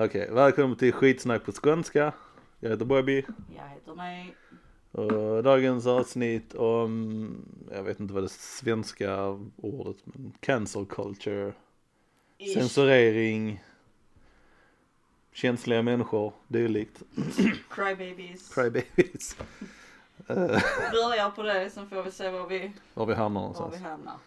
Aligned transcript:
Okej, 0.00 0.30
välkommen 0.30 0.76
till 0.76 0.92
skitsnack 0.92 1.44
på 1.44 1.52
skånska. 1.52 2.12
Jag 2.60 2.70
heter 2.70 2.84
Bobby. 2.84 3.24
Jag 3.56 3.68
heter 3.68 3.94
mig. 3.94 4.34
Och 4.92 5.42
dagens 5.42 5.86
avsnitt 5.86 6.54
om, 6.54 7.44
jag 7.72 7.82
vet 7.82 8.00
inte 8.00 8.14
vad 8.14 8.22
det 8.22 8.28
svenska 8.28 9.38
ordet, 9.56 9.96
men 10.04 10.32
cancel 10.40 10.86
culture, 10.86 11.52
Ish. 12.38 12.54
censurering, 12.54 13.64
känsliga 15.32 15.82
människor, 15.82 16.32
dylikt. 16.48 17.02
Crybabies. 17.70 18.54
Crybabies. 18.54 19.36
Uh, 20.30 20.36
Börjar 20.92 21.30
på 21.30 21.42
det, 21.42 21.70
sen 21.70 21.88
får 21.88 22.02
vi 22.02 22.10
se 22.10 22.30
var 22.30 22.46
vi, 22.48 22.72
var 22.94 23.06
vi 23.06 23.14
hamnar 23.14 23.40
var 23.40 23.50
vi 23.50 23.58
någonstans. 23.58 23.82
hamnar. 23.82 24.18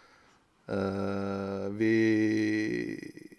Eh, 1.65 1.69
vi 1.69 3.30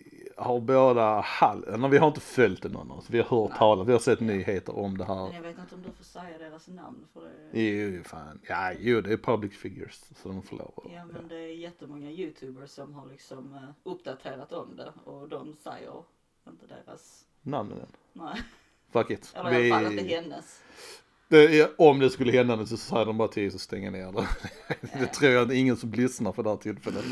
har 0.43 0.61
båda 0.61 1.21
halv, 1.21 1.79
nej, 1.79 1.91
vi 1.91 1.99
har 1.99 2.09
inte 2.09 2.21
följt 2.21 2.63
det 2.63 2.69
någon 2.69 2.91
av 2.91 2.99
oss. 2.99 3.11
Vi 3.11 3.19
har 3.19 3.25
hört 3.43 3.51
Nej. 3.51 3.59
talas, 3.59 3.89
vi 3.89 3.93
har 3.93 3.99
sett 3.99 4.21
nyheter 4.21 4.79
om 4.79 4.99
det 4.99 5.05
Men 5.09 5.19
här. 5.19 5.35
jag 5.35 5.43
vet 5.43 5.59
inte 5.59 5.75
om 5.75 5.83
du 5.83 5.91
får 5.93 6.05
säga 6.05 6.39
deras 6.39 6.69
namn 6.69 7.07
för 7.13 7.21
det. 7.53 7.61
Jo, 7.63 8.03
fan. 8.05 8.41
Ja, 8.49 8.73
jo, 8.79 9.01
det 9.01 9.13
är 9.13 9.17
public 9.17 9.53
figures 9.59 10.05
så 10.23 10.29
de 10.29 10.43
får 10.43 10.57
lov 10.57 10.73
att- 10.77 10.93
Ja 10.93 11.05
men 11.13 11.29
det 11.29 11.37
är 11.37 11.55
jättemånga 11.57 12.11
youtubers 12.11 12.71
som 12.71 12.95
har 12.95 13.07
liksom 13.07 13.55
eh, 13.55 13.91
uppdaterat 13.93 14.53
om 14.53 14.77
det 14.77 14.93
och 15.05 15.29
de 15.29 15.57
säger 15.65 16.03
inte 16.49 16.67
deras, 16.67 17.25
namnen 17.43 17.79
än. 17.81 17.87
nej. 18.13 18.43
Fuck 18.93 19.11
it. 19.11 19.33
Eller 19.37 19.61
i 19.61 19.73
alla 19.73 19.85
fall 19.89 19.99
inte 19.99 20.15
hennes. 20.15 20.63
det 21.29 21.61
är, 21.61 21.69
om 21.79 21.99
det 21.99 22.11
skulle 22.11 22.33
hända 22.33 22.57
nu 22.57 22.67
så 22.67 22.77
säger 22.77 23.07
de 23.07 23.19
bara 23.19 23.29
till 23.29 23.55
att 23.55 23.61
stänga 23.61 23.91
ner 23.91 24.13
det. 24.13 24.27
det 25.01 25.07
tror 25.07 25.31
jag 25.33 25.43
inte 25.43 25.55
ingen 25.55 25.77
som 25.77 25.91
lyssnar 25.93 26.33
för 26.33 26.43
det 26.43 26.51
här 26.51 26.57
tillfället. 26.57 27.05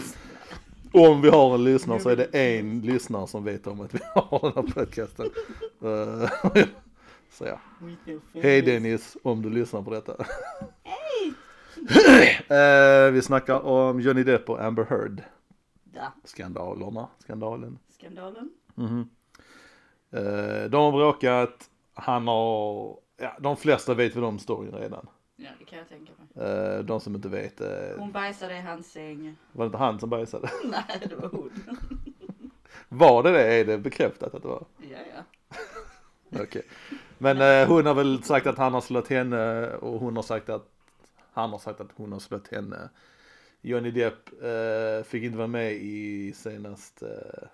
Om 0.93 1.23
vi 1.23 1.29
har 1.29 1.55
en 1.55 1.65
lyssnare 1.65 2.01
så 2.01 2.09
är 2.09 2.17
det 2.17 2.25
en 2.25 2.81
lyssnare 2.81 3.27
som 3.27 3.45
vet 3.45 3.67
om 3.67 3.81
att 3.81 3.95
vi 3.95 3.99
har 4.15 4.41
den 4.43 4.53
här 4.67 4.73
podcasten. 4.75 5.31
Eh, 5.83 6.31
så 7.31 7.45
ja. 7.45 7.61
Hej 8.35 8.63
Dennis, 8.63 9.17
om 9.23 9.43
du 9.43 9.51
lyssnar 9.51 9.83
på 9.83 9.91
detta. 9.91 10.17
Hej! 10.83 11.35
Eh, 12.49 13.11
vi 13.11 13.23
snackar 13.23 13.61
om 13.61 14.01
Johnny 14.01 14.23
Depp 14.23 14.51
och 14.51 14.65
Amber 14.65 14.85
Heard. 14.85 15.23
Da. 15.85 16.13
Skandalerna, 16.25 17.09
skandalen. 17.19 17.79
Skandalen. 17.89 18.51
Mhm. 18.75 19.09
Eh, 20.11 20.71
de 20.71 20.77
har 20.77 20.93
bråkat, 20.93 21.71
han 21.95 22.29
har, 22.29 22.97
ja 23.17 23.37
de 23.41 23.57
flesta 23.57 23.95
vet 23.95 24.17
väl 24.17 24.25
om 24.25 24.39
storyn 24.39 24.73
redan. 24.73 25.07
Ja 25.43 25.51
det 25.59 25.65
kan 25.65 25.79
jag 25.79 25.89
tänka 25.89 26.13
mig. 26.35 26.47
Eh, 26.49 26.79
de 26.79 27.01
som 27.01 27.15
inte 27.15 27.29
vet, 27.29 27.61
eh, 27.61 27.69
Hon 27.99 28.13
bajsade 28.13 28.57
i 28.57 28.61
hans 28.61 28.93
säng. 28.93 29.37
var 29.53 29.65
det 29.65 29.67
inte 29.67 29.79
han 29.79 30.01
som 30.01 30.11
bajsade? 30.11 30.51
Nej 30.65 31.07
det 31.09 31.15
var 31.17 31.29
hon. 31.29 31.51
Var 32.89 33.23
det 33.23 33.31
det? 33.31 33.55
Är 33.61 33.65
det 33.65 33.79
bekräftat 33.79 34.35
att 34.35 34.43
det 34.43 34.49
var? 34.49 34.65
Ja 34.91 34.99
ja. 35.15 35.25
Okej. 36.43 36.63
Men 37.19 37.41
eh, 37.41 37.69
hon 37.69 37.87
har 37.87 37.95
väl 37.95 38.23
sagt 38.23 38.47
att 38.47 38.59
han 38.59 38.75
har 38.75 38.81
slått 38.81 39.09
henne 39.09 39.69
och 39.77 40.01
hon 40.01 40.17
har 40.17 40.23
sagt 40.23 40.49
att 40.49 40.69
han 41.33 41.51
har 41.51 41.59
sagt 41.59 41.81
att 41.81 41.89
hon 41.97 42.13
har 42.13 42.19
slått 42.19 42.49
henne. 42.49 42.89
Johnny 43.61 43.91
Depp 43.91 44.43
eh, 44.43 45.05
fick 45.05 45.23
inte 45.23 45.37
vara 45.39 45.47
med 45.49 45.73
i 45.73 46.33
senast 46.37 47.03
eh, 47.03 47.49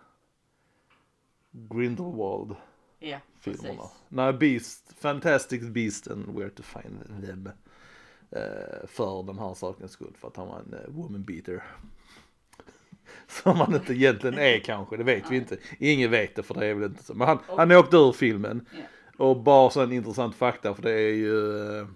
Grindelwald 1.50 2.56
Ja 2.98 3.18
filmerna. 3.40 3.74
precis. 3.74 3.92
Nej, 4.08 4.32
Beast, 4.32 4.92
Fantastic 4.98 5.62
Beast 5.62 6.08
and 6.10 6.38
Where 6.38 6.50
to 6.50 6.62
Find 6.62 7.26
Them. 7.26 7.48
Eh, 8.36 8.86
för 8.86 9.22
den 9.22 9.38
här 9.38 9.54
sakens 9.54 9.92
skull, 9.92 10.14
för 10.18 10.28
att 10.28 10.36
han 10.36 10.48
var 10.48 10.58
en 10.58 10.74
eh, 10.74 10.80
woman 10.94 11.24
beater. 11.24 11.62
Som 13.28 13.56
han 13.56 13.74
inte 13.74 13.92
egentligen 13.94 14.38
är 14.38 14.58
kanske, 14.58 14.96
det 14.96 15.04
vet 15.04 15.30
vi 15.30 15.36
inte. 15.36 15.56
Ingen 15.78 16.10
vet 16.10 16.34
det 16.36 16.42
för 16.42 16.54
det 16.54 16.66
är 16.66 16.74
väl 16.74 16.90
inte 16.90 17.04
så. 17.04 17.14
Men 17.14 17.28
han, 17.28 17.38
han 17.48 17.72
åkte 17.72 17.96
ur 17.96 18.12
filmen. 18.12 18.66
Och 19.18 19.36
bara 19.42 19.70
så 19.70 19.80
en 19.80 19.92
intressant 19.92 20.34
fakta 20.34 20.74
för 20.74 20.82
det 20.82 20.92
är 20.92 21.12
ju 21.14 21.58
eh, 21.80 21.86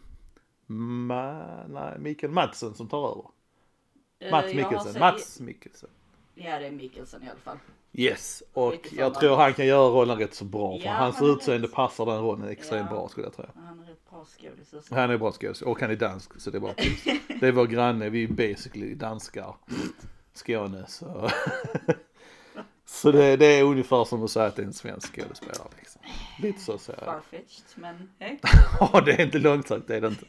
Ma, 0.67 1.43
nej, 1.69 1.99
Mikael 1.99 2.33
Madsen 2.33 2.75
som 2.75 2.89
tar 2.89 3.11
över. 3.11 3.25
Mats 4.31 4.55
Mikkelsen, 4.55 4.93
sett- 4.93 5.01
Mats 5.01 5.41
Mikkelsen. 5.41 5.89
Ja 6.35 6.59
det 6.59 6.67
är 6.67 6.71
Mikkelsen 6.71 7.23
i 7.23 7.27
alla 7.31 7.39
fall. 7.41 7.57
Yes, 7.93 8.43
och 8.53 8.89
jag 8.93 9.15
tror 9.15 9.37
han 9.37 9.55
kan 9.55 9.67
göra 9.67 9.89
rollen 9.89 10.19
rätt 10.19 10.35
så 10.35 10.45
bra 10.45 10.79
för 10.79 10.85
Ja, 10.87 10.93
hans 10.93 11.17
han 11.17 11.31
utseende 11.31 11.67
rätt- 11.67 11.75
passar 11.75 12.07
den 12.07 12.19
rollen 12.23 12.49
extremt 12.49 12.87
Ja. 12.91 12.97
bra 12.97 13.09
skulle 13.09 13.27
jag 13.27 13.35
tro. 13.37 13.45
Han 13.55 13.85
bra 14.21 14.27
skådis. 14.27 14.91
Han 14.91 15.11
är 15.11 15.19
bra 15.19 15.33
skådis 15.33 15.63
och 15.63 15.81
han 15.81 15.91
är 15.91 15.97
dansk 15.97 16.41
så 16.41 16.51
det 16.51 16.59
är 16.59 16.61
bra. 16.61 16.75
Det 17.41 17.49
är 17.49 17.53
vår 17.53 17.67
granne, 17.67 18.11
vi 18.11 18.25
är 18.25 18.29
basically 18.29 18.95
danskar. 18.95 19.57
Skåne 20.33 20.85
så. 20.89 21.31
så 22.85 23.13
det, 23.13 23.37
det 23.37 23.47
är 23.47 23.65
ungefär 23.65 24.05
som 24.05 24.25
att 24.25 24.31
säga 24.31 24.47
att 24.47 24.57
det 24.57 24.63
är 24.63 24.67
en 24.67 24.73
svensk 24.73 25.15
skådespelare 25.15 25.69
liksom. 25.79 26.03
Lite 26.43 26.61
så 26.61 26.79
säger 26.79 27.05
jag. 27.05 27.15
Farfetched 27.15 27.65
men 27.75 28.11
hej. 28.19 28.41
Ja 28.81 29.03
det 29.05 29.13
är 29.13 29.25
inte 29.25 29.39
långt 29.39 29.69
sagt, 29.69 29.87
det 29.89 29.97
är 29.97 30.01
det 30.01 30.09
inte. 30.09 30.25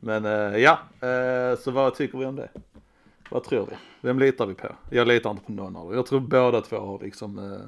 Men 0.00 0.24
eh, 0.24 0.56
ja, 0.56 0.78
eh, 1.08 1.58
så 1.58 1.70
vad 1.70 1.94
tycker 1.94 2.18
vi 2.18 2.24
om 2.24 2.36
det? 2.36 2.48
Vad 3.30 3.44
tror 3.44 3.66
vi? 3.66 3.76
Vem 4.00 4.18
litar 4.18 4.46
vi 4.46 4.54
på? 4.54 4.68
Jag 4.90 5.08
litar 5.08 5.30
inte 5.30 5.44
på 5.44 5.52
någon 5.52 5.76
av 5.76 5.86
dem. 5.86 5.94
Jag 5.94 6.06
tror 6.06 6.20
båda 6.20 6.60
två 6.60 6.76
har 6.76 6.98
liksom 6.98 7.38
eh, 7.38 7.60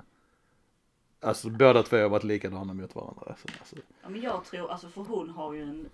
Alltså 1.21 1.51
båda 1.51 1.83
två 1.83 1.97
har 1.97 2.09
varit 2.09 2.25
likadana 2.25 2.75
mot 2.75 2.95
varandra. 2.95 3.23
Så, 3.43 3.49
alltså, 3.59 3.77
Ja, 4.03 4.09
men 4.09 4.21
jag 4.21 4.45
tror, 4.45 4.71
alltså 4.71 4.89
för 4.89 5.03
hon 5.03 5.31
har 5.31 5.53
ju 5.53 5.63
en 5.63 5.89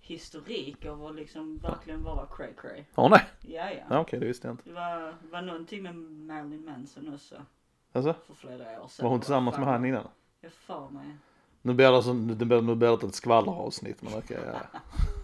historik 0.00 0.84
av 0.86 1.06
att 1.06 1.14
liksom 1.14 1.58
verkligen 1.58 2.02
vara 2.02 2.26
cray 2.26 2.52
cray. 2.60 2.84
har 2.94 3.08
nej? 3.08 3.24
Ja 3.40 3.70
ja. 3.70 3.82
Ja, 3.90 4.00
Okej, 4.00 4.20
det 4.20 4.26
visste 4.26 4.46
jag 4.48 4.54
inte. 4.54 4.62
Det 4.68 4.74
var, 4.74 5.14
var 5.30 5.42
någonting 5.42 5.82
med 5.82 5.94
Marilyn 5.96 6.64
Manson 6.64 7.14
också 7.14 7.34
Alltså, 7.92 8.14
för 8.26 8.34
flera 8.34 8.82
år 8.82 8.88
sedan. 8.88 9.04
var 9.04 9.10
hon 9.10 9.20
tillsammans 9.20 9.58
med 9.58 9.66
han 9.66 9.84
innan? 9.84 10.08
Jag 10.40 10.52
för 10.52 10.88
mig. 10.88 11.16
Nu 11.62 11.74
blir 11.74 11.92
det, 11.92 12.02
som, 12.02 12.26
nu 12.26 12.34
blir, 12.34 12.96
det 13.00 13.06
ett 13.06 13.14
skvalleravsnitt 13.14 14.02
men 14.02 14.14
okej. 14.18 14.38
ja. 14.46 14.80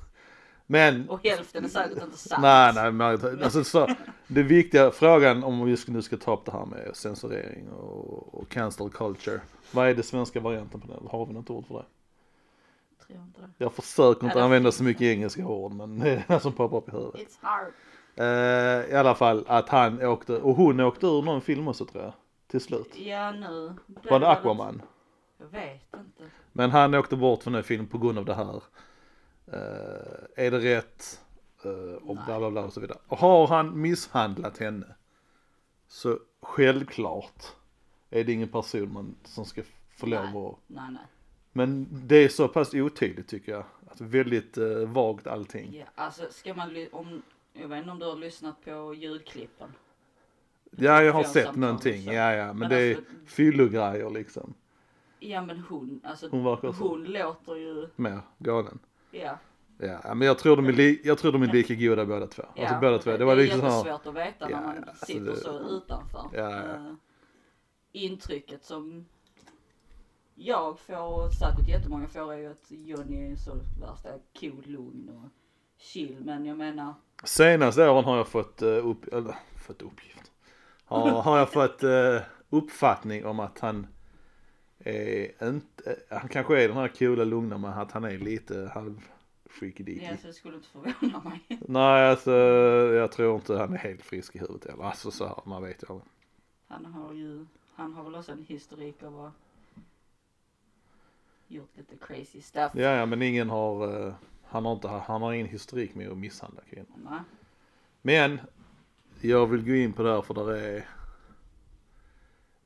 Men, 0.70 1.08
Och 1.08 1.24
hälften 1.24 1.64
är 1.64 1.68
säkert 1.68 2.02
inte 2.02 2.18
sant. 2.18 2.42
nej 2.42 2.72
nej 2.74 2.92
men 2.92 3.42
alltså 3.42 3.64
så, 3.64 3.88
det 4.26 4.42
viktiga 4.42 4.90
frågan 4.90 5.44
om 5.44 5.64
vi 5.64 5.76
nu 5.86 6.02
ska 6.02 6.16
ta 6.16 6.34
upp 6.34 6.44
det 6.44 6.52
här 6.52 6.66
med 6.66 6.96
censurering 6.96 7.68
och, 7.68 8.34
och 8.34 8.48
cancel 8.48 8.90
culture. 8.90 9.40
Vad 9.70 9.88
är 9.88 9.94
det 9.94 10.02
svenska 10.02 10.40
varianten 10.40 10.80
på 10.80 10.86
det? 10.86 11.08
Har 11.10 11.26
vi 11.26 11.32
något 11.32 11.50
ord 11.50 11.66
för 11.66 11.74
det? 11.74 11.84
Tror 13.06 13.18
inte 13.18 13.40
det. 13.40 13.48
Jag 13.58 13.72
försöker 13.72 14.26
inte 14.26 14.42
använda 14.42 14.72
så 14.72 14.84
mycket 14.84 15.02
engelska 15.02 15.46
ord 15.46 15.72
men 15.72 15.98
det 15.98 16.10
är 16.10 16.24
det 16.28 16.40
som 16.40 16.52
poppar 16.52 16.76
upp 16.78 16.88
i 16.88 16.92
huvudet. 16.92 17.20
It's 17.20 17.38
hard. 17.40 17.72
Eh, 18.16 18.90
I 18.90 18.94
alla 18.96 19.14
fall 19.14 19.44
att 19.48 19.68
han 19.68 20.02
åkte, 20.02 20.36
och 20.36 20.54
hon 20.56 20.80
åkte 20.80 21.06
ur 21.06 21.22
någon 21.22 21.40
film 21.40 21.68
också 21.68 21.84
tror 21.84 22.04
jag. 22.04 22.12
Till 22.50 22.60
slut. 22.60 22.92
Ja 22.98 23.32
nu. 23.32 23.74
Var 24.10 24.20
det 24.20 24.28
Aquaman? 24.28 24.82
Jag 25.38 25.46
vet 25.60 25.94
inte. 25.96 26.22
Men 26.52 26.70
han 26.70 26.94
åkte 26.94 27.16
bort 27.16 27.42
från 27.42 27.52
den 27.52 27.62
filmen 27.62 27.86
på 27.86 27.98
grund 27.98 28.18
av 28.18 28.24
det 28.24 28.34
här. 28.34 28.62
Eh, 29.52 30.44
är 30.46 30.50
det 30.50 30.58
rätt? 30.58 31.20
Eh, 31.64 32.08
och 32.08 32.16
bla 32.26 32.38
bla 32.38 32.50
bla 32.50 32.64
och 32.64 32.72
så 32.72 32.80
vidare. 32.80 32.98
Och 33.08 33.18
har 33.18 33.46
han 33.46 33.80
misshandlat 33.80 34.58
henne 34.58 34.94
så 35.88 36.18
självklart 36.42 37.44
är 38.10 38.24
det 38.24 38.32
ingen 38.32 38.48
person 38.48 38.92
man, 38.92 39.14
som 39.24 39.44
ska 39.44 39.62
få 39.96 40.06
lov 40.06 40.46
att 40.46 40.58
Nej 40.66 40.90
nej. 40.90 41.02
Men 41.52 41.88
det 41.90 42.16
är 42.16 42.28
så 42.28 42.48
pass 42.48 42.74
otydligt 42.74 43.28
tycker 43.28 43.52
jag. 43.52 43.64
Att 43.90 44.00
väldigt 44.00 44.58
eh, 44.58 44.78
vagt 44.78 45.26
allting. 45.26 45.74
Ja, 45.74 45.84
alltså 45.94 46.22
ska 46.30 46.54
man, 46.54 46.86
om, 46.92 47.22
jag 47.52 47.68
vet 47.68 47.78
inte 47.78 47.90
om 47.90 47.98
du 47.98 48.06
har 48.06 48.16
lyssnat 48.16 48.64
på 48.64 48.94
ljudklippen. 48.94 49.72
Ja 50.70 51.02
jag 51.02 51.12
har 51.12 51.24
sett 51.24 51.56
någonting. 51.56 52.02
så. 52.02 52.12
Ja 52.12 52.32
ja 52.32 52.46
men, 52.46 52.58
Men 52.58 52.70
det 52.70 52.76
är 52.76 52.96
alltså- 52.96 53.12
fyllogrejer 53.26 54.10
liksom. 54.10 54.54
Ja 55.18 55.42
men 55.42 55.60
hon, 55.60 56.00
alltså 56.04 56.28
Hon 56.28 56.72
hon 56.78 57.04
låter 57.04 57.56
ju, 57.56 57.88
Mer 57.96 58.20
galen. 58.38 58.78
Ja. 59.10 59.38
Ja 60.04 60.14
men 60.14 60.26
jag 60.28 60.38
tror 60.38 60.56
de 60.56 60.66
är, 60.66 60.72
li- 60.72 61.00
jag 61.04 61.18
tror 61.18 61.32
de 61.32 61.42
är 61.42 61.52
lika 61.52 61.74
goda 61.74 62.06
båda 62.06 62.26
två. 62.26 62.42
Alltså 62.42 62.62
ja 62.74 62.80
båda 62.80 62.98
två. 62.98 63.16
Det 63.16 63.24
var 63.24 63.36
det 63.36 63.42
är 63.42 63.44
liksom 63.44 63.60
här. 63.60 63.68
jättesvårt 63.70 64.06
att 64.06 64.14
veta 64.14 64.50
Ja, 64.50 64.60
när 64.60 64.66
man 64.66 64.84
alltså 64.88 65.06
sitter 65.06 65.20
det- 65.24 65.36
så 65.36 65.58
utanför. 65.60 66.24
Ja, 66.32 66.50
ja. 66.50 66.74
Eh, 66.74 66.92
intrycket 67.92 68.64
som 68.64 69.06
jag 70.34 70.78
får, 70.78 71.24
och 71.26 71.32
säkert 71.32 71.68
jättemånga 71.68 72.08
får 72.08 72.32
är 72.32 72.36
ju 72.38 72.46
att 72.50 72.66
Johnny 72.70 73.32
är 73.32 73.36
så 73.36 73.54
värsta 73.80 74.08
cool, 74.40 74.62
lugn 74.66 75.08
och 75.08 75.28
chill. 75.82 76.16
Men 76.24 76.44
jag 76.46 76.58
menar, 76.58 76.94
Senaste 77.24 77.88
åren 77.88 78.04
har 78.04 78.16
jag 78.16 78.28
fått, 78.28 78.62
uh, 78.62 78.86
upp, 78.88 79.08
eller, 79.14 79.34
fått 79.66 79.82
uppgift. 79.82 80.32
Har, 80.84 81.10
har 81.10 81.38
jag 81.38 81.52
fått 81.52 81.84
uh, 81.84 82.20
uppfattning 82.50 83.26
om 83.26 83.40
att 83.40 83.58
han 83.58 83.86
är 84.84 85.48
inte, 85.48 85.90
uh, 85.90 86.18
han 86.18 86.28
kanske 86.28 86.62
är 86.62 86.68
den 86.68 86.76
här 86.76 86.88
coola 86.88 87.24
lugna 87.24 87.58
men 87.58 87.72
att 87.72 87.92
han 87.92 88.04
är 88.04 88.18
lite 88.18 88.70
halv 88.74 89.00
freaky 89.44 89.84
deaky. 89.84 90.04
ja, 90.04 90.16
så 90.16 90.26
det 90.26 90.32
skulle 90.32 90.56
inte 90.56 90.68
förvåna 90.68 91.20
mig. 91.20 91.58
Nej 91.68 92.10
alltså 92.10 92.32
jag 92.94 93.12
tror 93.12 93.36
inte 93.36 93.56
han 93.56 93.72
är 93.72 93.78
helt 93.78 94.02
frisk 94.02 94.36
i 94.36 94.38
huvudet 94.38 94.66
eller 94.66 94.84
alltså 94.84 95.10
så 95.10 95.26
här, 95.26 95.36
man 95.44 95.62
vet 95.62 95.82
ju 95.82 95.86
aldrig. 95.92 96.10
Han 96.68 96.84
har 96.84 97.12
ju, 97.12 97.46
han 97.74 97.92
har 97.92 98.04
väl 98.04 98.14
också 98.14 98.32
en 98.32 98.44
historik 98.48 99.02
av 99.02 99.20
att 99.20 99.32
gjort 101.48 101.76
lite 101.76 101.96
crazy 101.96 102.40
stuff. 102.40 102.72
Ja 102.74 102.90
ja 102.90 103.06
men 103.06 103.22
ingen 103.22 103.50
har, 103.50 104.04
uh, 104.06 104.14
han 104.44 104.64
har 104.64 104.72
inte, 104.72 104.88
han 104.88 105.22
har 105.22 105.32
ingen 105.32 105.48
historik 105.48 105.94
med 105.94 106.10
att 106.10 106.18
misshandla 106.18 106.62
kvinnor. 106.70 106.86
Nej. 107.10 107.20
Men 108.02 108.40
jag 109.20 109.46
vill 109.46 109.64
gå 109.64 109.74
in 109.74 109.92
på 109.92 110.02
det 110.02 110.12
här 110.12 110.22
för 110.22 110.34
där 110.34 110.52
är 110.52 110.86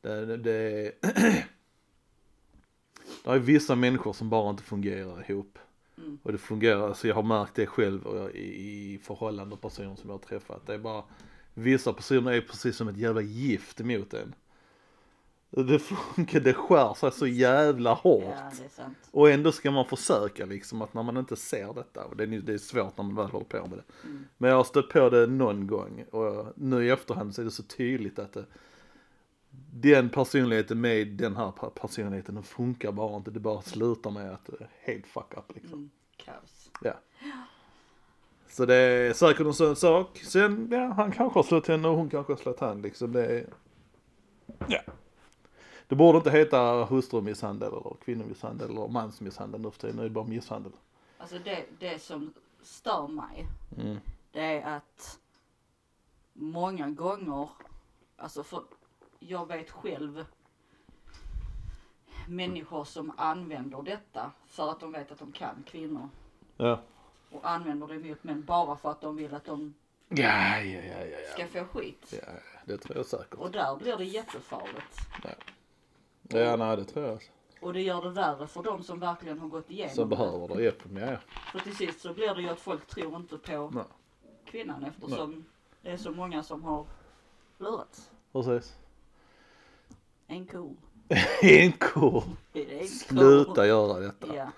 det, 0.01 0.37
det, 0.37 0.37
det 1.03 1.45
Det 3.25 3.31
är 3.31 3.39
vissa 3.39 3.75
människor 3.75 4.13
som 4.13 4.31
bara 4.31 4.51
inte 4.51 4.63
fungerar 4.63 5.31
ihop. 5.31 5.59
Mm. 5.99 6.19
Och 6.23 6.33
det 6.33 6.39
fungerar, 6.39 6.89
alltså 6.89 7.09
jag 7.09 7.15
har 7.15 7.23
märkt 7.23 7.55
det 7.55 7.67
själv 7.67 8.07
och 8.07 8.31
i, 8.31 8.95
i 8.95 8.99
förhållande 8.99 9.55
och 9.55 9.61
personer 9.61 9.97
som 9.97 10.11
jag 10.11 10.15
har 10.15 10.23
träffat. 10.23 10.67
Det 10.67 10.75
är 10.75 10.79
bara, 10.79 11.03
vissa 11.55 11.93
personer 11.93 12.33
är 12.33 12.41
precis 12.41 12.77
som 12.77 12.89
ett 12.89 12.97
jävla 12.97 13.21
gift 13.21 13.81
emot 13.81 14.15
en. 14.15 14.35
Det 15.51 15.79
funkar, 15.79 16.41
det 16.41 16.55
skär 16.55 16.95
sig 16.95 17.13
så 17.13 17.27
jävla 17.27 17.95
hårt. 17.95 18.35
Ja. 18.77 18.85
Och 19.11 19.31
ändå 19.31 19.53
ska 19.53 19.71
man 19.71 19.87
försöka 19.87 20.47
liksom 20.47 20.83
att 20.83 20.95
när 20.95 21.03
man 21.03 21.17
inte 21.17 21.37
ser 21.37 21.75
detta, 21.75 22.05
och 22.05 22.17
det 22.17 22.25
är, 22.25 22.27
det 22.27 22.55
är 22.55 22.59
svårt 22.59 22.97
när 22.97 23.05
man 23.05 23.15
väl 23.15 23.27
håller 23.27 23.47
på 23.47 23.67
med 23.67 23.79
det. 23.79 24.09
Mm. 24.09 24.25
Men 24.39 24.51
jag 24.51 24.57
har 24.57 24.65
stött 24.65 24.89
på 24.89 25.11
det 25.11 25.27
någon 25.27 25.67
gång 25.67 26.05
och 26.11 26.53
nu 26.57 26.87
i 26.87 26.91
efterhand 26.91 27.35
så 27.35 27.41
är 27.41 27.45
det 27.45 27.51
så 27.51 27.63
tydligt 27.63 28.19
att 28.19 28.33
det, 28.33 28.45
den 29.73 30.11
personligheten 30.11 30.81
med 30.81 31.09
den 31.09 31.37
här 31.37 31.51
per- 31.51 31.69
personligheten, 31.71 32.35
den 32.35 32.45
funkar 32.45 32.93
bara 32.93 33.17
inte. 33.17 33.31
Det 33.31 33.41
bara 33.41 33.63
slutar 33.63 34.11
med 34.11 34.33
att 34.33 34.47
det 34.47 34.67
helt 34.81 35.07
fuck 35.07 35.35
up 35.37 35.55
liksom. 35.55 35.79
Mm. 35.79 35.91
Kaos. 36.17 36.71
Ja. 36.83 36.95
Så 38.49 38.67
det 38.67 38.75
är 38.75 39.13
säkert 39.13 39.47
en 39.47 39.55
sån 39.55 39.77
sak. 39.77 40.19
Sen, 40.19 40.69
ja, 40.73 40.93
han 40.93 41.13
kanske 41.13 41.39
har 41.39 41.43
slått 41.45 41.67
henne 41.67 41.89
och 41.89 41.97
hon 41.97 42.11
kanske 42.11 42.33
har 42.33 42.39
slått 42.39 42.61
han 42.61 42.83
liksom. 42.83 43.13
Det 43.13 43.27
är, 43.27 43.47
ja. 44.69 44.81
Det 45.89 45.95
borde 45.95 46.19
inte 46.19 46.31
heta 46.31 46.85
hustrumisshandel 46.85 47.69
eller 47.73 47.97
kvinnomisshandel 48.05 48.71
eller 48.71 48.89
mansmisshandel 48.89 49.61
nu 49.61 49.71
för 49.71 49.79
tiden. 49.81 49.97
Nu 49.97 50.03
är 50.03 50.09
det 50.09 50.15
bara 50.15 50.25
misshandel. 50.27 50.73
Alltså 51.19 51.39
det, 51.45 51.65
det 51.79 51.99
som 52.03 52.35
stör 52.63 53.09
mig, 53.09 53.47
Mm. 53.81 53.97
det 54.33 54.41
är 54.41 54.77
att 54.77 55.19
många 56.33 56.91
gånger, 56.91 57.49
alltså 58.17 58.43
för 58.43 58.63
jag 59.29 59.49
vet 59.49 59.71
själv 59.71 60.25
människor 62.29 62.85
som 62.85 63.13
använder 63.17 63.83
detta 63.83 64.31
för 64.47 64.71
att 64.71 64.81
de 64.81 64.93
vet 64.93 65.13
att 65.13 65.19
de 65.19 65.33
kan 65.33 65.63
kvinnor 65.67 66.09
Ja. 66.57 66.81
och 67.31 67.51
använder 67.51 67.87
det 67.87 67.99
mot 67.99 68.25
män 68.25 68.45
bara 68.45 68.77
för 68.77 68.91
att 68.91 69.01
de 69.01 69.17
vill 69.17 69.35
att 69.35 69.45
de 69.45 69.75
Ja, 70.09 70.59
ja, 70.59 70.81
ja, 70.83 71.05
ja, 71.05 71.07
ja. 71.07 71.33
ska 71.35 71.47
få 71.47 71.65
skit. 71.65 72.15
Ja, 72.23 72.33
det 72.65 72.79
tror 72.79 72.97
jag 72.97 73.07
säkert. 73.07 73.35
Och 73.35 73.51
där 73.51 73.77
blir 73.77 73.97
det 73.97 74.05
jättefarligt. 74.05 74.99
Ja, 76.23 76.57
nej 76.57 76.77
det 76.77 76.85
tror 76.85 77.07
jag. 77.07 77.23
Och 77.61 77.73
det 77.73 77.83
gör 77.83 78.03
det 78.03 78.11
värre 78.11 78.47
för 78.47 78.63
de 78.63 78.83
som 78.83 79.01
verkligen 79.01 79.39
har 79.39 79.49
gått 79.49 79.71
igenom 79.71 79.95
Som 79.95 80.09
behöver 80.09 80.49
det 80.49 80.63
hjälp 80.63 80.85
med, 80.85 81.13
ja. 81.13 81.19
För 81.53 81.59
till 81.59 81.77
sist 81.77 82.01
så 82.01 82.15
blir 82.15 82.35
det 82.35 82.43
ju 82.43 82.49
att 82.49 82.61
folk 82.61 82.87
tror 82.87 83.17
inte 83.17 83.39
på 83.39 83.71
Nej. 83.75 83.85
kvinnan 84.45 84.85
eftersom 84.85 85.45
det 85.83 85.91
är 85.91 85.97
så 85.97 86.11
många 86.11 86.43
som 86.43 86.65
har 86.65 86.87
lurats. 87.59 88.11
Precis. 88.33 88.77
En 90.27 90.47
cool. 90.47 90.77
En 91.43 91.73
är 92.55 92.81
en. 92.81 92.89
Sluta 92.89 93.67
göra 93.67 94.01
detta. 94.01 94.37
Ja. 94.37 94.51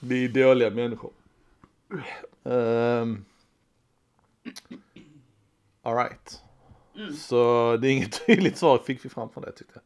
Vi 0.00 0.24
är 0.24 0.28
dåliga 0.28 0.70
människor. 0.70 1.10
Um, 2.42 3.24
Alright. 5.82 6.42
Mm. 6.96 7.12
Så 7.12 7.76
det 7.76 7.88
är 7.88 7.92
inget 7.92 8.26
tydligt 8.26 8.56
svar 8.56 8.78
fick 8.78 9.04
vi 9.04 9.08
fram 9.08 9.28
från 9.30 9.44
det 9.44 9.52
tyckte 9.52 9.72
jag. 9.74 9.82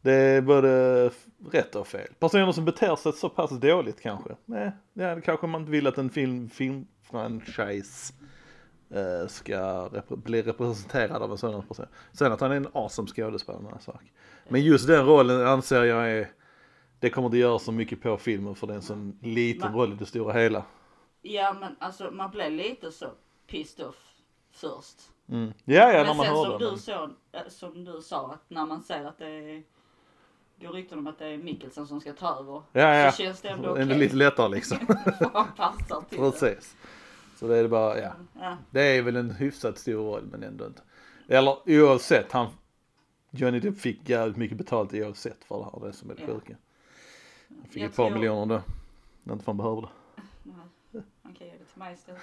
Det 0.00 0.14
är 0.14 0.40
både 0.40 1.10
rätt 1.50 1.74
och 1.74 1.86
fel. 1.86 2.08
Personer 2.18 2.52
som 2.52 2.64
beter 2.64 2.96
sig 2.96 3.12
så 3.12 3.28
pass 3.28 3.50
dåligt 3.50 4.00
kanske. 4.00 4.36
Nej, 4.44 4.72
det 4.92 5.20
kanske 5.24 5.46
man 5.46 5.60
inte 5.60 5.72
vill 5.72 5.86
att 5.86 5.98
en 5.98 6.10
film, 6.10 6.48
filmfranchise 6.50 8.14
ska 9.28 9.54
rep- 9.88 10.16
bli 10.16 10.42
representerad 10.42 11.22
av 11.22 11.30
en 11.30 11.38
sån 11.38 11.66
person. 11.66 11.86
Sen 12.12 12.32
att 12.32 12.40
han 12.40 12.52
är 12.52 12.56
en 12.56 12.68
awesome 12.72 13.08
skådespelare, 13.08 13.62
annan 13.68 13.80
sak. 13.80 14.02
Men 14.48 14.62
just 14.62 14.86
den 14.86 15.06
rollen 15.06 15.46
anser 15.46 15.84
jag 15.84 16.10
är, 16.12 16.30
det 17.00 17.10
kommer 17.10 17.26
inte 17.28 17.38
göra 17.38 17.58
så 17.58 17.72
mycket 17.72 18.02
på 18.02 18.16
filmen 18.16 18.54
för 18.54 18.66
det 18.66 18.72
är 18.72 18.76
en 18.76 18.82
sån 18.82 19.18
liten 19.22 19.70
Men- 19.70 19.80
roll 19.80 19.92
i 19.92 19.96
det 19.96 20.06
stora 20.06 20.32
hela. 20.32 20.64
ja 21.22 21.56
men 21.60 21.76
alltså 21.80 22.10
man 22.10 22.30
blev 22.30 22.52
lite 22.52 22.92
så 22.92 23.06
pissed 23.46 23.86
off 23.86 23.96
först. 24.52 24.96
Mm. 25.28 25.52
Ja, 25.64 25.74
ja, 25.74 25.86
när 25.92 26.04
men 26.04 26.16
man 26.16 26.26
sen 26.26 26.34
hör 26.36 26.44
som 26.44 26.52
det. 26.52 26.58
du, 26.64 26.70
men- 26.70 26.78
så, 26.78 27.04
äh, 27.32 27.40
som 27.48 27.84
du 27.84 28.00
sa 28.02 28.32
att 28.32 28.50
när 28.50 28.66
man 28.66 28.82
säger 28.82 29.04
att 29.04 29.18
det 29.18 29.26
är 29.28 29.62
går 30.60 30.72
rykten 30.72 30.98
om 30.98 31.06
att 31.06 31.18
det 31.18 31.26
är 31.26 31.38
Mikkelsen 31.38 31.86
som 31.86 32.00
ska 32.00 32.12
ta 32.12 32.36
över. 32.40 32.62
Ja, 32.72 32.94
ja. 32.94 33.12
Så 33.12 33.22
känns 33.22 33.40
det 33.40 33.48
ändå 33.48 33.70
okej. 33.70 33.82
är 33.82 33.86
lite 33.86 34.16
lättare 34.16 34.48
liksom. 34.48 34.78
För 35.18 35.30
han 35.32 35.46
passar 35.56 36.00
till 36.08 36.18
det. 36.40 36.60
Så 37.38 37.48
det 37.48 37.56
är 37.56 37.68
bara, 37.68 38.00
ja. 38.00 38.12
Ja. 38.40 38.56
Det 38.70 38.80
är 38.82 39.02
väl 39.02 39.16
en 39.16 39.30
hyfsat 39.30 39.78
stor 39.78 39.94
roll 40.04 40.26
men 40.30 40.42
ändå 40.42 40.66
inte. 40.66 40.82
Eller 41.28 41.56
oavsett, 41.66 42.32
han 42.32 42.46
Johnny 43.30 43.60
Depp 43.60 43.78
fick 43.80 44.08
jävligt 44.08 44.36
mycket 44.36 44.58
betalt 44.58 44.94
oavsett 44.94 45.44
för 45.44 45.58
det 45.58 45.64
här, 45.64 45.86
det 45.86 45.92
som 45.92 46.10
är 46.10 46.14
det 46.14 46.26
sjuka. 46.26 46.56
Han 47.48 47.64
fick 47.68 47.82
Jag 47.82 47.90
ett 47.90 47.96
par 47.96 48.06
tror- 48.08 48.18
miljoner 48.18 48.54
då. 48.54 48.62
När 49.22 49.32
inte 49.32 49.44
fan 49.44 49.56
behöver 49.56 49.80
det. 49.82 49.88
Nej, 50.42 51.02
han 51.22 51.34
kan 51.34 51.46
ge 51.46 51.52
det 51.52 51.64
till 51.64 51.78
mig 51.78 51.94
istället. 51.94 52.20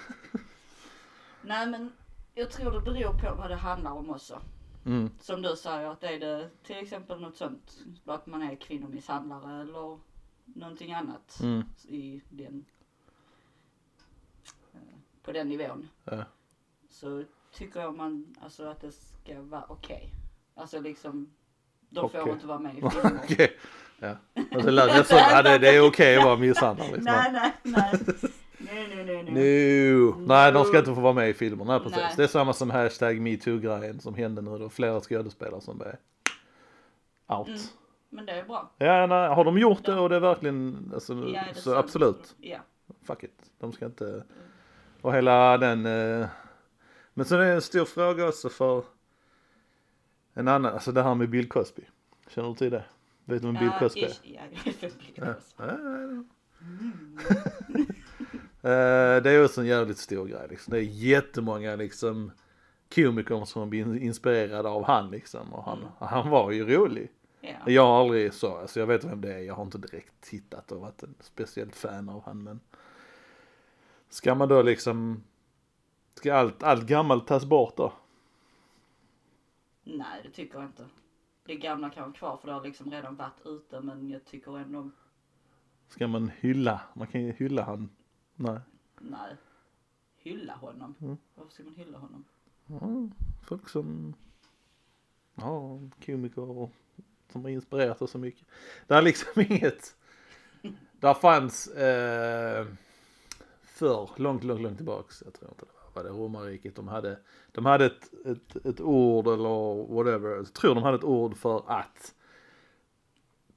Nej 1.42 1.66
men 1.66 1.92
jag 2.34 2.50
tror 2.50 2.70
det 2.70 2.80
beror 2.80 3.12
på 3.18 3.34
vad 3.34 3.50
det 3.50 3.56
handlar 3.56 3.90
om 3.92 4.10
också. 4.10 4.42
Mm. 4.86 5.10
Som 5.20 5.42
du 5.42 5.56
säger 5.56 5.86
att 5.90 6.02
är 6.04 6.20
det 6.20 6.50
till 6.62 6.76
exempel 6.76 7.20
något 7.20 7.36
sånt, 7.36 7.78
att 8.04 8.26
man 8.26 8.42
är 8.42 8.56
kvinnomisshandlare 8.56 9.60
eller 9.62 9.98
någonting 10.44 10.92
annat 10.92 11.38
Mm. 11.42 11.62
i 11.88 12.20
den, 12.30 12.64
på 15.26 15.32
den 15.32 15.48
nivån. 15.48 15.88
Ja. 16.04 16.24
Så 16.90 17.22
tycker 17.54 17.80
jag 17.80 17.94
man, 17.96 18.34
alltså 18.40 18.64
att 18.68 18.80
det 18.80 18.92
ska 18.92 19.42
vara 19.42 19.64
okej. 19.68 20.10
Alltså 20.54 20.80
liksom, 20.80 21.30
de 21.88 22.10
får 22.10 22.20
Okej. 22.20 22.32
inte 22.32 22.46
vara 22.46 22.58
med 22.58 22.72
i 22.72 22.76
filmer. 22.90 23.20
Okej. 23.24 23.56
Ja. 23.98 24.16
Det 24.50 24.70
lät 24.70 24.98
rätt 24.98 25.06
som, 25.06 25.16
ja, 25.16 25.42
det, 25.42 25.58
det 25.58 25.76
är 25.76 25.88
okej 25.88 26.16
att 26.16 26.24
vara 26.24 26.36
misshandlad 26.36 26.86
liksom. 26.86 27.04
nej, 27.04 27.32
nej, 27.32 27.52
nej. 27.62 28.00
Nej, 28.58 28.88
nej, 28.88 29.04
nej, 29.04 29.22
nej. 29.22 29.92
No. 29.92 30.14
Nej, 30.26 30.52
de 30.52 30.64
ska 30.64 30.78
inte 30.78 30.94
få 30.94 31.00
vara 31.00 31.12
med 31.12 31.28
i 31.30 31.34
filmer. 31.34 31.64
Nej, 31.64 31.80
precis. 31.80 31.96
Nej. 31.96 32.14
Det 32.16 32.22
är 32.22 32.26
samma 32.28 32.52
som 32.52 32.70
hashtag 32.70 33.20
metoo-grejen 33.20 34.00
som 34.00 34.14
hände 34.14 34.42
nu. 34.42 34.50
Det 34.50 34.58
var 34.58 34.68
flera 34.68 35.00
skådespelare 35.00 35.60
som 35.60 35.78
blev 35.78 35.96
out. 37.26 37.48
Mm. 37.48 37.60
Men 38.08 38.26
det 38.26 38.32
är 38.32 38.44
bra. 38.44 38.70
Ja, 38.78 39.06
nej, 39.06 39.28
har 39.28 39.44
de 39.44 39.58
gjort 39.58 39.84
det 39.84 39.94
och 39.94 40.08
det 40.08 40.16
är 40.16 40.20
verkligen, 40.20 40.90
alltså, 40.94 41.14
Ja, 41.14 41.42
det 41.48 41.54
så 41.54 41.60
sant? 41.60 41.76
absolut. 41.76 42.34
Ja. 42.38 42.58
Fuck 43.06 43.22
it. 43.22 43.50
De 43.58 43.72
ska 43.72 43.86
inte, 43.86 44.24
och 45.06 45.14
hela 45.14 45.58
den, 45.58 45.86
eh... 45.86 46.26
men 47.14 47.24
sen 47.26 47.40
är 47.40 47.44
det 47.44 47.52
en 47.52 47.62
stor 47.62 47.84
fråga 47.84 48.28
också 48.28 48.48
för 48.48 48.84
en 50.34 50.48
annan, 50.48 50.72
alltså 50.72 50.92
det 50.92 51.02
här 51.02 51.14
med 51.14 51.30
Bill 51.30 51.48
Cosby. 51.48 51.82
Känner 52.28 52.48
du 52.48 52.54
till 52.54 52.70
det? 52.70 52.84
Vet 53.24 53.42
du 53.42 53.46
vem 53.48 53.54
Bill 53.56 53.70
Cosby 53.78 54.00
är? 54.02 54.12
Ja, 54.22 54.40
jag 54.64 54.72
vet 54.72 54.80
Bill 54.98 55.12
Ja. 55.14 55.34
Cosby. 55.34 55.64
Ja, 55.66 55.76
ja. 55.78 56.24
Eh, 58.62 59.22
det 59.22 59.30
är 59.30 59.44
också 59.44 59.60
en 59.60 59.66
jävligt 59.66 59.98
stor 59.98 60.26
grej 60.26 60.46
liksom. 60.50 60.70
Det 60.70 60.78
är 60.78 60.82
jättemånga 60.82 61.76
liksom 61.76 62.32
komiker 62.94 63.44
som 63.44 63.70
blir 63.70 63.96
inspirerade 64.02 64.68
av 64.68 64.84
han 64.84 65.10
liksom. 65.10 65.52
Och 65.54 65.64
han, 65.64 65.78
Mm. 65.78 65.90
han 65.98 66.30
var 66.30 66.50
ju 66.50 66.76
rolig. 66.76 67.10
Ja. 67.40 67.50
Jag 67.66 67.86
har 67.86 68.00
aldrig 68.00 68.32
så, 68.34 68.56
alltså 68.56 68.80
jag 68.80 68.86
vet 68.86 69.04
vem 69.04 69.20
det 69.20 69.34
är, 69.34 69.38
jag 69.38 69.54
har 69.54 69.62
inte 69.62 69.78
direkt 69.78 70.12
tittat 70.20 70.72
och 70.72 70.80
varit 70.80 71.02
en 71.02 71.14
speciellt 71.20 71.76
fan 71.76 72.08
av 72.08 72.22
han 72.24 72.42
men 72.42 72.60
Ska 74.08 74.34
man 74.34 74.48
då 74.48 74.62
liksom 74.62 75.24
Ska 76.14 76.34
allt, 76.34 76.62
allt 76.62 76.86
gammalt 76.86 77.26
tas 77.26 77.44
bort 77.44 77.76
då? 77.76 77.92
Nej, 79.84 80.20
det 80.22 80.30
tycker 80.30 80.58
jag 80.58 80.64
inte. 80.68 80.86
Det 81.44 81.56
gamla 81.56 81.90
kan 81.90 82.02
vara 82.02 82.12
kvar 82.12 82.36
för 82.36 82.48
det 82.48 82.54
har 82.54 82.64
liksom 82.64 82.90
redan 82.90 83.16
varit 83.16 83.40
ute 83.46 83.80
men 83.80 84.10
jag 84.10 84.24
tycker 84.24 84.58
ändå, 84.58 84.90
Ska 85.88 86.08
man 86.08 86.30
hylla? 86.40 86.80
Man 86.94 87.06
kan 87.06 87.20
ju 87.22 87.32
hylla 87.32 87.62
han. 87.62 87.88
Nej. 88.34 88.60
nej. 89.00 89.36
Hylla 90.16 90.54
honom. 90.54 90.94
Mm. 91.00 91.16
Varför 91.34 91.52
ska 91.52 91.64
man 91.64 91.74
hylla 91.74 91.98
honom? 91.98 92.24
Ja, 92.66 93.08
folk 93.42 93.68
som 93.68 94.14
Ja, 95.34 95.80
komiker 96.06 96.50
och 96.50 96.72
som 97.32 97.42
har 97.44 97.50
inspirerat 97.50 98.02
oss 98.02 98.10
så 98.10 98.18
mycket. 98.18 98.46
Det 98.86 98.94
är 98.94 99.02
liksom 99.02 99.42
inget 99.48 99.96
Där 101.00 101.14
fanns 101.14 101.68
eh, 101.68 102.66
förr, 103.76 104.10
långt, 104.16 104.44
långt, 104.44 104.60
långt 104.60 104.76
tillbaks, 104.76 105.22
jag 105.24 105.34
tror 105.34 105.50
inte 105.50 105.64
det 105.64 105.94
var, 105.94 106.04
det 106.04 106.10
romarriket, 106.10 106.76
de 106.76 106.88
hade, 106.88 107.18
de 107.52 107.66
hade 107.66 107.86
ett, 107.86 108.26
ett, 108.26 108.66
ett 108.66 108.80
ord 108.80 109.26
eller 109.26 109.94
whatever, 109.94 110.36
jag 110.36 110.52
tror 110.52 110.74
de 110.74 110.84
hade 110.84 110.96
ett 110.96 111.04
ord 111.04 111.36
för 111.36 111.62
att 111.66 112.14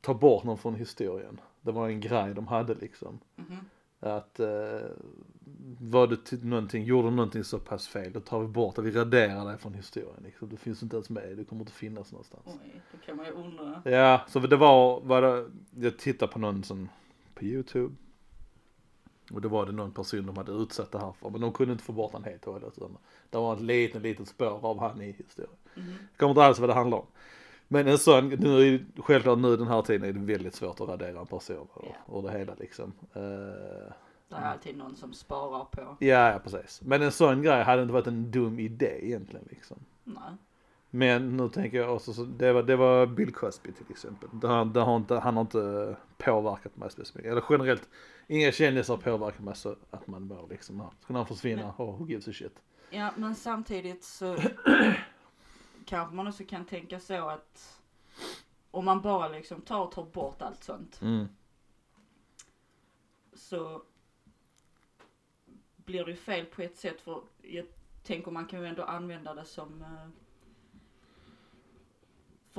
ta 0.02 0.14
bort 0.14 0.44
någon 0.44 0.58
från 0.58 0.76
historien. 0.76 1.42
Det 1.62 1.72
var 1.72 1.90
en 1.90 2.02
grej 2.02 2.34
de 2.34 2.48
hade 2.48 2.76
liksom. 2.76 3.20
Mhm. 3.36 3.58
Att 4.00 4.40
eh, 4.40 4.90
var 5.80 6.08
det 6.08 6.26
till 6.26 6.46
någonting, 6.46 6.84
gjorde 6.84 7.08
du 7.08 7.16
någonting 7.16 7.44
så 7.44 7.60
pass 7.60 7.88
fel, 7.88 8.14
då 8.14 8.20
tar 8.20 8.40
vi 8.40 8.48
bort 8.48 8.76
det, 8.76 8.82
vi 8.82 8.92
raderar 8.92 9.52
det 9.52 9.58
från 9.58 9.74
historien 9.74 10.24
liksom. 10.24 10.50
Det 10.50 10.58
finns 10.58 10.84
inte 10.84 10.96
ens 10.96 11.10
med, 11.10 11.38
det 11.38 11.44
kommer 11.44 11.62
inte 11.62 11.72
finnas 11.72 12.12
någonstans. 12.12 12.44
Oj, 12.46 12.82
då 12.92 12.98
kan 13.06 13.18
man 13.18 13.26
ju 13.26 13.32
undra. 13.32 13.82
Ja, 13.86 14.22
så 14.28 14.40
det 14.40 14.58
var, 14.58 15.02
var 15.02 15.22
det, 15.22 15.50
jag 15.76 15.98
tittade 15.98 16.32
på 16.32 16.40
någon 16.40 16.64
som, 16.64 16.90
på 17.36 17.44
YouTube. 17.44 17.96
Och 19.34 19.42
då 19.42 19.50
var 19.50 19.66
det 19.66 19.72
någon 19.72 19.92
person 19.92 20.26
de 20.26 20.38
hade 20.38 20.52
utsatt 20.52 20.92
det 20.92 21.00
här 21.00 21.12
för, 21.12 21.30
men 21.30 21.42
de 21.42 21.52
kunde 21.54 21.72
inte 21.72 21.84
få 21.84 21.92
bort 21.94 22.14
han 22.14 22.24
helt 22.24 22.48
och 22.48 22.54
hållet. 22.54 22.74
Det 23.30 23.38
var 23.38 23.54
ett 23.54 23.62
litet, 23.62 24.02
litet 24.02 24.28
spår 24.28 24.66
av 24.66 24.80
han 24.80 25.02
i 25.02 25.12
historien. 25.12 25.54
Mhm. 25.76 25.86
Jag 26.12 26.18
kommer 26.20 26.32
inte 26.32 26.44
alls 26.44 26.60
vad 26.60 26.70
det 26.70 26.74
handlar 26.74 26.98
om. 26.98 27.06
Men 27.68 27.88
en 27.88 27.98
sån, 27.98 28.30
nu 28.30 28.56
är 28.58 28.66
ju, 28.66 28.86
självklart 28.98 29.40
nu 29.40 29.58
den 29.58 29.68
här 29.68 29.82
tiden 29.82 30.10
är 30.10 30.14
det 30.14 30.20
väldigt 30.20 30.56
svårt 30.56 30.82
att 30.82 30.90
radera 30.90 31.20
en 31.20 31.26
person 31.26 31.68
ur, 32.08 32.18
ur 32.18 32.22
det 32.22 32.32
hela 32.38 32.54
liksom. 32.60 32.94
Eh, 33.14 33.22
Det 34.30 34.36
är 34.36 34.46
alltid 34.52 34.78
någon 34.78 34.96
som 34.96 35.14
sparar 35.14 35.66
på. 35.66 35.82
ja, 36.00 36.32
ja, 36.32 36.40
precis. 36.44 36.82
Men 36.82 37.02
en 37.02 37.12
sån 37.12 37.42
grej 37.42 37.64
hade 37.64 37.82
inte 37.82 37.94
varit 37.94 38.08
en 38.08 38.32
dum 38.32 38.60
idé 38.60 39.06
egentligen 39.06 39.46
liksom. 39.50 39.78
Nej. 40.04 40.24
Men 40.90 41.38
nu 41.38 41.50
tänker 41.50 41.78
jag 41.78 41.96
också, 41.96 42.14
så 42.14 42.24
det, 42.24 42.54
var, 42.54 42.64
det 42.64 42.76
var 42.76 43.06
Bill 43.06 43.34
Cosby 43.34 43.72
till 43.72 43.86
exempel. 43.90 44.30
Det 44.34 44.48
har, 44.48 44.66
det 44.66 44.80
har 44.80 44.96
inte, 44.98 45.16
han 45.16 45.36
har 45.36 45.42
inte 45.42 45.96
påverkat 46.18 46.78
mig 46.78 46.92
speciellt 46.92 47.16
mycket. 47.16 47.32
Eller 47.32 47.44
generellt, 47.50 47.90
inga 48.28 48.52
kändisar 48.52 48.96
har 48.96 49.02
påverkat 49.02 49.42
mig 49.42 49.56
så 49.56 49.76
att 49.92 50.08
man 50.08 50.24
mår 50.24 50.48
liksom, 50.50 50.90
ska 51.02 51.14
han 51.14 51.26
försvinna, 51.26 51.74
oh, 51.78 51.98
who 52.00 52.08
gives 52.08 52.28
a 52.28 52.32
shit. 52.34 52.60
Ja, 52.90 53.12
men 53.18 53.36
samtidigt 53.36 54.04
så 54.04 54.38
kanske 55.86 56.16
man 56.16 56.28
också 56.28 56.44
kan 56.44 56.66
tänka 56.66 57.00
så 57.00 57.30
att 57.30 57.82
om 58.72 58.86
man 58.86 59.02
bara 59.02 59.28
liksom 59.28 59.62
tar 59.62 59.80
och 59.86 59.92
tar 59.92 60.04
bort 60.04 60.42
allt 60.42 60.64
sånt 60.64 61.00
Mm. 61.02 61.28
så 63.34 63.82
blir 65.76 66.06
det 66.06 66.12
ju 66.12 66.18
fel 66.18 66.46
på 66.46 66.62
ett 66.62 66.78
sätt 66.78 67.02
för 67.02 67.22
jag 67.42 67.66
tänker 68.04 68.32
man 68.32 68.46
kan 68.46 68.60
ju 68.60 68.66
ändå 68.66 68.84
använda 68.84 69.34
det 69.34 69.46
som 69.46 69.82
eh, 69.82 70.08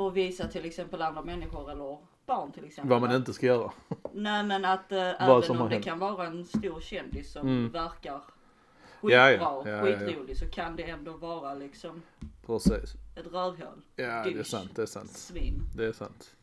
för 0.00 0.08
att 0.08 0.14
visa 0.14 0.48
till 0.48 0.64
exempel 0.64 1.02
andra 1.02 1.22
människor 1.22 1.70
eller 1.70 1.98
barn 2.26 2.52
till 2.52 2.64
exempel. 2.64 2.90
Vad 2.90 3.00
man 3.00 3.16
inte 3.16 3.32
ska 3.32 3.46
göra. 3.46 3.72
Nej 4.12 4.44
men 4.44 4.64
att 4.64 4.92
eh, 4.92 4.98
även 5.22 5.50
om 5.50 5.68
det 5.68 5.74
hänt. 5.74 5.84
kan 5.84 5.98
vara 5.98 6.26
en 6.26 6.44
stor 6.44 6.80
kändis 6.80 7.32
som 7.32 7.48
Mm. 7.48 7.70
verkar 7.72 8.20
Ja, 9.02 9.08
ja. 9.10 9.28
skitbra, 9.28 9.36
Ja, 9.48 9.62
ja, 9.70 9.88
ja. 9.88 9.98
skitrolig 9.98 10.36
så 10.36 10.46
kan 10.50 10.76
det 10.76 10.82
ändå 10.82 11.12
vara 11.12 11.54
liksom 11.54 12.02
Precis. 12.46 12.94
ett 13.16 13.26
rövhål. 13.32 13.82
Ja, 13.96 14.24
det 14.24 14.38
är 14.38 14.42
sant, 14.42 14.70
det 14.76 14.82
är 14.82 14.86
sant. 14.86 15.10
Svin. 15.10 15.62
Det 15.76 15.86
är 15.86 15.92
sant. 15.92 16.34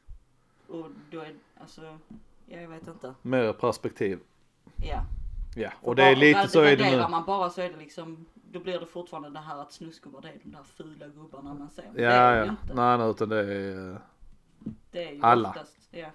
Och 0.68 0.86
då 1.12 1.20
är, 1.20 1.34
alltså, 1.62 1.98
ja, 2.46 2.58
jag 2.62 2.70
vet 2.70 2.88
inte. 2.88 3.14
Mer 3.22 3.54
perspektiv. 3.54 4.20
Ja. 4.76 5.02
Ja, 5.58 5.72
och 5.82 5.96
det 5.96 6.04
är 6.04 6.16
lite 6.16 6.48
så 6.48 6.62
är 6.62 6.78
det 6.78 6.92
nu. 6.92 7.08
man 7.08 7.26
bara 7.26 7.50
så 7.50 7.62
är 7.62 7.70
det 7.70 7.78
liksom, 7.78 8.26
då 8.34 8.60
blir 8.60 8.80
det 8.80 8.86
fortfarande 8.86 9.30
det 9.30 9.40
här 9.40 9.58
att 9.62 9.72
snusgubbar 9.74 10.22
det 10.22 10.28
är 10.28 10.40
de 10.44 10.52
där 10.52 10.64
fula 10.64 11.08
gubbarna 11.08 11.54
man 11.54 11.70
ser. 11.70 11.92
Ja, 11.96 12.36
ja. 12.36 12.44
inte. 12.44 12.74
Nej, 12.74 12.98
nej, 12.98 13.10
utan 13.10 13.30
det 13.30 13.40
är... 13.54 13.92
eh, 13.92 13.98
Det 14.92 15.08
är 15.08 15.12
ju 15.12 15.20
Alla. 15.22 15.50
oftast, 15.50 15.88
ja. 15.92 16.08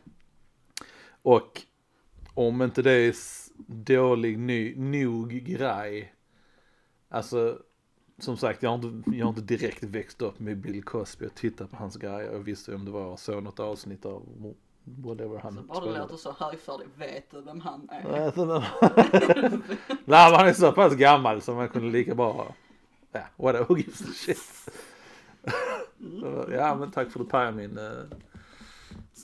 Och 1.23 1.63
om 2.35 2.63
inte 2.63 2.83
det 2.83 2.93
är 2.93 3.15
dålig 3.67 4.39
ny, 4.39 4.75
nog 4.77 5.31
grej. 5.31 6.15
Alltså 7.09 7.59
som 8.19 8.37
sagt 8.37 8.63
jag 8.63 8.71
har, 8.71 8.75
inte, 8.89 9.11
jag 9.17 9.27
har 9.27 9.31
inte 9.31 9.41
direkt 9.57 9.83
växt 9.83 10.23
upp 10.23 10.41
med 10.41 10.59
Bill 10.59 10.83
Cosby 10.83 11.27
och 11.27 11.35
tittat 11.35 11.71
på 11.71 11.77
hans 11.77 11.97
grejer. 11.97 12.33
Jag 12.33 12.39
visste 12.39 12.75
om 12.75 12.85
det 12.85 12.91
var 12.91 13.17
så 13.17 13.41
något 13.41 13.61
avsnitt 13.61 14.07
av 14.07 14.23
whatever 14.85 15.39
han 15.39 15.55
Så 15.55 15.63
bara 15.63 15.93
det 15.93 15.99
låter 15.99 16.17
så 16.17 16.33
högfärdig, 16.39 16.87
vet 16.97 17.31
du 17.31 17.41
vem 17.41 17.61
han 17.61 17.89
är? 17.91 18.03
Nej, 18.11 18.21
alltså, 18.21 18.45
men 20.07 20.35
han 20.35 20.49
är 20.49 20.53
så 20.53 20.73
pass 20.73 20.95
gammal 20.95 21.43
så 21.43 21.55
man 21.55 21.69
kunde 21.69 21.91
lika 21.91 22.15
bra, 22.15 22.55
ja 23.13 23.21
whatever, 23.37 23.65
who 23.65 23.77
gives 23.77 24.03
a 24.03 24.13
shit. 24.13 24.69
ja 26.51 26.75
men 26.75 26.91
tack 26.91 27.11
för 27.11 27.21
att 27.21 27.27
du 27.27 27.31
pajade 27.31 27.57
min 27.57 27.79
uh, 27.79 28.05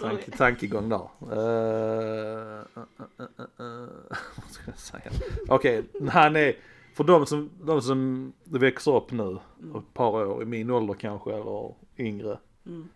tanke, 0.01 0.31
tankegång 0.31 0.89
där. 0.89 1.09
Uh, 1.23 2.61
uh, 2.77 3.25
uh, 3.61 3.89
vad 4.37 4.51
ska 4.51 4.63
jag 4.67 4.79
säga? 4.79 5.11
Okej, 5.49 5.85
han 6.11 6.37
är, 6.37 6.57
för 6.95 7.05
de 7.05 7.27
som, 7.27 7.51
de 7.63 7.83
som 7.83 8.33
växer 8.45 8.97
upp 8.97 9.11
nu, 9.11 9.39
ett 9.79 9.95
par 9.95 10.27
år, 10.27 10.43
i 10.43 10.45
min 10.45 10.71
ålder 10.71 10.95
kanske 10.95 11.35
eller 11.35 11.75
yngre. 11.99 12.39
Mm. 12.67 12.89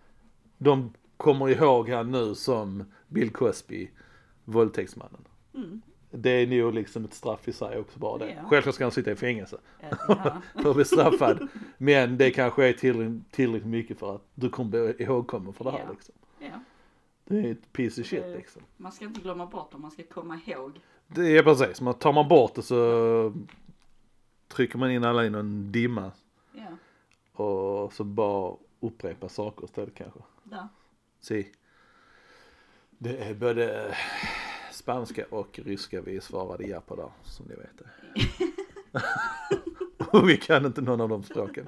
De 0.59 0.93
kommer 1.23 1.49
ihåg 1.49 1.89
han 1.89 2.11
nu 2.11 2.35
som 2.35 2.85
Bill 3.09 3.31
Cosby, 3.31 3.91
våldtäktsmannen. 4.45 5.25
Mm. 5.55 5.83
Det 6.11 6.31
är 6.31 6.47
nog 6.47 6.75
liksom 6.75 7.05
ett 7.05 7.15
straff 7.15 7.49
i 7.49 7.53
sig 7.53 7.79
också 7.79 7.99
bara 7.99 8.19
det. 8.19 8.31
Ja. 8.31 8.49
Självklart 8.49 8.75
ska 8.75 8.85
han 8.85 8.93
sitta 8.93 9.11
i 9.11 9.17
fängelse 9.17 9.59
Ja, 9.81 9.97
ja. 10.09 10.43
för 10.63 10.71
att 10.71 10.77
bli 10.77 10.85
straffad. 10.85 11.49
Men 11.79 12.19
det 12.19 12.31
kanske 12.31 12.69
är 12.69 12.73
tillräckligt, 12.73 13.31
tillräckligt 13.33 13.71
mycket 13.71 13.99
för 13.99 14.15
att 14.15 14.23
du 14.35 14.49
kommer 14.51 14.71
bli 14.71 14.95
ihågkommen 15.05 15.53
för 15.53 15.65
det 15.65 15.71
här 15.71 15.83
Ja. 15.87 15.93
liksom. 15.93 16.15
ja. 16.39 16.61
Det 17.25 17.39
är 17.39 17.53
ett 17.53 17.73
piece 17.73 18.01
of 18.01 18.07
shit 18.07 18.25
liksom. 18.37 18.63
Man 18.77 18.93
ska 18.93 19.05
inte 19.05 19.21
glömma 19.21 19.47
bort 19.47 19.71
dem, 19.73 19.83
man 19.83 19.91
ska 19.91 20.03
komma 20.03 20.41
ihåg. 20.47 20.81
Det 21.07 21.39
är 21.39 21.43
precis, 21.43 21.81
men 21.81 21.95
tar 21.95 22.13
man 22.13 22.29
bort 22.29 22.55
det 22.55 22.63
så 22.63 23.33
trycker 24.49 24.79
man 24.79 24.91
in 24.91 25.05
alla 25.05 25.25
i 25.25 25.31
någon 25.31 25.73
dimma 25.73 26.11
Ja, 26.53 26.65
och 27.45 27.93
så 27.93 28.05
bara 28.05 28.57
upprepa 28.81 29.29
saker 29.29 29.65
istället 29.65 29.95
kanske. 29.95 30.21
där. 30.45 30.69
Si. 31.23 31.53
Det 32.99 33.17
är 33.17 33.35
både 33.35 33.97
spanska 34.73 35.27
och 35.31 35.61
ryska 35.65 36.01
vi 36.01 36.21
svarade 36.21 36.65
ja 36.65 36.81
på 36.81 36.97
där, 36.97 37.11
som 37.23 37.47
ni 37.47 37.55
vet 37.55 37.83
och 40.13 40.29
vi 40.29 40.37
kan 40.37 40.67
inte 40.67 40.81
någon 40.81 41.01
av 41.01 41.09
de 41.09 41.23
språken. 41.23 41.67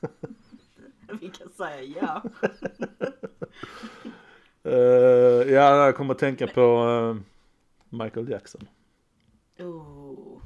Vi 1.20 1.28
kan 1.28 1.48
säga 1.50 1.82
ja. 1.82 2.22
Uh, 4.66 5.52
ja, 5.52 5.84
jag 5.84 5.96
kommer 5.96 6.14
att 6.14 6.20
tänka 6.20 6.46
på 6.46 6.60
eh, 6.60 7.16
Michael 8.02 8.30
Jackson. 8.30 8.68
Oh. 9.58 10.42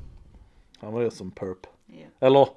Han 0.78 0.92
var 0.92 1.02
ju 1.02 1.10
som 1.10 1.30
perp. 1.30 1.66
Ja. 1.86 2.06
Eller, 2.26 2.48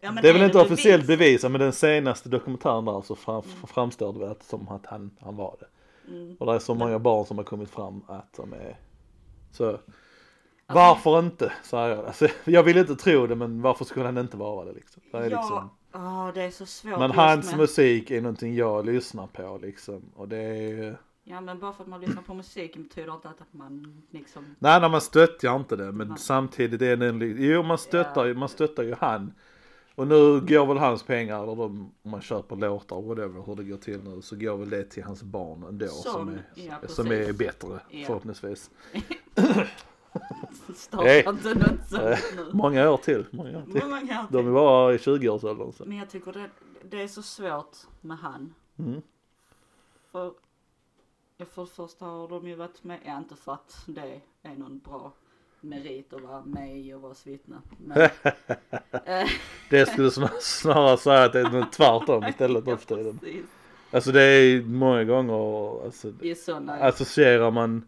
Ja, 0.00 0.10
det 0.22 0.28
är 0.28 0.32
väl 0.32 0.42
inte 0.42 0.58
bevis? 0.58 0.72
officiellt 0.72 1.06
bevisat 1.06 1.50
men 1.50 1.60
den 1.60 1.72
senaste 1.72 2.28
dokumentären 2.28 2.84
där 2.84 3.00
så 3.02 3.14
fram, 3.14 3.42
framstår 3.66 4.12
det 4.12 4.18
väl 4.18 4.34
som 4.40 4.68
att 4.68 4.86
han, 4.86 5.10
han 5.20 5.36
var 5.36 5.56
det. 5.60 5.66
Mm. 6.12 6.36
Och 6.40 6.46
det 6.46 6.52
är 6.52 6.58
så 6.58 6.74
många 6.74 6.98
barn 6.98 7.26
som 7.26 7.36
har 7.38 7.44
kommit 7.44 7.70
fram 7.70 8.02
att 8.06 8.32
de 8.36 8.52
är 8.52 8.76
så 9.52 9.68
Alltså- 9.70 9.82
varför 10.66 11.18
inte, 11.18 11.52
säger 11.62 11.88
jag. 11.96 12.06
Alltså, 12.06 12.28
jag 12.44 12.62
vill 12.62 12.76
inte 12.76 12.96
tro 12.96 13.26
det 13.26 13.34
men 13.34 13.62
varför 13.62 13.84
skulle 13.84 14.04
han 14.04 14.18
inte 14.18 14.36
vara 14.36 14.64
det 14.64 14.72
liksom? 14.72 15.02
Det 15.12 15.18
är 15.18 15.30
Ja, 15.30 15.40
liksom 15.40 15.70
åh, 15.94 16.30
det 16.34 16.42
är 16.42 16.50
så 16.50 16.66
svårt 16.66 16.98
men 16.98 17.10
hans 17.10 17.50
med... 17.50 17.58
musik 17.58 18.10
är 18.10 18.20
någonting 18.20 18.54
jag 18.54 18.86
lyssnar 18.86 19.26
på 19.26 19.58
liksom. 19.62 20.02
Och 20.14 20.28
det 20.28 20.36
är 20.38 20.98
Ja 21.24 21.40
men 21.40 21.58
bara 21.58 21.72
för 21.72 21.82
att 21.82 21.88
man 21.88 22.00
lyssnar 22.00 22.22
på 22.22 22.34
musiken 22.34 22.82
betyder 22.82 23.12
inte 23.14 23.28
att 23.28 23.40
man 23.50 24.02
liksom, 24.10 24.44
Nej, 24.58 24.80
nej 24.80 24.90
man 24.90 25.00
stöttar 25.00 25.56
inte 25.56 25.76
det 25.76 25.92
men 25.92 26.08
Nej. 26.08 26.18
samtidigt 26.18 26.82
är 26.82 26.96
det 26.96 27.06
en, 27.08 27.34
jo 27.38 27.62
man 27.62 27.78
stöttar, 27.78 28.24
ju 28.24 28.34
man 28.34 28.48
stöttar 28.48 28.82
ju 28.82 28.94
han. 28.94 29.32
Och 29.96 30.06
nu 30.06 30.40
går 30.40 30.66
väl 30.66 30.78
hans 30.78 31.02
pengar, 31.02 31.42
eller 31.42 31.56
de, 31.56 31.92
om 32.02 32.10
man 32.10 32.20
köper 32.20 32.56
låtar 32.56 33.02
whatever, 33.02 33.42
hur 33.46 33.54
det 33.56 33.64
går 33.64 33.76
till 33.76 34.02
nu, 34.04 34.22
så 34.22 34.36
går 34.36 34.56
väl 34.56 34.70
det 34.70 34.84
till 34.84 35.02
hans 35.04 35.22
barn 35.22 35.62
ändå 35.68 35.86
som, 35.88 36.12
Som- 36.12 36.28
är, 36.28 36.42
ja, 36.54 36.88
som 36.88 37.06
är 37.06 37.32
bättre 37.32 37.80
Ja. 37.90 38.06
förhoppningsvis. 38.06 38.70
nu. 41.92 42.16
Många 42.52 42.90
år 42.90 42.96
till, 42.96 43.26
många 43.30 43.58
år 43.58 43.62
till. 43.62 43.72
Men 43.74 43.90
man 43.90 44.08
kan 44.08 44.26
De 44.30 44.46
är 44.48 44.52
bara 44.52 44.94
i 44.94 44.96
20-årsåldern 44.96 45.72
så. 45.72 45.84
Men 45.84 45.96
jag 45.98 46.10
tycker 46.10 46.32
det, 46.32 46.50
det 46.82 47.02
är 47.02 47.08
så 47.08 47.22
svårt 47.22 47.76
med 48.00 48.18
han. 48.18 48.54
Mm. 48.78 49.02
För, 50.12 50.30
för 50.30 50.34
det 51.36 51.44
första 51.66 52.04
har 52.04 52.28
de 52.28 52.48
ju 52.48 52.54
varit 52.54 52.84
med, 52.84 53.00
ja, 53.04 53.18
inte 53.18 53.36
för 53.36 53.52
att 53.52 53.84
det 53.86 54.20
är 54.42 54.54
någon 54.56 54.78
bra 54.78 55.12
merit 55.68 56.12
att 56.12 56.22
vara 56.22 56.44
med 56.44 56.78
i 56.78 56.94
och 56.94 57.00
vara 57.00 57.14
vittne. 57.26 57.56
Men, 57.78 57.98
eh, 59.04 59.28
Det 59.70 59.86
skulle 59.86 60.08
snar- 60.10 60.40
snarare 60.40 60.96
säga 60.98 61.24
att 61.24 61.32
det 61.32 61.40
är 61.40 61.50
något 61.50 61.72
tvärtom 61.72 62.24
istället 62.24 62.66
nu 62.66 62.76
för 62.76 62.96
tiden. 62.96 63.18
Alltså 63.90 64.12
det 64.12 64.22
är 64.22 64.62
många 64.62 65.04
gånger, 65.04 65.84
alltså 65.84 66.12
associerar 66.80 67.50
man 67.50 67.86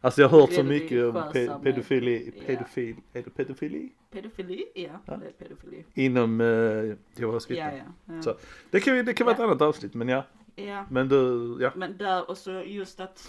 Alltså 0.00 0.20
jag 0.20 0.28
har 0.28 0.40
hört 0.40 0.52
så 0.52 0.62
mycket 0.62 1.04
om 1.04 1.16
pe- 1.16 1.62
pedofili, 1.62 2.32
ja. 2.36 2.42
pedofil, 2.46 2.96
är 3.12 3.22
det 3.22 3.30
pedofili? 3.30 3.92
pedofili, 4.10 4.64
ja, 4.74 4.88
Ja. 5.06 5.16
det 5.16 5.26
är 5.26 5.30
pedofili. 5.32 5.84
Inom 5.94 6.40
eh, 6.40 6.96
Jehovas 7.20 7.50
Ja, 7.50 7.54
vittnen. 7.54 7.92
ja. 8.06 8.14
ja. 8.14 8.22
Så. 8.22 8.36
Det 8.70 8.80
kan, 8.80 9.04
det 9.04 9.14
kan 9.14 9.24
vara 9.24 9.34
ett 9.34 9.40
annat 9.42 9.62
avsnitt 9.62 9.94
men 9.94 10.08
ja. 10.08 10.24
ja. 10.56 10.86
Men 10.90 11.08
du, 11.08 11.56
ja. 11.60 11.70
Men 11.76 11.96
där, 11.96 12.30
och 12.30 12.38
så 12.38 12.50
just 12.66 13.00
att 13.00 13.28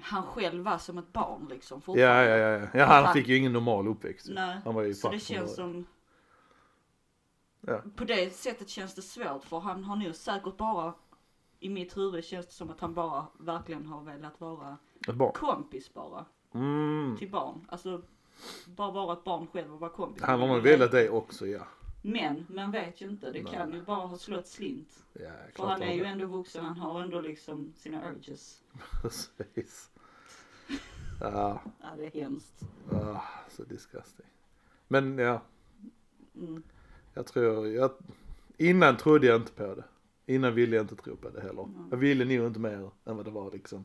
han 0.00 0.22
själv 0.22 0.64
var 0.64 0.78
som 0.78 0.98
ett 0.98 1.12
barn 1.12 1.46
liksom 1.50 1.82
Ja, 1.86 1.94
ja, 1.96 2.36
ja, 2.36 2.68
ja. 2.74 2.84
han 2.84 3.12
fick 3.14 3.28
ju 3.28 3.36
ingen 3.36 3.52
normal 3.52 3.88
uppväxt. 3.88 4.26
Nej, 4.30 4.58
Han 4.64 4.74
var 4.74 4.82
ju 4.82 4.94
så 4.94 5.10
det 5.10 5.18
känns 5.20 5.54
som 5.54 5.86
Ja. 7.60 7.82
På 7.96 8.04
det 8.04 8.34
sättet 8.34 8.68
känns 8.68 8.94
det 8.94 9.02
svårt 9.02 9.44
för 9.44 9.58
han 9.60 9.84
har 9.84 9.96
nog 9.96 10.14
säkert 10.14 10.56
bara 10.56 10.94
i 11.60 11.68
mitt 11.68 11.96
huvud 11.96 12.24
känns 12.24 12.46
det 12.46 12.52
som 12.52 12.70
att 12.70 12.80
han 12.80 12.94
bara 12.94 13.26
verkligen 13.38 13.86
har 13.86 14.02
velat 14.02 14.40
vara 14.40 14.76
Ett 15.08 15.14
barn. 15.14 15.32
kompis 15.32 15.94
bara 15.94 16.24
Mm. 16.54 17.16
till 17.18 17.30
barn. 17.30 17.66
Alltså 17.68 18.02
bara 18.66 18.90
vara 18.90 19.12
ett 19.12 19.24
barn 19.24 19.46
själv 19.46 19.74
och 19.74 19.80
vara 19.80 19.90
kompis. 19.90 20.22
Han 20.22 20.40
har 20.40 20.48
nog 20.48 20.62
velat 20.62 20.90
det 20.90 21.10
också 21.10 21.46
ja. 21.46 21.60
Men 22.02 22.46
man 22.48 22.70
vet 22.70 23.00
ju 23.00 23.08
inte. 23.08 23.30
Det 23.30 23.42
Nej. 23.42 23.52
kan 23.52 23.72
ju 23.72 23.82
bara 23.82 24.06
ha 24.06 24.18
slått 24.18 24.46
slint. 24.46 25.04
Ja, 25.12 25.30
För 25.56 25.66
han 25.66 25.82
är 25.82 25.92
ju 25.94 26.04
ändå 26.04 26.26
vuxen. 26.26 26.64
Han 26.64 26.76
har 26.76 27.02
ändå 27.02 27.20
liksom 27.20 27.72
sina 27.76 28.10
urges. 28.12 28.62
Precis. 29.02 29.90
Ja, 31.20 31.60
Ja 31.80 31.88
det 31.96 32.06
är 32.06 32.10
hemskt. 32.22 32.64
ah, 32.92 33.20
så 33.50 33.64
disgusting. 33.64 34.26
Men 34.88 35.18
ja, 35.18 35.40
Mm. 36.34 36.62
jag 37.14 37.26
tror, 37.26 37.68
jag, 37.68 37.90
innan 38.56 38.96
trodde 38.96 39.26
jag 39.26 39.36
inte 39.36 39.52
på 39.52 39.74
det. 39.74 39.84
Innan 40.26 40.54
ville 40.54 40.76
jag 40.76 40.82
inte 40.84 40.96
tro 40.96 41.16
på 41.16 41.28
det 41.28 41.40
heller. 41.40 41.62
Mm. 41.62 41.88
Jag 41.90 41.96
ville 41.96 42.24
nog 42.24 42.46
inte 42.46 42.60
mer 42.60 42.90
än 43.04 43.16
vad 43.16 43.24
det 43.24 43.30
var 43.30 43.50
liksom. 43.52 43.84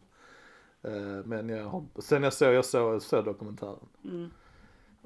Eh, 0.81 0.91
Men 1.25 1.49
jag 1.49 1.85
sen 1.99 2.23
jag 2.23 2.33
såg, 2.33 2.53
jag 2.53 2.65
såg, 2.65 3.01
såg 3.01 3.25
dokumentären. 3.25 3.87
Mm. 4.03 4.29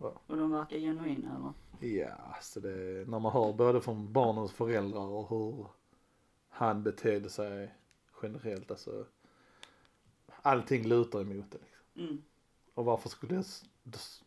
Ja. 0.02 0.22
Och 0.28 0.38
de 0.38 0.52
verkar 0.52 0.78
genuina 0.78 1.36
eller? 1.36 1.54
Ja, 1.80 2.36
så 2.42 2.60
det, 2.60 3.08
när 3.10 3.20
man 3.20 3.32
hör 3.32 3.54
både 3.54 3.82
från 3.82 4.14
barnens 4.14 4.52
föräldrar 4.52 5.08
och 5.08 5.30
hur 5.30 5.68
han 6.50 6.84
betedde 6.84 7.30
sig 7.30 7.74
generellt, 8.22 8.72
alltså. 8.72 9.06
Allting 10.42 10.88
lutar 10.88 11.22
emot 11.22 11.52
det. 11.52 11.58
Liksom. 11.58 12.06
Mm. 12.08 12.22
Och 12.74 12.86
varför 12.86 13.10
skulle 13.10 13.36
det, 13.36 13.46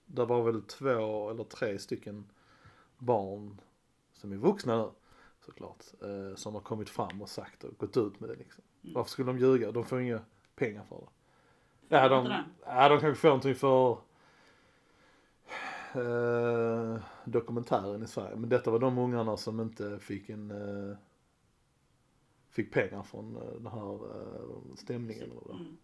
det- 0.06 0.24
var 0.24 0.42
väl 0.42 0.62
två 0.62 1.30
eller 1.30 1.44
tre 1.44 1.78
stycken 1.78 2.24
barn 2.98 3.60
som 4.12 4.32
är 4.32 4.36
vuxna 4.36 4.76
nu 4.82 4.90
såklart, 5.46 5.84
eh, 6.02 6.34
som 6.36 6.54
har 6.54 6.60
kommit 6.60 6.90
fram 6.90 7.22
och 7.22 7.28
sagt 7.28 7.64
och 7.64 7.78
gått 7.78 7.96
ut 7.96 8.20
med 8.20 8.28
det 8.30 8.36
liksom. 8.36 8.64
Mm. 8.82 8.94
Varför 8.94 9.10
skulle 9.10 9.26
de 9.32 9.38
ljuga? 9.38 9.72
De 9.72 9.84
får 9.84 10.00
inga 10.00 10.20
pengar 10.54 10.84
för 10.88 10.96
det. 10.96 11.06
Ja, 11.96 12.08
de, 12.08 12.32
ja, 12.66 12.88
de 12.88 13.00
kanske 13.00 13.20
får 13.20 13.28
någonting 13.28 13.54
för 13.54 13.98
eh, 15.94 17.02
dokumentären 17.24 18.02
i 18.02 18.06
Sverige. 18.06 18.36
Men 18.36 18.48
detta 18.50 18.70
var 18.70 18.78
de 18.78 18.98
ungarna 18.98 19.36
som 19.36 19.60
inte 19.60 19.98
fick 19.98 20.28
en 20.28 20.50
eh, 20.50 20.96
fick 22.50 22.72
pengar 22.72 23.02
från 23.02 23.36
eh, 23.36 23.42
den 23.62 23.66
här 23.72 23.94
eh, 23.94 24.74
stämningen. 24.76 25.22
Eller. 25.30 25.54
Mm. 25.54 25.76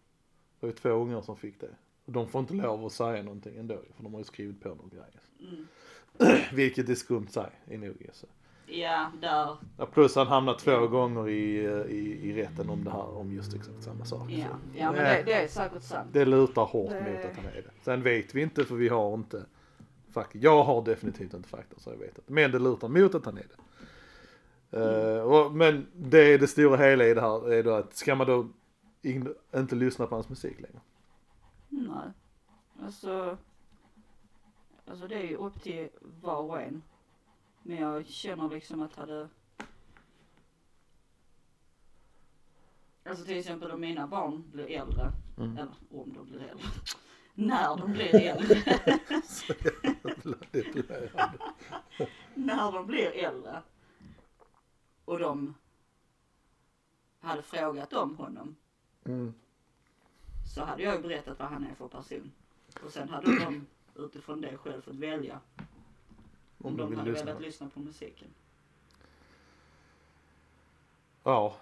Det 0.59 0.65
var 0.65 0.69
ju 0.69 0.75
två 0.75 0.89
ungar 0.89 1.21
som 1.21 1.35
fick 1.37 1.59
det. 1.61 1.75
Och 2.05 2.11
de 2.11 2.27
får 2.27 2.41
inte 2.41 2.53
lov 2.53 2.85
att 2.85 2.91
säga 2.91 3.23
någonting 3.23 3.57
ändå 3.57 3.81
för 3.95 4.03
de 4.03 4.13
har 4.13 4.19
ju 4.21 4.23
skrivit 4.23 4.61
på 4.61 4.69
någon 4.69 4.89
grej. 4.89 5.11
Mm. 5.39 5.67
Vilket 6.53 6.89
är 6.89 6.95
skumt 6.95 7.27
sig 7.27 7.51
i 7.67 7.77
nog 7.77 8.09
så. 8.13 8.27
Ja, 8.69 9.11
där. 9.21 9.57
Ja, 9.77 9.85
plus 9.85 10.15
han 10.15 10.27
hamnar 10.27 10.53
två 10.53 10.87
gånger 10.87 11.29
i, 11.29 11.65
eh, 11.65 11.71
i, 11.71 12.29
i 12.29 12.33
rätten 12.43 12.69
om 12.69 12.83
det 12.83 12.91
här, 12.91 13.17
om 13.17 13.31
just 13.31 13.53
exakt 13.53 13.83
samma 13.83 14.05
sak. 14.05 14.29
Ja, 14.31 14.45
ja 14.75 14.91
men 14.91 15.05
eh, 15.05 15.11
det, 15.11 15.23
det 15.25 15.33
är 15.33 15.47
säkert 15.47 15.81
sant. 15.81 16.09
det 16.13 16.25
lutar 16.25 16.65
hårt 16.65 16.89
Det- 16.91 17.01
mot 17.01 17.25
att 17.31 17.35
han 17.37 17.45
är 17.45 17.61
det. 17.61 17.71
Sen 17.81 18.03
vet 18.03 18.35
vi 18.35 18.41
inte 18.41 18.65
för 18.65 18.75
vi 18.75 18.87
har 18.89 19.13
inte 19.13 19.45
fakta. 20.21 20.37
Jag 20.37 20.63
har 20.63 20.85
definitivt 20.85 21.33
inte 21.33 21.49
fakta 21.49 21.79
så 21.79 21.89
jag 21.89 21.97
vet 21.97 22.17
inte. 22.17 22.33
Men 22.33 22.51
det 22.51 22.59
lutar 22.59 22.87
mot 22.87 23.15
att 23.15 23.25
han 23.25 23.37
är 23.37 23.45
det. 23.49 23.57
Eh, 24.71 25.21
och, 25.21 25.55
men 25.55 25.87
det 25.93 26.33
är 26.33 26.39
det 26.39 26.47
stora 26.47 26.77
hela 26.77 27.05
i 27.05 27.13
det 27.13 27.21
här 27.21 27.51
är 27.53 27.63
då 27.63 27.73
att 27.73 27.95
ska 27.95 28.15
man 28.15 28.27
då 28.27 28.47
in, 29.01 29.35
inte 29.55 29.75
lyssna 29.75 30.07
på 30.07 30.15
hans 30.15 30.29
musik 30.29 30.61
längre? 30.61 30.79
Nej. 31.69 32.11
Alltså. 32.83 33.37
Alltså 34.85 35.07
det 35.07 35.15
är 35.15 35.23
ju 35.23 35.35
upp 35.35 35.61
till 35.61 35.89
var 36.21 36.41
och 36.41 36.61
en. 36.61 36.83
Men 37.63 37.77
jag 37.77 38.05
känner 38.05 38.49
liksom 38.49 38.81
att 38.81 38.95
hade. 38.95 39.29
Alltså 43.03 43.25
till 43.25 43.37
exempel 43.37 43.71
om 43.71 43.81
mina 43.81 44.07
barn 44.07 44.43
blir 44.51 44.71
äldre. 44.71 45.11
Mm. 45.37 45.57
Eller 45.57 45.73
om 45.91 46.13
de 46.13 46.25
blir 46.25 46.39
äldre. 46.39 46.67
När 47.39 47.77
de 47.77 47.91
blir 47.93 48.15
äldre. 48.21 48.55
När 52.33 52.71
de 52.71 52.87
blir 52.87 53.11
äldre. 53.15 53.61
Och 55.05 55.19
de 55.19 55.53
hade 57.19 57.41
frågat 57.41 57.93
om 57.93 58.17
honom. 58.17 58.55
Mm. 59.05 59.33
Så 60.53 60.63
hade 60.63 60.83
jag 60.83 61.01
berättat 61.01 61.39
vad 61.39 61.47
han 61.47 61.65
är 61.67 61.75
för 61.75 61.87
person. 61.87 62.31
Och 62.83 62.91
sen 62.91 63.09
hade 63.09 63.39
de 63.39 63.67
utifrån 63.95 64.41
det 64.41 64.57
själv 64.57 64.81
fått 64.81 64.95
välja. 64.95 65.39
Om, 66.57 66.65
Om 66.71 66.77
de 66.77 66.95
hade 66.95 67.11
lyssna. 67.11 67.25
velat 67.25 67.41
lyssna 67.41 67.69
på 67.69 67.79
musiken. 67.79 68.27
Ja. 71.23 71.55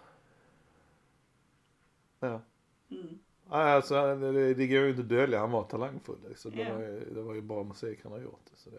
Ja. 2.20 2.42
Mm. 2.90 3.20
Alltså 3.50 4.16
det, 4.16 4.54
det 4.54 4.68
går 4.68 4.80
ju 4.80 4.90
inte 4.90 5.02
att 5.02 5.10
dölja, 5.10 5.40
han 5.40 5.52
var 5.52 5.64
talangfull 5.64 6.18
liksom. 6.30 6.52
det, 6.52 6.62
Ja. 6.62 6.74
var 6.74 6.82
ju, 6.82 7.14
det 7.14 7.22
var 7.22 7.34
ju 7.34 7.42
bra 7.42 7.64
musik 7.64 8.00
han 8.04 8.12
har 8.12 8.20
gjort. 8.20 8.46
Så 8.56 8.70
det, 8.70 8.78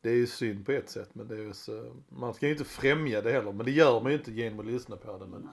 det 0.00 0.10
är 0.10 0.14
ju 0.14 0.26
synd 0.26 0.66
på 0.66 0.72
ett 0.72 0.90
sätt 0.90 1.08
men 1.12 1.28
det 1.28 1.34
är 1.34 1.38
ju 1.40 1.52
så, 1.52 1.92
man 2.08 2.34
ska 2.34 2.46
ju 2.46 2.52
inte 2.52 2.64
främja 2.64 3.20
det 3.22 3.32
heller. 3.32 3.52
Men 3.52 3.66
det 3.66 3.72
gör 3.72 4.00
man 4.00 4.12
ju 4.12 4.18
inte 4.18 4.32
genom 4.32 4.60
att 4.60 4.66
lyssna 4.66 4.96
på 4.96 5.18
det. 5.18 5.26
Men, 5.26 5.48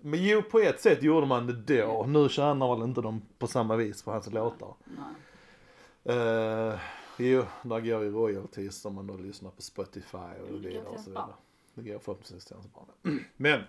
men 0.00 0.24
jo, 0.24 0.42
på 0.42 0.58
ett 0.58 0.80
sätt 0.80 1.02
gjorde 1.02 1.26
man 1.26 1.46
det 1.66 1.82
då. 1.82 2.06
Nu 2.08 2.28
tjänar 2.28 2.76
väl 2.76 2.88
inte 2.88 3.00
de 3.00 3.22
på 3.38 3.46
samma 3.46 3.76
vis 3.76 4.02
på 4.02 4.10
hans 4.10 4.32
låtar. 4.32 4.74
Nej. 4.84 6.16
Uh, 6.16 6.78
jo, 7.18 7.44
där 7.62 7.80
går 7.80 8.02
ju 8.02 8.10
royalties 8.10 8.84
om 8.84 8.94
man 8.94 9.06
då 9.06 9.16
lyssnar 9.16 9.50
på 9.50 9.62
Spotify 9.62 10.18
och 10.52 10.60
det 10.60 10.78
och 10.80 11.00
så 11.00 11.10
vidare. 11.10 11.32
Det 11.74 11.82
går 11.82 11.98
förhoppningsvis 11.98 12.44
till 12.44 12.56
hans 12.56 12.68
barn. 12.72 13.20
Men. 13.36 13.60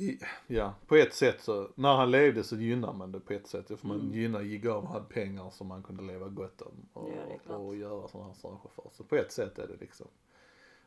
I, 0.00 0.18
ja, 0.46 0.74
på 0.86 0.96
ett 0.96 1.14
sätt 1.14 1.42
så, 1.42 1.70
när 1.74 1.96
han 1.96 2.10
levde 2.10 2.44
så 2.44 2.56
gynnar 2.56 2.92
man 2.92 3.12
det 3.12 3.20
på 3.20 3.32
ett 3.32 3.46
sätt. 3.46 3.66
För 3.80 3.86
man 3.88 4.00
Mm. 4.00 4.12
gynnar, 4.14 4.42
gav 4.42 4.86
han 4.86 5.04
pengar 5.06 5.50
som 5.50 5.66
man 5.66 5.82
kunde 5.82 6.02
leva 6.02 6.28
gott 6.28 6.62
om 6.62 6.72
och, 6.92 7.10
Ja, 7.48 7.54
och 7.56 7.76
göra 7.76 8.08
sådana 8.08 8.28
här 8.28 8.34
saker 8.36 8.70
för. 8.74 8.90
Så 8.92 9.04
på 9.04 9.16
ett 9.16 9.32
sätt 9.32 9.58
är 9.58 9.66
det 9.66 9.76
liksom. 9.80 10.06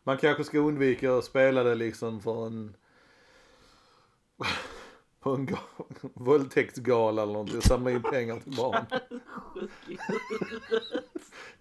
Man 0.03 0.17
kanske 0.17 0.43
ska 0.43 0.59
undvika 0.59 1.13
att 1.17 1.25
spela 1.25 1.63
det 1.63 1.75
liksom 1.75 2.21
för 2.21 2.47
en 2.47 2.75
på 5.19 5.29
en 5.33 5.47
ga- 5.47 5.83
våldtäktsgala 6.13 7.21
eller 7.21 7.33
någonting 7.33 7.57
och 7.57 7.63
samla 7.63 7.91
in 7.91 8.01
pengar 8.03 8.39
till 8.39 8.55
barn. 8.57 8.85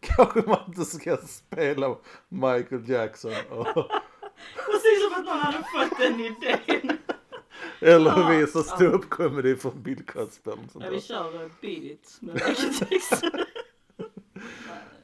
Kanske 0.00 0.40
man 0.46 0.58
inte 0.68 0.84
ska 0.84 1.16
spela 1.16 1.96
Michael 2.28 2.88
Jackson 2.88 3.32
och, 3.50 3.66
Precis 4.66 5.02
som 5.04 5.20
att 5.20 5.24
någon 5.24 5.38
hade 5.38 5.58
fått 5.58 5.98
den 5.98 6.20
idén. 6.20 6.98
Eller 7.80 8.10
Ja. 8.10 8.28
visa 8.28 8.62
ståuppcomedy 8.62 9.56
från 9.56 9.82
Bill 9.82 10.04
Cosby 10.06 10.50
eller 10.50 10.62
sånt 10.72 10.84
Ja, 10.84 10.90
vi 10.90 10.96
där. 10.96 11.02
kör 11.02 11.32
Beat 11.60 11.84
It 11.84 12.16
med. 12.20 12.42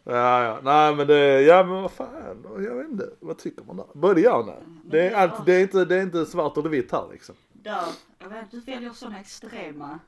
Ja, 0.05 0.43
ja, 0.45 0.61
nej 0.62 0.95
men 0.97 1.07
det, 1.07 1.43
ja 1.43 1.65
men 1.65 1.83
vad 1.83 1.93
fan, 1.93 2.45
jag 2.59 2.75
vet 2.77 2.89
inte, 2.89 3.11
vad 3.21 3.39
tycker 3.39 3.65
man 3.65 3.77
där? 3.77 3.87
Både 3.95 4.21
ja 4.21 4.37
och 4.37 4.47
nej. 4.47 4.62
Det 4.85 5.09
är, 5.09 5.15
allt, 5.15 5.47
det 5.47 5.55
är, 5.55 5.61
inte, 5.62 5.85
det 5.85 5.97
är 5.97 6.03
inte 6.03 6.27
svart 6.27 6.57
eller 6.57 6.69
vitt 6.69 6.93
här 6.93 7.09
liksom. 7.12 7.35
Där, 7.53 7.85
jag 8.19 8.29
vet 8.29 8.51
du 8.51 8.61
väljer 8.61 8.91
sådana 8.91 9.21
extrema 9.21 9.99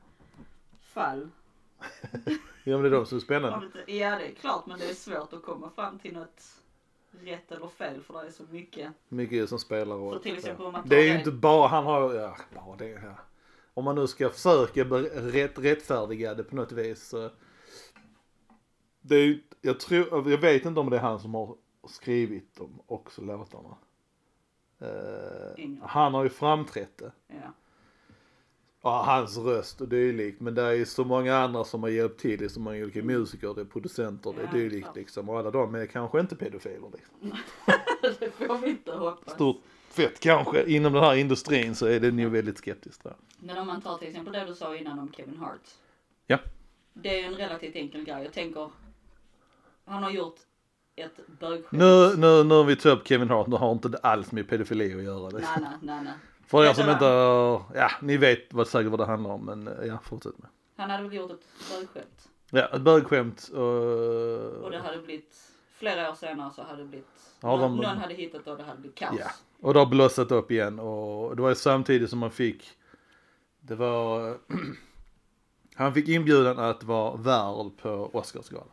fall. 0.81 1.29
Ja 2.63 2.77
men 2.77 2.81
det 2.81 2.87
är 2.87 2.91
de 2.91 3.05
som 3.05 3.15
är 3.17 3.21
spännande. 3.21 3.67
Ja 3.87 4.15
det 4.15 4.27
är 4.27 4.35
klart 4.41 4.65
men 4.65 4.79
det 4.79 4.89
är 4.89 4.93
svårt 4.93 5.33
att 5.33 5.43
komma 5.43 5.69
fram 5.75 5.99
till 5.99 6.13
något 6.13 6.41
rätt 7.11 7.51
eller 7.51 7.67
fel 7.67 8.01
för 8.01 8.13
det 8.13 8.27
är 8.27 8.31
så 8.31 8.43
mycket. 8.49 8.93
Mycket 9.09 9.49
som 9.49 9.59
spelar 9.59 9.95
roll. 9.95 10.21
Det 10.85 10.95
är 10.95 11.03
ju 11.03 11.17
inte 11.17 11.31
bara, 11.31 11.67
han 11.67 11.85
har, 11.85 12.13
ja, 12.13 12.37
bara 12.55 12.75
det, 12.75 12.89
ja. 12.89 13.15
Om 13.73 13.85
man 13.85 13.95
nu 13.95 14.07
ska 14.07 14.29
försöka 14.29 14.83
rätt, 14.83 15.59
rättfärdiga 15.59 16.33
det 16.33 16.43
på 16.43 16.55
något 16.55 16.71
vis. 16.71 17.13
Det 19.01 19.15
är 19.15 19.39
jag 19.61 19.79
tror, 19.79 20.29
jag 20.31 20.37
vet 20.37 20.65
inte 20.65 20.79
om 20.79 20.89
det 20.89 20.97
är 20.97 21.01
han 21.01 21.19
som 21.19 21.33
har 21.33 21.55
skrivit 21.87 22.55
dem 22.55 22.81
också 22.87 23.21
låtarna. 23.21 23.77
Ingen. 25.57 25.81
han 25.81 26.13
har 26.13 26.23
ju 26.23 26.29
framträtt 26.29 26.97
det. 26.97 27.11
Ja. 27.27 27.53
Ja, 28.81 29.03
hans 29.05 29.37
röst 29.37 29.81
och 29.81 29.87
dylikt. 29.87 30.41
Men 30.41 30.55
det 30.55 30.61
är 30.61 30.71
ju 30.73 30.85
så 30.85 31.03
många 31.03 31.37
andra 31.37 31.63
som 31.63 31.83
har 31.83 31.89
hjälpt 31.89 32.19
till. 32.19 32.39
Det 32.39 32.45
är 32.45 32.49
så 32.49 32.59
många 32.59 32.83
olika 32.83 33.03
musiker, 33.03 33.53
det 33.53 33.61
är 33.61 33.65
producenter, 33.65 34.33
det 34.37 34.41
är 34.41 34.61
dylikt 34.61 34.95
liksom. 34.95 35.29
Och 35.29 35.39
alla 35.39 35.51
de 35.51 35.75
är 35.75 35.85
kanske 35.85 36.19
inte 36.19 36.35
pedofiler 36.35 36.91
liksom. 36.93 37.39
det 38.19 38.31
får 38.31 38.57
vi 38.57 38.69
inte 38.69 38.91
hoppas. 38.91 39.33
Stort 39.33 39.61
fett 39.89 40.19
kanske. 40.19 40.63
Inom 40.63 40.93
den 40.93 41.03
här 41.03 41.15
industrin 41.15 41.75
så 41.75 41.85
är 41.85 41.99
det 41.99 42.11
nog 42.11 42.31
väldigt 42.31 42.59
skeptiskt 42.59 43.03
där. 43.03 43.15
Men 43.39 43.57
om 43.57 43.67
man 43.67 43.81
tar 43.81 43.97
till 43.97 44.07
exempel 44.07 44.33
det 44.33 44.45
du 44.45 44.55
sa 44.55 44.75
innan 44.75 44.99
om 44.99 45.11
Kevin 45.17 45.37
Hart. 45.37 45.69
Ja. 46.27 46.37
Det 46.93 47.19
är 47.19 47.27
en 47.27 47.35
relativt 47.35 47.75
enkel 47.75 48.03
grej. 48.03 48.23
Jag 48.23 48.33
tänker, 48.33 48.69
han 49.85 50.03
har 50.03 50.11
gjort 50.11 50.39
ett 50.95 51.19
bögskämt. 51.39 51.71
Nu, 51.71 52.15
nu, 52.17 52.43
nu 52.43 52.55
har 52.55 52.63
vi 52.63 52.75
tagit 52.75 52.99
upp 52.99 53.07
Kevin 53.07 53.29
Hart, 53.29 53.47
nu 53.47 53.55
har 53.55 53.71
inte 53.71 53.89
det 53.89 53.97
alls 53.97 54.31
med 54.31 54.49
pedofili 54.49 54.95
att 54.95 55.03
göra. 55.03 55.29
Det. 55.29 55.39
Nej, 55.39 55.49
nej, 55.59 55.71
nej, 55.81 56.03
nej. 56.03 56.13
För 56.49 56.65
er 56.65 56.73
som 56.73 56.89
inte 56.89 57.05
har, 57.05 57.61
ja 57.75 57.91
ni 58.01 58.17
vet 58.17 58.53
vad, 58.53 58.67
säkert 58.67 58.91
vad 58.91 58.99
det 58.99 59.05
handlar 59.05 59.29
om 59.31 59.45
men 59.45 59.69
ja 59.87 59.97
fortsätt 60.03 60.37
med. 60.37 60.49
Han 60.77 60.89
hade 60.89 61.03
väl 61.03 61.13
gjort 61.13 61.31
ett 61.31 61.45
bögskämt. 61.71 62.29
Ja, 62.51 62.65
ett 62.75 62.81
bögskämt 62.81 63.49
och... 63.53 64.63
Och 64.63 64.71
det 64.71 64.79
hade 64.79 64.97
blivit, 65.01 65.35
flera 65.73 66.09
år 66.11 66.15
senare 66.15 66.51
så 66.55 66.63
hade 66.63 66.77
det 66.81 66.87
blivit, 66.87 67.07
Ja, 67.41 67.57
de- 67.57 67.75
någon, 67.75 67.97
hade 67.97 68.13
hittat 68.13 68.47
och 68.47 68.57
det 68.57 68.63
hade 68.63 68.79
blivit 68.79 68.97
kaos. 68.97 69.15
Ja. 69.19 69.31
Och 69.61 69.73
det 69.73 69.79
har 69.79 69.85
blossat 69.85 70.31
upp 70.31 70.51
igen 70.51 70.79
och 70.79 71.35
det 71.35 71.41
var 71.41 71.49
ju 71.49 71.55
samtidigt 71.55 72.09
som 72.09 72.19
man 72.19 72.31
fick, 72.31 72.69
det 73.59 73.75
var, 73.75 74.37
han 75.75 75.93
fick 75.93 76.07
inbjudan 76.07 76.59
att 76.59 76.83
vara 76.83 77.15
värd 77.15 77.71
på 77.81 78.09
Oscarsgalan. 78.13 78.67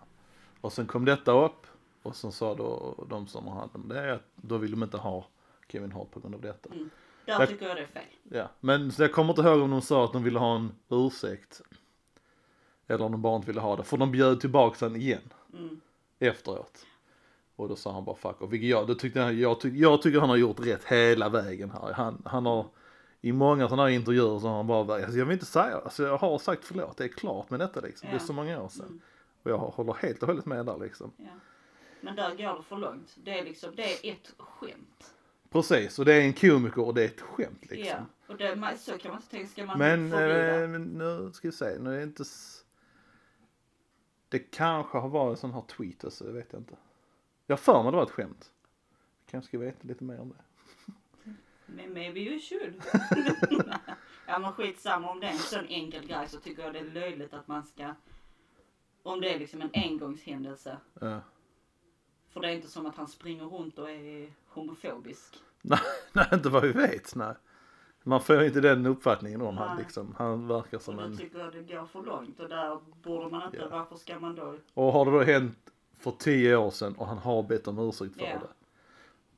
Och 0.61 0.73
sen 0.73 0.87
kom 0.87 1.05
detta 1.05 1.33
upp 1.45 1.67
och 2.03 2.17
sen 2.17 2.33
sa 2.33 2.55
då 2.55 2.95
de 3.09 3.27
som 3.27 3.49
hade 3.49 3.71
om 3.75 3.89
det 3.89 4.15
att 4.15 4.23
då 4.35 4.57
vill 4.59 4.71
de 4.71 4.83
inte 4.83 4.97
ha 4.97 5.27
Kevin 5.69 5.93
Hart 5.93 6.11
på 6.11 6.21
grund 6.21 6.35
av 6.35 6.41
detta. 6.41 6.69
Mm. 6.75 6.91
Där 7.27 7.41
Jag- 7.41 7.49
tycker 7.49 7.67
jag 7.69 7.77
det 7.77 7.83
är 7.83 7.87
fel. 7.87 8.03
Ja, 8.31 8.49
men 8.61 8.93
så 8.93 9.03
jag 9.03 9.13
kommer 9.13 9.31
inte 9.31 9.43
ihåg 9.43 9.63
om 9.63 9.71
de 9.71 9.83
sa 9.83 10.05
att 10.05 10.13
de 10.13 10.23
ville 10.23 10.39
ha 10.39 10.57
en 10.57 10.73
ursäkt. 10.89 11.63
Eller 12.87 13.05
om 13.05 13.13
de 13.13 13.23
bara 13.23 13.37
inte 13.37 13.47
ville 13.47 13.61
ha 13.61 13.77
det. 13.77 13.83
För 13.83 13.97
de 13.97 14.13
bjöd 14.13 14.41
tillbaka 14.41 14.85
han 14.87 14.97
igen 14.97 15.33
Mm. 15.53 15.81
efteråt. 16.19 16.87
Och 17.57 17.69
då 17.69 17.77
sa 17.77 17.93
han 17.93 18.05
bara 18.05 18.17
fuck 18.17 18.43
off. 18.43 18.51
Vilket 18.53 18.69
jag, 18.71 18.87
då 18.87 18.95
tyckte 18.95 19.19
jag, 19.19 19.35
jag, 19.35 19.61
tyck, 19.61 19.75
jag 19.75 20.03
tycker 20.03 20.21
han 20.21 20.29
har 20.29 20.37
gjort 20.37 20.61
rätt 20.67 20.85
hela 20.85 21.29
vägen 21.29 21.71
här. 21.71 21.93
Han, 21.93 22.23
han 22.25 22.47
har, 22.47 22.67
i 23.21 23.33
många 23.33 23.69
sådana 23.69 23.83
här 23.83 23.91
intervjuer 23.91 24.39
så 24.39 24.49
har 24.49 24.57
han 24.57 24.67
bara, 24.67 24.95
alltså 24.95 25.19
jag 25.19 25.27
vill 25.27 25.33
inte 25.33 25.47
säga, 25.47 25.77
alltså 25.85 26.03
jag 26.03 26.17
har 26.19 26.39
sagt 26.39 26.65
förlåt, 26.65 26.97
det 26.97 27.05
är 27.05 27.09
klart 27.09 27.51
med 27.51 27.61
detta 27.61 27.81
liksom. 27.81 28.09
Det 28.09 28.17
är 28.17 28.21
Ja. 28.21 28.27
så 28.27 28.33
många 28.33 28.63
år 28.63 28.69
sedan. 28.69 28.87
Mm. 28.87 29.01
Och 29.43 29.51
jag 29.51 29.59
håller 29.59 29.93
helt 29.93 30.23
och 30.23 30.29
hållet 30.29 30.47
med 30.47 30.67
där 30.67 30.79
liksom. 30.79 31.13
Ja. 31.17 31.25
Men 32.01 32.17
där 32.17 32.31
går 32.31 32.57
det 32.57 32.63
för 32.63 32.77
långt. 32.77 33.17
Det 33.25 33.39
är 33.39 33.45
liksom, 33.45 33.71
det 33.77 34.07
är 34.09 34.13
ett 34.13 34.35
skämt. 34.39 35.15
Precis, 35.51 35.99
och 35.99 36.05
det 36.05 36.15
är 36.15 36.21
en 36.21 36.33
komiker 36.33 36.81
och 36.87 36.95
det 36.95 37.03
är 37.03 37.07
ett 37.07 37.21
skämt 37.21 37.67
liksom. 37.71 37.87
Ja. 37.87 38.33
Och 38.33 38.37
det, 38.37 38.57
man- 38.57 38.79
så 38.79 38.99
kan 38.99 39.11
man 39.11 39.21
inte 39.21 39.31
tänka, 39.31 39.49
ska 39.49 39.67
man 39.67 39.79
Men, 39.79 40.11
förbjuda? 40.11 40.63
eh, 40.63 40.69
men 40.69 40.83
nu 40.85 41.31
ska 41.33 41.49
vi 41.49 41.53
se, 41.53 41.79
nu 41.79 41.95
är 41.95 41.97
det 41.97 42.03
inte... 42.03 42.25
Det 44.29 44.39
kanske 44.39 44.99
har 44.99 45.09
varit 45.09 45.31
en 45.31 45.37
sån 45.41 45.53
här 45.53 45.63
tweet 45.63 46.05
alltså, 46.05 46.25
det 46.25 46.33
vet 46.33 46.53
jag 46.53 46.61
inte. 46.61 46.77
Jag 47.47 47.61
för 47.61 47.83
mig 47.83 47.93
det 47.93 47.97
var 47.97 48.05
ett 48.05 48.11
skämt. 48.11 48.51
Kanske 49.31 49.49
ska 49.49 49.59
veta 49.59 49.79
lite 49.89 50.05
mer 50.05 50.21
om 50.21 50.29
det. 50.29 50.43
Men 51.67 51.93
maybe 51.93 52.21
you 52.21 52.41
should. 52.41 52.83
ja 54.27 54.39
men 54.39 54.53
skitsamma 54.53 55.11
om 55.11 55.21
det 55.21 55.27
är 55.27 55.31
en 55.31 55.39
sån 55.39 55.67
enkel 55.67 56.07
grej 56.07 56.29
så 56.29 56.41
tycker 56.41 56.63
jag 56.63 56.73
det 56.73 56.79
är 56.79 56.85
löjligt 56.85 57.35
att 57.35 57.49
man 57.49 57.65
ska 57.65 57.95
om 59.03 59.21
det 59.21 59.35
är 59.35 59.39
liksom 59.39 59.61
en 59.63 59.71
engångshändelse. 59.73 60.77
Ja. 61.01 61.21
För 62.37 62.41
det 62.41 62.49
är 62.49 62.53
inte 62.53 62.69
som 62.69 62.87
att 62.87 62.97
han 62.97 63.09
springer 63.09 63.45
runt 63.45 63.79
och 63.79 63.91
är 63.91 64.33
homofobisk. 64.49 65.35
Nej, 65.63 65.79
nej, 66.13 66.27
inte 66.33 66.49
vad 66.49 66.63
vi 66.63 66.73
vet, 66.73 67.15
nej. 67.15 67.35
Man 68.03 68.21
får 68.21 68.43
inte 68.43 68.61
den 68.61 68.87
uppfattningen 68.87 69.43
om 69.43 69.57
han 69.57 69.77
liksom. 69.79 70.15
Han 70.19 70.49
verkar 70.49 70.77
Och 70.77 70.83
som 70.83 70.97
då 70.97 71.03
en... 71.03 71.17
tycker 71.17 71.39
jag 71.39 71.53
det 71.53 71.75
går 71.75 71.87
för 71.87 72.03
långt 72.03 72.41
och 72.41 72.49
där 72.49 72.79
borde 73.03 73.29
man 73.31 73.43
inte, 73.47 73.57
Ja. 73.57 73.69
varför 73.71 73.97
ska 73.97 74.19
man 74.19 74.35
då? 74.35 74.55
Och 74.75 74.93
har 74.93 75.05
det 75.05 75.11
då 75.11 75.23
hänt 75.23 75.59
för 75.99 76.11
tio 76.11 76.57
år 76.57 76.71
sedan 76.71 76.95
och 76.95 77.07
han 77.07 77.19
har 77.19 77.43
bett 77.43 77.69
om 77.69 77.79
ursäkt 77.79 78.15
för 78.15 78.23
Ja. 78.27 78.33
det. 78.39 78.49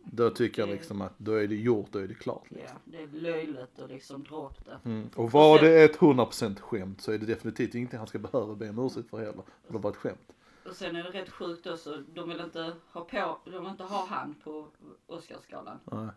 Då 0.02 0.30
tycker 0.30 0.62
jag 0.62 0.68
liksom 0.68 1.00
att 1.00 1.14
då 1.18 1.32
är 1.32 1.46
det 1.46 1.54
gjort, 1.56 1.86
då 1.92 1.98
är 1.98 2.08
det 2.08 2.14
klart. 2.14 2.44
Ja, 2.48 2.56
Liksom. 2.56 2.78
det 2.84 3.02
är 3.02 3.06
löjligt 3.06 3.78
att 3.82 3.90
liksom 3.90 4.22
dra 4.24 4.46
upp 4.46 4.64
det. 4.64 4.78
Mm. 4.90 5.08
Och 5.14 5.32
var 5.32 5.58
det 5.58 5.82
ett 5.84 5.96
100% 5.98 6.60
skämt 6.60 7.00
så 7.00 7.12
är 7.12 7.18
det 7.18 7.26
definitivt 7.26 7.74
ingenting 7.74 7.98
han 7.98 8.08
ska 8.08 8.18
behöva 8.18 8.54
be 8.54 8.70
om 8.70 8.78
ursäkt 8.78 9.10
för 9.10 9.18
heller. 9.18 9.42
För 9.66 9.72
det 9.72 9.78
var 9.78 9.90
ett 9.90 9.96
skämt. 9.96 10.32
Och 10.68 10.76
sen 10.76 10.96
är 10.96 11.02
det 11.02 11.10
rätt 11.10 11.30
sjukt 11.30 11.66
också, 11.66 12.02
de 12.14 12.28
vill 12.28 12.40
inte 12.40 12.76
ha 12.92 13.04
på, 13.04 13.38
de 13.44 13.50
vill 13.50 13.70
inte 13.70 13.84
ha 13.84 14.06
han 14.06 14.34
på 14.34 14.68
Oscarsgalan. 15.06 15.78
Nej. 15.92 16.08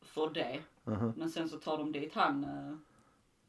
För 0.00 0.30
det. 0.30 0.62
Mhm. 0.84 1.12
Men 1.16 1.30
sen 1.30 1.48
så 1.48 1.58
tar 1.58 1.78
de 1.78 1.92
dit 1.92 2.14
han, 2.14 2.44
eh, 2.44 2.76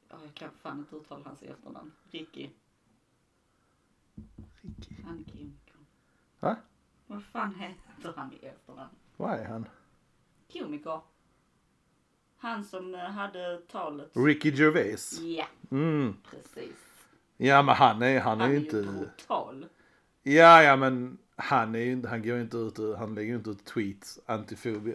ja, 0.10 0.16
jag 0.24 0.34
kan 0.34 0.50
fan 0.62 0.80
inte 0.80 0.96
uttala 0.96 1.24
hans 1.26 1.42
efternamn. 1.44 1.92
Ricky. 2.12 2.50
Ricky. 4.62 4.96
Han 5.06 5.24
komiker. 5.24 5.76
Va? 6.40 6.56
Vad 7.08 7.24
fan 7.24 7.56
heter 7.56 8.14
han 8.18 8.34
i 8.34 8.46
efternamn? 8.46 8.90
Vad 9.18 9.32
är 9.40 9.46
han? 9.46 9.66
Komiker. 10.54 11.02
Han 12.38 12.66
som 12.66 12.96
eh, 12.96 13.02
hade 13.02 13.62
talet. 13.72 14.12
Ricky 14.14 14.52
Gervais. 14.52 15.20
Ja, 15.20 15.46
Mm. 15.72 16.16
precis. 16.32 16.76
Ja 17.38 17.62
men 17.62 17.76
han 17.76 18.02
är, 18.02 18.20
han 18.20 18.42
är 18.42 18.46
Han 18.46 18.52
ju 18.52 18.58
är 18.58 18.60
ju 18.60 18.66
inte... 18.66 18.82
brutal. 18.92 19.66
Ja 20.24 20.64
ja 20.64 20.76
men 20.76 21.18
han 21.36 21.76
är 21.76 21.80
ju 21.80 22.08
han 22.08 22.22
går 22.22 22.36
ju 22.36 22.42
inte 22.42 22.58
ut 22.58 22.80
och, 22.80 22.98
han 22.98 23.16
lägger 23.16 23.30
ju 23.30 23.36
inte 23.38 23.50
ut 23.50 23.66
tweets 23.66 24.20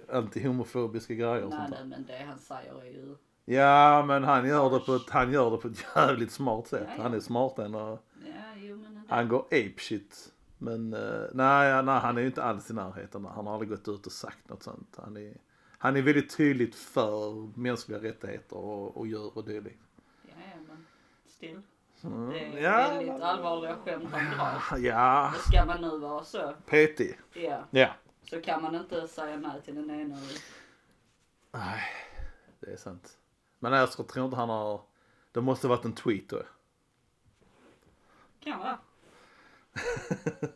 antihomofobiska 0.08 1.14
grejer 1.14 1.42
och 1.42 1.50
Nej, 1.50 1.58
sånt 1.58 1.70
där. 1.70 1.84
nej, 1.84 1.88
men 1.88 2.06
det 2.06 2.24
han 2.24 2.38
säger 2.38 2.80
är 2.82 2.90
ju, 2.90 3.16
Ja 3.44 4.04
men 4.06 4.24
han 4.24 4.48
gör 4.48 4.70
det 4.70 4.78
på 4.78 4.94
ett, 4.94 5.10
han 5.10 5.32
gör 5.32 5.50
det 5.50 5.56
på 5.56 5.68
ett 5.68 5.86
jävligt 5.96 6.32
smart 6.32 6.66
sätt. 6.66 6.82
Ja, 6.88 6.94
ja. 6.96 7.02
Han 7.02 7.14
är 7.14 7.20
smartare 7.20 7.66
än 7.66 7.74
att, 7.74 8.02
ja, 8.26 8.32
jo 8.56 8.84
han 9.08 9.28
går 9.28 9.40
ape 9.40 9.74
shit. 9.78 10.32
Men 10.58 10.94
uh, 10.94 11.26
nej, 11.32 11.82
nej 11.82 12.00
han 12.00 12.16
är 12.16 12.20
ju 12.20 12.26
inte 12.26 12.42
alls 12.42 12.70
i 12.70 12.74
närheten. 12.74 13.24
Han 13.24 13.46
har 13.46 13.52
aldrig 13.52 13.70
gått 13.70 13.88
ut 13.88 14.06
och 14.06 14.12
sagt 14.12 14.48
något 14.48 14.62
sånt. 14.62 14.96
Han 15.02 15.16
är, 15.16 15.36
han 15.78 15.96
är 15.96 16.02
väldigt 16.02 16.36
tydligt 16.36 16.74
för 16.74 17.48
mänskliga 17.58 17.98
rättigheter 18.02 18.56
och, 18.56 18.96
och 18.96 19.06
djur 19.06 19.38
och 19.38 19.44
dylikt. 19.44 19.82
ja, 20.22 20.32
ja, 20.36 20.56
men 20.68 20.86
still. 21.26 21.62
Mm, 22.04 22.30
Det 22.30 22.38
är 22.40 22.62
ja, 22.62 22.76
väldigt 22.94 23.22
allvarliga 23.22 23.76
skämt 23.84 24.08
han 24.12 24.36
drar. 24.38 24.78
Ja, 24.78 25.28
Och 25.34 25.40
ska 25.40 25.64
man 25.64 25.80
nu 25.80 25.98
vara 25.98 26.24
så, 26.24 26.54
petig. 26.66 27.18
ja, 27.34 27.64
Ja. 27.70 27.88
så 28.30 28.40
kan 28.40 28.62
man 28.62 28.74
inte 28.74 29.08
säga 29.08 29.36
nej 29.36 29.62
till 29.64 29.74
den 29.74 29.90
ena. 29.90 30.16
Nej, 31.52 31.82
det 32.60 32.72
är 32.72 32.76
sant. 32.76 33.18
Men 33.58 33.72
jag 33.72 33.90
tror 33.92 34.24
inte 34.24 34.36
han 34.36 34.48
har, 34.48 34.80
det 35.32 35.40
måste 35.40 35.68
varit 35.68 35.84
en 35.84 35.94
tweet 35.94 36.28
då. 36.28 36.42
Kan 38.40 38.58
vara. 38.58 38.78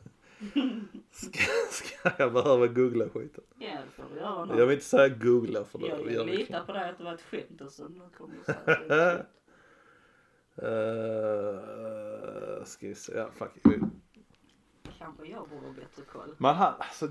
Ska, 1.11 1.39
ska 1.71 2.11
jag 2.19 2.33
behöva 2.33 2.67
googla 2.67 3.05
skiten? 3.09 3.45
Ja, 3.59 3.69
det 3.85 3.91
får 4.03 4.05
vi 4.15 4.21
göra 4.21 4.45
nu. 4.45 4.59
Jag 4.59 4.67
vill 4.67 4.75
inte 4.75 4.87
säga 4.87 5.09
googla 5.09 5.65
för 5.65 5.79
det. 5.79 6.13
Jag 6.13 6.27
litar 6.27 6.65
på 6.65 6.73
dig 6.73 6.91
att 6.91 6.99
det 6.99 7.05
var 7.05 7.15
ett 7.15 7.23
skämt 7.23 7.61
och 7.61 7.73
så 7.73 7.89
nu 7.89 8.01
kommer 8.19 8.35
du 8.35 8.45
säga 8.45 8.59
att 8.67 8.89
det 8.89 8.95
är 8.95 9.13
ett 9.15 9.17
skämt. 9.19 9.29
Uh, 10.59 10.65
ska 12.65 12.89
vi 12.89 12.95
se, 12.95 13.13
ja 13.17 13.31
fuck. 13.35 13.51
Kanske 14.99 15.27
jag 15.27 15.49
borde 15.49 15.67
ha 15.67 15.73
bättre 15.73 16.03
koll. 16.03 16.35
Men 16.39 16.55
han, 16.55 16.75
alltså 16.79 17.09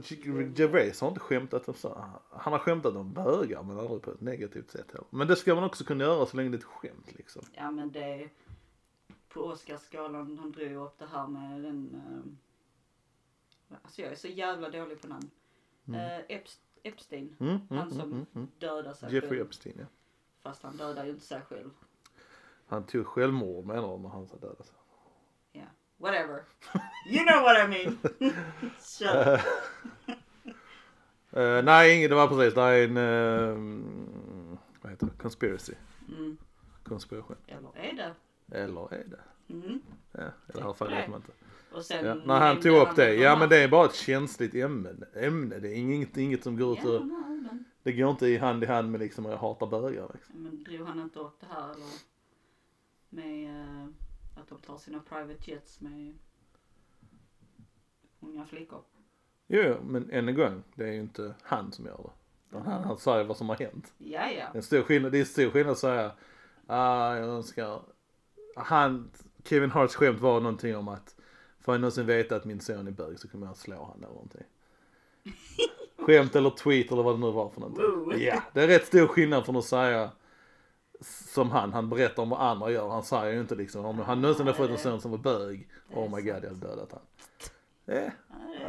Gervais 0.56 1.02
har 1.02 1.08
inte 1.08 1.20
skämtat 1.20 1.68
om 1.68 1.74
så. 1.74 2.06
Han 2.32 2.54
har 2.54 2.60
skämtat 2.60 2.96
om 2.96 3.14
bögar 3.14 3.64
men 3.64 3.80
aldrig 3.80 4.02
på 4.02 4.12
ett 4.12 4.22
negativt 4.22 4.72
sätt 4.72 4.92
heller. 4.92 5.08
Men 5.10 5.28
det 5.28 5.36
ska 5.36 5.56
man 5.56 5.64
också 5.64 5.84
kunna 5.84 6.04
göra 6.04 6.26
så 6.26 6.38
länge 6.38 6.50
det 6.50 6.56
är 6.56 6.60
ett 6.60 6.64
skämt 6.64 7.14
liksom. 7.18 7.42
Ja 7.54 7.72
men 7.72 7.92
det 7.92 8.30
på 9.30 9.42
Oscarsgalan, 9.42 10.38
han 10.38 10.52
drog 10.52 10.68
ju 10.68 10.76
upp 10.76 11.00
det 11.00 11.06
här 11.06 11.28
med 11.28 11.64
den, 11.64 11.96
eh, 13.70 13.78
alltså 13.84 14.02
jag 14.02 14.12
är 14.12 14.16
så 14.16 14.28
jävla 14.28 14.70
dålig 14.70 15.02
på 15.02 15.08
namn. 15.08 15.30
Eh, 15.88 16.38
Epst- 16.38 16.60
Epstein, 16.84 17.36
Mm, 17.40 17.52
mm, 17.52 17.66
han 17.70 17.90
som 17.92 18.02
mm, 18.02 18.12
mm, 18.14 18.26
mm. 18.36 18.48
dödade 18.60 18.96
sig 18.96 19.14
Jeffrey 19.14 19.30
själv. 19.30 19.42
Epstein 19.48 19.76
ja. 19.80 19.86
Fast 20.42 20.64
han 20.64 20.78
dödade 20.78 21.08
ju 21.08 21.14
inte 21.14 21.26
sig 21.26 21.42
själv. 21.42 21.70
Han 22.72 22.84
tog 22.84 23.06
självmord 23.08 23.66
menar 23.66 23.82
de 23.82 24.02
när 24.02 24.10
han 24.10 24.28
sa 24.28 24.38
döda 24.38 24.64
sig. 24.64 24.76
Ja, 25.52 25.62
whatever. 25.98 26.44
You 27.10 27.26
know 27.26 27.42
what 27.44 27.58
I 27.58 27.68
mean. 27.68 27.98
Uh, 31.38 31.64
nej, 31.64 32.08
det 32.08 32.16
var 32.16 32.28
precis, 32.28 32.54
det 32.54 32.62
är 32.62 32.84
en, 32.84 32.98
uh, 32.98 34.58
vad 34.82 34.92
heter 34.92 35.06
det, 35.06 35.12
conspiracy. 35.22 35.74
mm, 36.10 36.38
Konspiration. 36.84 37.36
eller 37.48 37.70
är 37.78 37.94
det? 37.94 38.16
Eller 38.58 38.94
är 38.94 39.04
det? 39.08 39.54
Mm. 39.54 39.82
Ja, 40.12 40.22
i 40.24 40.52
det 40.54 40.64
här 40.64 40.74
fallet 40.74 40.98
vet 40.98 41.10
man 41.10 41.20
inte. 41.20 41.32
Och 41.72 41.86
sen 41.86 42.06
Ja, 42.06 42.16
när 42.26 42.40
han 42.40 42.60
tog 42.62 42.76
upp 42.78 42.96
det, 42.96 43.12
de 43.16 43.22
ja 43.24 43.36
men 43.36 43.50
det 43.50 43.58
är 43.58 43.68
bara 43.68 43.86
ett 43.86 43.96
känsligt 43.96 44.56
ämne. 44.56 44.90
ämne. 45.16 45.60
Det 45.60 45.70
är 45.70 45.76
inget, 45.76 46.18
inget 46.18 46.44
som 46.44 46.58
går 46.58 46.74
ut 46.78 46.84
men, 46.84 47.66
det 47.84 47.92
går 47.92 48.10
inte 48.12 48.28
i 48.28 48.38
hand 48.38 48.64
i 48.64 48.68
hand 48.68 48.92
med 48.92 49.00
liksom 49.00 49.26
att 49.26 49.32
jag 49.32 49.40
hatar 49.40 49.68
bögar 49.68 50.12
liksom. 50.14 50.44
men 50.44 50.64
drog 50.64 50.88
han 50.88 51.00
inte 51.00 51.20
upp 51.20 51.40
det 51.40 51.48
här 51.50 51.64
eller 51.64 52.11
med 53.12 53.50
eh, 53.50 53.86
att 54.36 54.48
de 54.48 54.60
tar 54.62 54.78
sina 54.78 55.00
private 55.00 55.52
jets 55.52 55.82
med 55.82 56.18
unga 58.20 58.46
flickor? 58.46 58.82
Jo, 59.48 59.76
men 59.84 60.10
än 60.12 60.30
en 60.30 60.36
gång, 60.36 60.64
det 60.76 60.84
är 60.84 60.92
ju 60.92 61.00
inte 61.00 61.34
han 61.42 61.72
som 61.72 61.86
gör 61.86 61.98
det. 61.98 62.12
Utan 62.50 62.72
Han, 62.72 62.84
han 62.84 62.98
säger 62.98 63.24
vad 63.24 63.38
som 63.38 63.50
har 63.50 63.56
hänt. 63.56 63.94
Ja, 63.98 64.32
ja. 64.32 64.46
En 64.54 64.64
stor 64.64 64.82
skillnad, 64.82 65.12
det 65.12 65.20
är 65.20 65.26
stor 65.26 65.50
skillnad 65.50 65.72
att 65.72 65.78
säga, 65.78 66.12
ah, 66.68 67.16
jag 67.16 67.30
önskar, 67.30 67.82
han, 68.56 69.12
Kevin 69.44 69.72
Harts 69.72 69.96
skämt 69.96 70.20
var 70.20 70.40
någonting 70.40 70.76
om 70.76 70.88
att, 70.88 71.16
får 71.60 71.74
jag 71.74 71.82
någonsin 71.82 72.06
veta 72.06 72.36
att 72.36 72.46
min 72.46 72.60
son 72.60 72.88
är 72.88 72.92
bög 72.92 73.20
så 73.20 73.28
kommer 73.28 73.48
jag 73.48 73.58
slå 73.58 73.86
han 73.86 73.98
eller 73.98 74.14
någonting. 74.14 74.44
Skämt 75.98 76.36
eller 76.36 76.50
tweet 76.50 76.92
eller 76.92 77.04
vad 77.04 77.16
det 77.16 77.20
nu 77.20 77.32
var 77.32 77.50
för 77.50 77.62
någonting. 77.62 78.22
Ja, 78.26 78.44
det 78.54 78.62
är 78.62 78.68
rätt 78.68 78.88
stor 78.88 79.08
skillnad 79.08 79.46
från 79.46 79.56
att 79.56 79.66
säga 79.66 80.12
som 81.06 81.52
han, 81.52 81.74
han 81.74 81.90
berättar 81.90 82.24
om 82.24 82.30
vad 82.30 82.42
andra 82.42 82.72
gör. 82.72 82.90
Han 82.90 83.04
säger 83.04 83.34
ju 83.34 83.40
inte 83.42 83.56
liksom 83.56 83.86
om 83.86 84.00
han 84.00 84.22
någonsin 84.22 84.48
har 84.48 84.54
fått 84.54 84.70
en 84.70 84.78
son 84.78 85.02
som 85.02 85.12
var 85.12 85.18
bög, 85.18 85.68
oh 85.94 86.16
my 86.16 86.22
god 86.22 86.28
jag 86.28 86.34
hade 86.34 86.50
dödat 86.50 86.92
han. 86.92 87.02
Eh, 87.98 88.12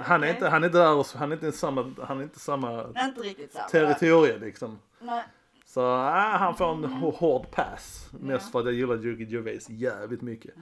han 0.03 0.25
är 0.25 0.29
inte, 0.31 0.49
han 0.49 0.63
är 0.63 0.67
inte 0.67 0.79
där, 0.79 0.95
och- 0.95 1.07
han 1.15 1.33
är 1.33 1.37
inte 1.37 1.53
samma, 1.53 1.95
han 2.03 2.19
är 2.19 2.23
inte 2.23 2.41
samma 2.41 2.85
Inte 3.05 3.49
samma. 3.53 3.69
territorium 3.69 4.41
liksom. 4.41 4.79
Nej. 5.01 5.25
Så 5.67 5.81
ah, 5.83 6.37
han 6.37 6.55
får 6.55 6.73
en 6.73 6.85
hå- 6.85 7.17
hård 7.17 7.51
pass. 7.51 8.09
Mest 8.21 8.53
för 8.53 8.59
att 8.59 8.65
jag 8.65 8.75
gillar 8.75 8.97
Ricky 8.97 9.25
Gervais 9.25 9.71
jävligt 9.71 10.23
mycket. 10.23 10.55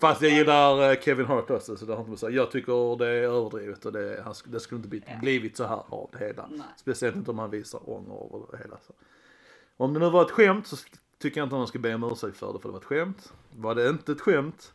Fast 0.00 0.22
jag 0.22 0.30
gillar 0.32 0.90
eh, 0.92 1.00
Kevin 1.00 1.26
Hart 1.26 1.50
också 1.50 1.76
så 1.76 1.84
det 1.86 1.94
har 1.94 2.04
inte 2.04 2.16
så. 2.16 2.30
Jag 2.30 2.50
tycker 2.50 2.96
det 2.98 3.06
är 3.06 3.22
överdrivet 3.22 3.84
och 3.86 3.92
det, 3.92 4.20
han, 4.24 4.34
det 4.46 4.60
skulle 4.60 4.76
inte 4.76 4.88
blivit, 4.88 5.20
blivit 5.20 5.56
så 5.56 5.64
här 5.64 5.82
av 5.88 6.10
det 6.12 6.18
hela. 6.26 6.46
Nej. 6.50 6.66
Speciellt 6.76 7.16
inte 7.16 7.30
om 7.30 7.38
han 7.38 7.50
visar 7.50 7.90
ånger 7.90 8.36
över 8.36 8.46
det 8.52 8.58
hela. 8.58 8.76
Så. 8.86 8.92
Om 9.76 9.92
det 9.94 10.00
nu 10.00 10.10
var 10.10 10.22
ett 10.24 10.30
skämt 10.30 10.66
så 10.66 10.76
tycker 11.18 11.42
inte 11.42 11.54
att 11.54 11.60
man 11.60 11.66
ska 11.66 11.78
be 11.78 11.94
om 11.94 12.04
ursäkt 12.04 12.36
för 12.36 12.52
det 12.52 12.58
för 12.58 12.68
det 12.68 12.72
var 12.72 12.78
ett 12.80 12.84
skämt. 12.84 13.32
Var 13.56 13.74
det 13.74 13.88
inte 13.88 14.12
ett 14.12 14.20
skämt, 14.20 14.74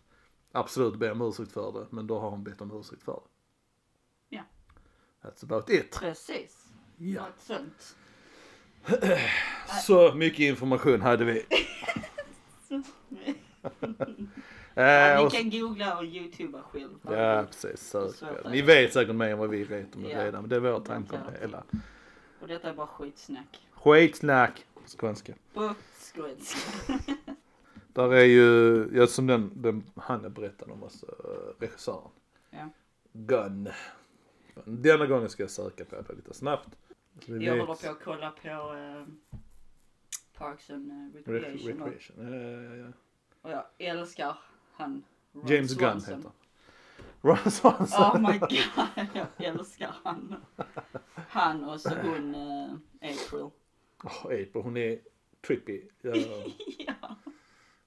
absolut 0.52 0.96
be 0.96 1.12
om 1.12 1.22
ursäkt 1.22 1.52
för 1.52 1.72
det. 1.72 1.86
Men 1.90 2.08
då 2.08 2.20
har 2.20 2.30
han 2.32 2.44
bett 2.44 2.62
om 2.62 2.80
ursäkt 2.80 3.04
för 3.04 3.12
det. 3.14 3.22
Ja. 4.38 4.42
That's 5.22 5.44
about 5.44 5.70
it. 5.70 6.00
Precis. 6.00 6.66
Ja. 6.98 7.22
Något 7.22 7.40
sånt. 7.42 7.96
Så 9.86 10.14
mycket 10.16 10.40
information 10.40 11.02
hade 11.02 11.26
vi. 11.26 11.46
Ja, 14.74 14.82
Eh, 14.84 15.20
ni 15.20 15.26
och, 15.28 15.32
kan 15.32 15.50
googla 15.50 15.98
och 15.98 16.04
youtuba 16.06 16.62
själv. 16.62 16.90
ja 17.04 17.46
precis, 17.52 17.96
är 17.96 18.50
Ni 18.52 18.62
vet 18.62 18.94
säkert 18.94 19.16
mer 19.16 19.28
än 19.30 19.38
vad 19.38 19.50
vi 19.50 19.64
vet 19.64 19.96
om 19.96 20.04
det 20.04 20.10
Ja. 20.10 20.26
redan. 20.26 20.42
Men 20.42 20.50
det 20.50 20.56
är 20.56 20.60
vår 20.60 20.80
tanke 20.80 21.16
om 21.16 21.22
Ja. 21.26 21.32
det 21.32 21.40
hela. 21.40 21.64
Och 22.42 22.48
detta 22.48 22.70
är 22.70 22.74
bara 22.74 22.88
skitsnack. 22.88 23.68
Skitsnack 23.72 24.66
skånska. 24.98 25.34
På 25.54 25.74
skånska. 26.16 26.94
Där 27.94 28.14
är 28.14 28.24
ju, 28.24 28.90
ja 28.94 29.08
som 29.08 29.28
den, 29.28 29.52
den 29.56 29.84
han 29.96 30.34
berättade 30.34 30.72
om, 30.72 30.84
alltså 30.84 31.06
regissören. 31.60 32.10
Ja. 32.50 32.70
Gun. 33.14 33.70
Denna 34.66 35.06
gången 35.06 35.30
ska 35.30 35.44
jag 35.44 35.50
söka 35.50 35.86
på 35.86 35.96
det 36.02 36.14
lite 36.14 36.34
snabbt. 36.34 36.70
Vi 37.26 37.46
Jag 37.46 37.56
vet- 37.56 37.68
håller 37.68 37.82
på 37.82 37.90
att 37.90 38.04
kolla 38.04 38.32
på 38.32 38.48
eh, 38.48 39.06
Parks 40.38 40.70
and 40.70 40.92
eh, 40.92 41.20
Re- 41.20 41.24
Recreation. 41.40 41.82
och, 41.82 41.88
Recreation. 41.88 42.34
Ja, 42.34 42.76
ja, 42.76 42.76
ja. 42.76 42.92
och 43.42 43.52
jag 43.52 43.64
älskar 43.90 44.38
han. 44.74 45.04
Ron 45.34 45.48
James 45.48 45.74
Gunn 45.78 46.02
Swanson. 46.02 46.16
heter 46.18 46.32
Ron 47.22 47.52
Swanson. 47.52 48.04
Oh 48.26 48.32
my 48.32 48.38
god, 48.38 48.52
jag 49.16 49.28
älskar 49.38 49.96
han. 50.04 50.36
Han 51.16 51.64
och 51.64 51.82
så 51.82 51.90
hon 52.02 52.36
eh, 52.36 52.72
April. 53.02 53.50
Åh, 54.04 54.26
April, 54.26 54.50
hon 54.54 54.78
är 54.78 55.00
trippy. 55.48 55.82
Jag, 56.02 56.18
ja, 56.78 57.16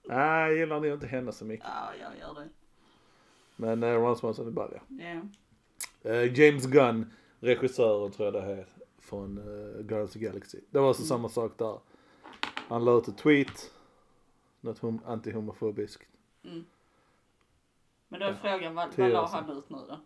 nej, 0.04 0.48
jag 0.50 0.56
gillar 0.56 0.80
nog 0.80 0.92
inte 0.92 1.06
henne 1.06 1.32
så 1.32 1.44
mycket. 1.44 1.66
ja, 1.68 1.90
jag 2.00 2.18
gör 2.18 2.34
det. 2.34 2.48
Men 3.56 3.82
uh, 3.82 3.90
Ron 4.00 4.16
Swanson 4.16 4.46
är 4.46 4.50
ball 4.50 4.78
ja. 4.88 5.20
Eh, 6.10 6.38
James 6.40 6.66
Gunn, 6.66 7.10
regissören 7.40 8.12
tror 8.12 8.24
jag 8.26 8.34
det 8.44 8.52
är, 8.52 8.66
från 8.98 9.38
uh, 9.38 9.74
Guardians 9.82 10.10
of 10.10 10.12
the 10.12 10.18
Galaxy. 10.18 10.58
Det 10.70 10.78
var 10.78 10.92
så 10.94 11.00
Mm. 11.00 11.08
samma 11.08 11.28
sak 11.28 11.52
där. 11.58 11.78
Han 12.68 12.84
la 12.84 12.98
ut 12.98 13.08
ett 13.08 13.18
tweet, 13.18 13.70
något 14.60 14.78
hom- 14.80 15.06
antihomofobiskt. 15.06 16.02
Mm. 16.44 16.64
Men 18.08 18.20
då 18.20 18.26
är 18.26 18.30
Ja. 18.30 18.36
frågan, 18.42 18.74
vad, 18.74 18.98
vad 18.98 19.10
la 19.10 19.26
han 19.26 19.50
ut 19.58 19.70
nu 19.70 19.78
då? 19.88 20.00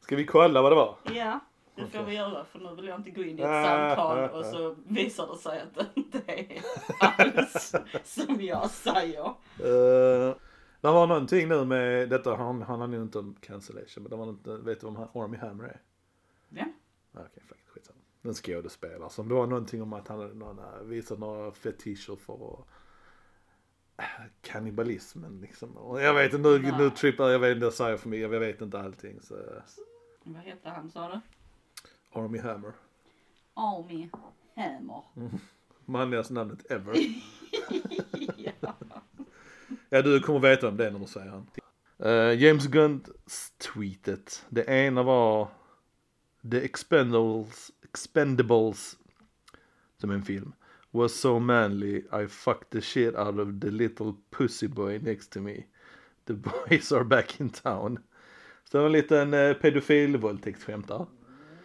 Ska 0.00 0.16
vi 0.16 0.26
kolla 0.26 0.62
vad 0.62 0.72
det 0.72 0.76
var? 0.76 0.96
Ja, 1.14 1.40
det 1.74 1.86
får 1.86 2.04
vi 2.04 2.14
göra 2.14 2.44
för 2.44 2.58
nu 2.58 2.74
vill 2.74 2.84
jag 2.84 2.98
inte 2.98 3.10
gå 3.10 3.22
in 3.22 3.38
i 3.38 3.42
ett 3.42 3.48
Ah, 3.48 3.64
samtal 3.64 4.30
och 4.30 4.44
så 4.44 4.76
visar 4.84 5.26
det 5.32 5.38
sig 5.38 5.60
att 5.60 5.74
det 5.74 5.86
inte 5.94 6.22
är 6.26 6.62
alls 7.00 7.74
som 8.04 8.40
jag 8.40 8.70
säger. 8.70 9.26
Uh, 9.60 10.34
det 10.80 10.90
var 10.90 11.06
någonting 11.06 11.48
nu 11.48 11.64
med 11.64 12.08
detta, 12.08 12.36
han, 12.36 12.62
han 12.62 12.80
har 12.80 12.88
ju 12.88 13.02
inte 13.02 13.18
om 13.18 13.36
cancellation, 13.40 14.02
men 14.02 14.10
det 14.10 14.16
var 14.16 14.28
inte, 14.28 14.56
vet 14.56 14.80
du 14.80 14.86
vad 14.86 15.24
Army 15.24 15.36
Hammer 15.36 15.64
är? 15.64 15.80
Ja. 16.48 16.64
Okej, 17.12 17.26
okay, 17.34 17.58
skitsamma. 17.66 17.98
En 18.22 18.34
skådespelare 18.34 19.10
som 19.10 19.28
det 19.28 19.34
var 19.34 19.46
någonting 19.46 19.82
om 19.82 19.92
att 19.92 20.08
han 20.08 20.18
hade 20.18 20.34
någon, 20.34 20.58
äh, 20.58 20.82
visat 20.82 21.18
några 21.18 21.52
fetischer 21.52 22.16
för 22.16 22.64
äh, 23.96 24.04
kannibalismen 24.42 25.40
liksom. 25.40 25.98
Jag 26.00 26.14
vet 26.14 26.34
inte, 26.34 26.48
nu, 26.48 26.58
Nej. 26.58 26.72
nu 26.78 26.90
trippar 26.90 27.30
jag, 27.30 27.38
vet 27.38 27.54
inte, 27.54 27.66
jag 27.66 27.72
säger 27.72 27.96
för 27.96 28.08
mycket, 28.08 28.32
jag 28.32 28.40
vet 28.40 28.60
inte 28.60 28.80
allting. 28.80 29.20
Så, 29.22 29.34
Vad 30.22 30.42
heter 30.42 30.70
han 30.70 30.90
sa 30.90 31.08
du? 31.08 31.20
Army 32.14 32.38
Hammer. 32.38 32.72
Army 33.54 34.08
Hammer. 34.56 35.02
Manligaste 35.84 36.34
namnet 36.34 36.70
ever. 36.70 36.94
ja. 38.36 38.74
Ja, 39.88 40.02
du 40.02 40.20
kommer 40.20 40.40
veta 40.40 40.66
vem 40.66 40.76
det 40.76 40.86
är 40.86 40.90
när 40.90 40.98
du 40.98 41.06
säger 41.06 41.30
han. 41.30 41.46
Eh, 41.98 42.42
James 42.42 42.66
Gunn 42.66 43.04
tweetet. 43.58 44.46
Det 44.48 44.64
ena 44.68 45.02
var 45.02 45.48
The 46.50 46.64
Expendables, 46.64 47.70
Expendables 47.82 48.96
som 49.96 50.10
en 50.10 50.22
film. 50.22 50.52
Was 50.90 51.20
so 51.20 51.38
manly 51.38 51.96
I 51.96 52.26
fucked 52.28 52.70
the 52.70 52.80
shit 52.80 53.14
out 53.14 53.38
of 53.38 53.60
the 53.60 53.70
little 53.70 54.12
pussy 54.30 54.68
boy 54.68 54.98
next 54.98 55.32
to 55.32 55.40
me. 55.40 55.64
The 56.24 56.34
boys 56.34 56.92
are 56.92 57.04
back 57.04 57.40
in 57.40 57.50
town. 57.50 57.98
Så 58.64 58.76
det 58.76 58.78
var 58.78 58.86
en 58.86 58.92
liten 58.92 59.34
uh, 59.34 59.54
pedofilvåldtäktsskämt 59.54 60.88
där. 60.88 61.06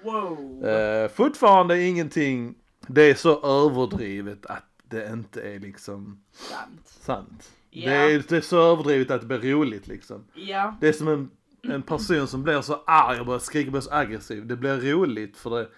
Wow. 0.03 0.65
Eh, 0.65 1.09
fortfarande 1.09 1.83
ingenting. 1.83 2.55
Det 2.88 3.01
är 3.01 3.15
så 3.15 3.41
överdrivet 3.65 4.45
att 4.45 4.63
det 4.83 5.09
inte 5.13 5.41
är 5.41 5.59
liksom 5.59 6.23
Sant. 6.31 6.88
sant. 6.88 7.51
Ja. 7.69 7.89
Det, 7.91 7.95
är, 7.95 8.23
det 8.29 8.38
är 8.38 8.41
så 8.41 8.62
överdrivet 8.71 9.12
att 9.12 9.21
det 9.21 9.27
blir 9.27 9.51
roligt 9.51 9.88
liksom. 9.88 10.25
Ja. 10.33 10.77
Det 10.81 10.88
är 10.88 10.93
som 10.93 11.07
en, 11.07 11.31
en 11.73 11.81
person 11.81 12.27
som 12.27 12.43
blir 12.43 12.62
så 12.62 12.83
arg 12.85 13.19
och 13.19 13.25
börjar 13.25 13.39
skrika 13.39 13.67
och 13.67 13.71
blir 13.71 13.81
så 13.81 13.93
aggressiv. 13.93 14.47
Det 14.47 14.55
blir 14.55 14.77
roligt 14.77 15.38
för 15.38 15.49
det, 15.49 15.69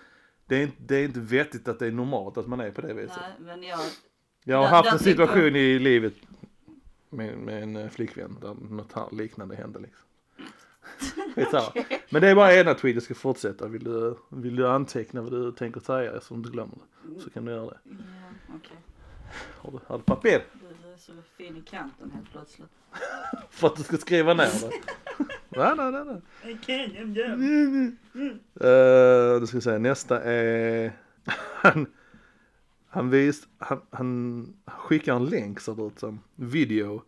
det, 0.46 0.56
är, 0.56 0.62
inte, 0.62 0.78
det 0.80 0.96
är 0.96 1.04
inte 1.04 1.20
vettigt 1.20 1.68
att 1.68 1.80
det 1.80 1.88
är 1.88 1.92
normalt 1.92 2.38
att 2.38 2.48
man 2.48 2.60
är 2.60 2.72
på 2.72 2.82
det 2.82 2.94
viset. 2.94 3.18
Nej, 3.22 3.34
men 3.40 3.64
jag, 3.64 3.80
Jag 4.44 4.58
har 4.58 4.68
haft 4.68 4.94
en 4.94 5.00
situation 5.00 5.56
i 5.56 5.80
livet 5.80 6.14
med, 7.10 7.38
med 7.38 7.64
en 7.64 7.90
flickvän 7.90 8.38
där 8.42 8.54
något 8.54 9.14
liknande 9.14 9.56
hände 9.56 9.80
liksom. 9.80 10.08
Skitsamma. 11.36 11.74
Men 12.10 12.22
det 12.22 12.30
är 12.30 12.36
bara 12.36 12.54
ena 12.54 12.74
tweet 12.74 12.96
jag 12.96 13.04
ska 13.04 13.14
fortsätta. 13.14 13.68
Vill 13.68 13.84
du, 13.84 14.16
vill 14.30 14.56
du 14.56 14.68
anteckna 14.68 15.22
vad 15.22 15.32
du 15.32 15.52
tänker 15.52 15.80
säga 15.80 16.22
så 16.22 16.34
du 16.34 16.38
inte 16.38 16.50
glömmer 16.50 16.76
det? 16.76 17.22
Så 17.22 17.30
kan 17.30 17.46
du 17.46 17.52
göra 17.52 17.66
det. 17.66 17.78
ja 17.86 18.56
okej. 18.56 18.78
Har 19.58 19.72
du, 19.72 19.80
har 19.88 19.98
du 19.98 20.04
papper? 20.04 20.44
Du 20.82 20.94
är 20.94 20.98
så 20.98 21.12
fin 21.38 21.58
i 21.58 21.62
kanten 21.62 22.12
helt 22.12 22.32
plötsligt. 22.32 22.70
För 23.50 23.68
att 23.68 23.76
du 23.76 23.84
ska 23.84 23.98
skriva 23.98 24.34
ner 24.34 24.44
det? 24.44 24.72
nej, 25.50 25.74
nej, 25.78 25.92
nej. 25.92 26.06
nej. 26.06 26.56
Okej, 26.56 27.14
jam 27.16 27.98
Uh, 28.64 29.40
då 29.40 29.48
ska 29.48 29.58
vi 29.58 29.62
säga 29.62 29.80
nästa 29.80 30.24
är 30.24 30.94
han, 31.56 31.86
han, 32.88 33.10
vis, 33.10 33.48
han, 33.58 33.82
han 33.90 34.54
skickar 34.66 35.16
en 35.16 35.26
länk 35.26 35.60
ser 35.60 35.76
det 35.76 35.84
ut 35.84 36.00
som. 36.00 36.20
Video 36.36 37.04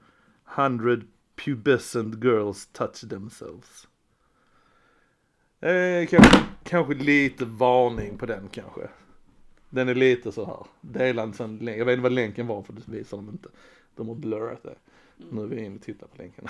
100 0.55 0.97
pubescent 1.35 2.23
girls 2.23 2.67
touch 2.71 3.09
themselves. 3.09 3.87
Eh, 5.59 6.07
kanske, 6.07 6.43
kanske 6.63 6.93
lite 6.93 7.45
varning 7.45 8.17
på 8.17 8.25
den 8.25 8.49
kanske. 8.51 8.89
Den 9.69 9.89
är 9.89 9.95
lite 9.95 10.31
så 10.31 10.45
här. 10.45 10.65
Dela 10.81 11.23
en 11.23 11.33
sån 11.33 11.57
länk. 11.57 11.79
Jag 11.79 11.85
vet 11.85 11.93
inte 11.93 12.03
vad 12.03 12.11
länken 12.11 12.47
var 12.47 12.61
för 12.63 12.73
det 12.73 12.87
visar 12.87 13.17
de 13.17 13.29
inte. 13.29 13.49
De 13.95 14.07
har 14.07 14.15
blurrat 14.15 14.63
det. 14.63 14.75
Nu 15.31 15.41
är 15.41 15.45
vi 15.45 15.65
inne 15.65 15.75
och 15.75 15.81
tittar 15.81 16.07
på 16.07 16.17
länken. 16.17 16.47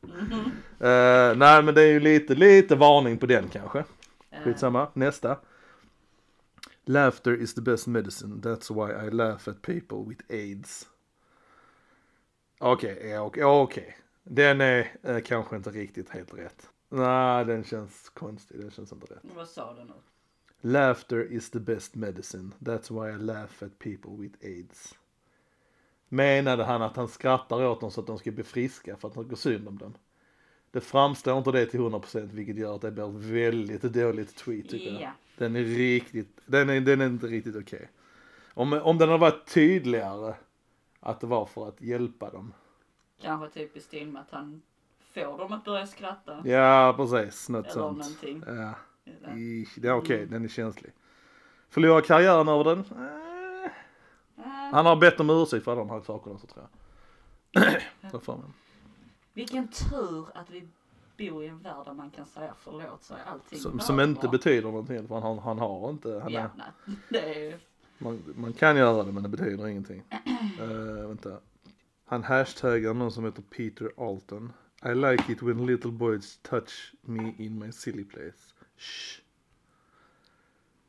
Mhm. 0.00 0.50
Eh, 0.80 1.36
nej 1.36 1.62
men 1.62 1.74
det 1.74 1.82
är 1.82 1.86
ju 1.86 2.00
lite, 2.00 2.34
lite 2.34 2.76
varning 2.76 3.18
på 3.18 3.26
den 3.26 3.48
kanske. 3.48 3.84
Skitsamma, 4.44 4.88
nästa. 4.94 5.36
Laughter 6.84 7.42
is 7.42 7.54
the 7.54 7.60
best 7.60 7.86
medicine, 7.86 8.40
that's 8.40 8.70
why 8.70 9.06
I 9.06 9.10
laugh 9.10 9.48
at 9.48 9.62
people 9.62 9.98
with 10.08 10.22
aids. 10.30 10.86
Okej, 12.62 13.08
ja, 13.08 13.20
okej, 13.20 13.44
okej. 13.44 13.96
Den 14.22 14.60
är 14.60 14.96
eh, 15.02 15.20
kanske 15.20 15.56
inte 15.56 15.70
riktigt 15.70 16.10
helt 16.10 16.34
rätt. 16.34 16.70
Nej, 16.88 17.44
den 17.44 17.64
känns 17.64 18.08
konstig, 18.08 18.60
den 18.60 18.70
känns 18.70 18.92
inte 18.92 19.06
rätt. 19.06 19.22
Vad 19.36 19.48
sa 19.48 19.74
du 19.74 19.84
nu? 19.84 19.92
Laughter 20.60 21.32
is 21.32 21.50
the 21.50 21.60
best 21.60 21.94
medicine, 21.94 22.50
that's 22.58 22.90
why 22.90 23.14
I 23.14 23.18
laugh 23.18 23.62
at 23.62 23.78
people 23.78 24.10
with 24.18 24.38
aids. 24.44 24.94
Menade 26.08 26.64
han 26.64 26.82
att 26.82 26.96
han 26.96 27.08
skrattar 27.08 27.64
åt 27.66 27.80
dem 27.80 27.90
så 27.90 28.00
att 28.00 28.06
de 28.06 28.18
ska 28.18 28.30
bli 28.30 28.44
friska 28.44 28.96
för 28.96 29.08
att 29.08 29.14
det 29.14 29.24
går 29.24 29.36
synd 29.36 29.68
om 29.68 29.78
dem? 29.78 29.94
Det 30.70 30.80
framstår 30.80 31.38
inte 31.38 31.52
det 31.52 31.66
till 31.66 31.80
100% 31.80 32.28
vilket 32.32 32.56
gör 32.56 32.74
att 32.74 32.80
det 32.80 32.90
blir 32.90 33.32
väldigt 33.32 33.82
dåligt 33.82 34.36
tweet 34.36 34.68
tycker 34.68 34.92
jag. 34.92 35.02
Ja. 35.02 35.12
Den 35.38 35.56
är 35.56 35.64
riktigt, 35.64 36.40
den 36.46 36.70
är, 36.70 36.80
den 36.80 37.00
är 37.00 37.06
inte 37.06 37.26
riktigt 37.26 37.56
okej. 37.56 37.90
Om, 38.54 38.72
om 38.72 38.98
den 38.98 39.08
hade 39.08 39.20
varit 39.20 39.46
tydligare 39.46 40.34
att 41.00 41.20
det 41.20 41.26
var 41.26 41.46
för 41.46 41.68
att 41.68 41.80
hjälpa 41.80 42.30
dem. 42.30 42.52
Kanske 43.22 43.48
typ 43.48 43.76
i 43.76 43.80
stil 43.80 44.08
med 44.08 44.22
att 44.22 44.30
han 44.30 44.62
får 45.14 45.38
dem 45.38 45.52
att 45.52 45.64
börja 45.64 45.86
skratta. 45.86 46.42
Ja 46.48 46.94
precis, 46.96 47.48
något 47.48 47.64
Eller 47.66 47.74
sånt. 47.74 47.98
någonting. 47.98 48.44
Ja, 48.46 48.74
Ja. 49.04 49.30
i- 49.36 49.66
det 49.76 49.88
är 49.88 49.92
okej, 49.94 50.26
den 50.26 50.44
är 50.44 50.48
känslig. 50.48 50.92
Förlora 51.68 52.00
karriären 52.02 52.48
över 52.48 52.64
den? 52.64 52.78
Eh, 52.80 53.70
Han 54.72 54.86
har 54.86 54.96
bett 54.96 55.20
om 55.20 55.30
ursäkt 55.30 55.64
för 55.64 55.72
alla 55.72 55.78
de 55.80 55.90
här 55.90 56.00
sakerna 56.00 56.38
så 56.38 56.46
tror 56.46 56.66
jag. 57.52 57.82
Vad 58.12 58.22
fan. 58.22 58.52
Vilken 59.32 59.68
tur 59.68 60.26
att 60.34 60.50
vi 60.50 60.68
bor 61.18 61.44
i 61.44 61.46
en 61.48 61.58
värld 61.58 61.84
där 61.86 61.92
man 61.92 62.10
kan 62.10 62.26
säga 62.26 62.54
förlåt 62.58 63.02
så 63.02 63.14
är 63.14 63.18
allting 63.26 63.58
Som, 63.58 63.80
som 63.80 64.00
inte 64.00 64.28
betyder 64.28 64.62
någonting 64.62 65.08
för 65.08 65.20
han, 65.20 65.38
han 65.38 65.58
har 65.58 65.90
inte, 65.90 66.20
han 66.22 66.28
är, 66.34 66.38
Ja, 66.40 66.50
nej. 66.56 66.96
Det 67.08 67.48
är. 67.50 67.58
Man, 68.00 68.34
man 68.36 68.52
kan 68.52 68.76
göra 68.76 69.04
det 69.04 69.12
men 69.12 69.22
det 69.22 69.28
betyder 69.28 69.68
ingenting. 69.68 70.02
Uh, 70.60 70.68
vänta. 71.08 71.40
Han 72.04 72.22
hashtaggar 72.22 72.94
någon 72.94 73.12
som 73.12 73.24
heter 73.24 73.42
Peter 73.42 73.90
Alton. 73.96 74.52
I 74.84 74.94
like 74.94 75.32
it 75.32 75.42
when 75.42 75.66
little 75.66 75.90
boys 75.90 76.38
touch 76.42 76.94
me 77.02 77.34
in 77.38 77.58
my 77.58 77.72
silly 77.72 78.04
place. 78.04 78.54
Shh. 78.76 79.20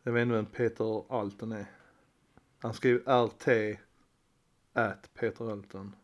Jag 0.04 0.12
vet 0.12 0.22
inte 0.22 0.36
vem 0.36 0.46
Peter 0.46 1.14
Alton 1.20 1.52
är. 1.52 1.66
Han 2.60 2.74
skriver 2.74 3.26
RT 3.26 3.80
at 4.74 5.10
Peter 5.14 5.52
Alton. 5.52 5.96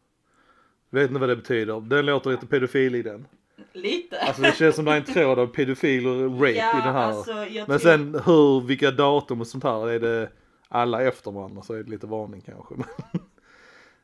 Vet 0.89 1.09
inte 1.09 1.19
vad 1.19 1.29
det 1.29 1.35
betyder. 1.35 1.81
Den 1.81 2.05
låter 2.05 2.31
lite 2.31 2.47
pedofil 2.47 2.95
i 2.95 3.01
den. 3.01 3.27
Lite. 3.73 4.19
Alltså 4.19 4.41
det 4.41 4.55
känns 4.55 4.75
som 4.75 4.85
det 4.85 4.91
är 4.91 4.97
en 4.97 5.03
tråd 5.13 5.39
av 5.39 5.47
pedofil 5.47 6.07
och 6.07 6.31
rape 6.31 6.51
ja, 6.51 6.79
i 6.79 6.81
den 6.83 6.93
här. 6.93 7.11
Alltså, 7.11 7.45
Men 7.67 7.79
sen 7.79 8.21
hur, 8.25 8.61
vilka 8.61 8.91
datum 8.91 9.41
och 9.41 9.47
sånt 9.47 9.63
här, 9.63 9.89
är 9.89 9.99
det 9.99 10.29
alla 10.67 11.01
efter 11.03 11.31
varandra 11.31 11.61
så 11.61 11.73
är 11.73 11.83
det 11.83 11.89
lite 11.89 12.07
varning 12.07 12.41
kanske. 12.41 12.75
uh, 12.75 12.81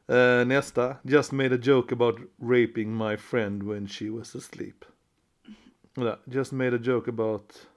nästa. 0.48 0.96
Just 1.02 1.32
made 1.32 1.56
a 1.56 1.60
joke 1.62 1.94
about 1.96 2.16
raping 2.42 2.98
my 2.98 3.18
friend 3.18 3.64
when 3.64 3.88
she 3.88 4.10
was 4.10 4.36
asleep. 4.36 4.86
Just 6.26 6.52
made 6.52 6.76
a 6.76 6.80
joke 6.84 7.10
about 7.10 7.68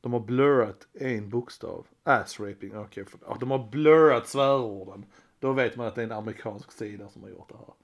de 0.00 0.12
har 0.12 0.20
blurrat 0.20 0.86
en 0.92 1.30
bokstav. 1.30 1.86
Ass 2.02 2.40
raping, 2.40 2.76
okej. 2.76 3.04
för- 3.04 3.20
ja, 3.26 3.36
de 3.40 3.50
har 3.50 3.68
blurrat 3.70 4.28
svärorden. 4.28 5.06
Då 5.40 5.52
vet 5.52 5.76
man 5.76 5.86
att 5.86 5.94
det 5.94 6.00
är 6.00 6.06
en 6.06 6.12
amerikansk 6.12 6.72
sida 6.72 7.08
som 7.08 7.22
har 7.22 7.30
gjort 7.30 7.48
det 7.48 7.56
här. 7.56 7.74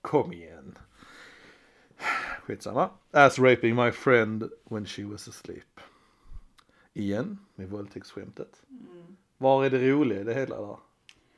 Kom 0.00 0.32
igen. 0.32 0.78
Skitsamma. 2.42 2.90
Ass 3.10 3.38
raping 3.38 3.74
my 3.76 3.90
friend 3.90 4.50
when 4.64 4.86
she 4.86 5.04
was 5.04 5.28
asleep. 5.28 5.80
Igen, 6.94 7.38
med 7.54 7.68
våldtäktsskämtet. 7.70 8.62
Mm. 8.70 9.16
Var 9.40 9.64
är 9.64 9.70
det 9.70 9.90
roliga 9.90 10.20
i 10.20 10.24
det 10.24 10.34
hela 10.34 10.56
där? 10.60 10.76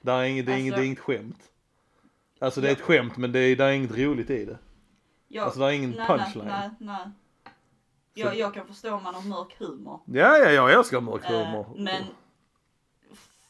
Där 0.00 0.18
är 0.18 0.22
inget, 0.24 0.46
det 0.46 0.52
är 0.52 0.56
inget, 0.56 0.72
Alltså- 0.72 0.80
det 0.80 0.84
är 0.84 0.86
inget 0.86 0.98
skämt. 0.98 1.48
Alltså 2.38 2.60
det 2.60 2.66
är 2.66 2.70
Ja. 2.70 2.76
ett 2.76 2.80
skämt 2.82 3.16
men 3.16 3.32
det 3.32 3.38
är, 3.38 3.56
där 3.56 3.66
är 3.68 3.72
inget 3.72 3.98
roligt 3.98 4.30
i 4.30 4.44
det. 4.44 4.58
Jag, 5.28 5.44
Alltså, 5.44 5.60
det 5.60 5.66
är 5.66 5.70
ingen 5.70 5.90
nej, 5.90 6.06
punchline. 6.06 6.46
Nej, 6.46 6.70
nej. 6.78 7.10
Jag, 8.14 8.36
jag 8.36 8.54
kan 8.54 8.66
förstå 8.66 8.94
om 8.94 9.02
man 9.02 9.14
har 9.14 9.22
mörk 9.22 9.56
humor. 9.58 10.00
Ja, 10.06 10.36
ja, 10.38 10.50
jag 10.50 10.72
älskar 10.72 11.00
mörk 11.00 11.24
Eh, 11.24 11.30
humor. 11.30 11.66
men 11.76 12.02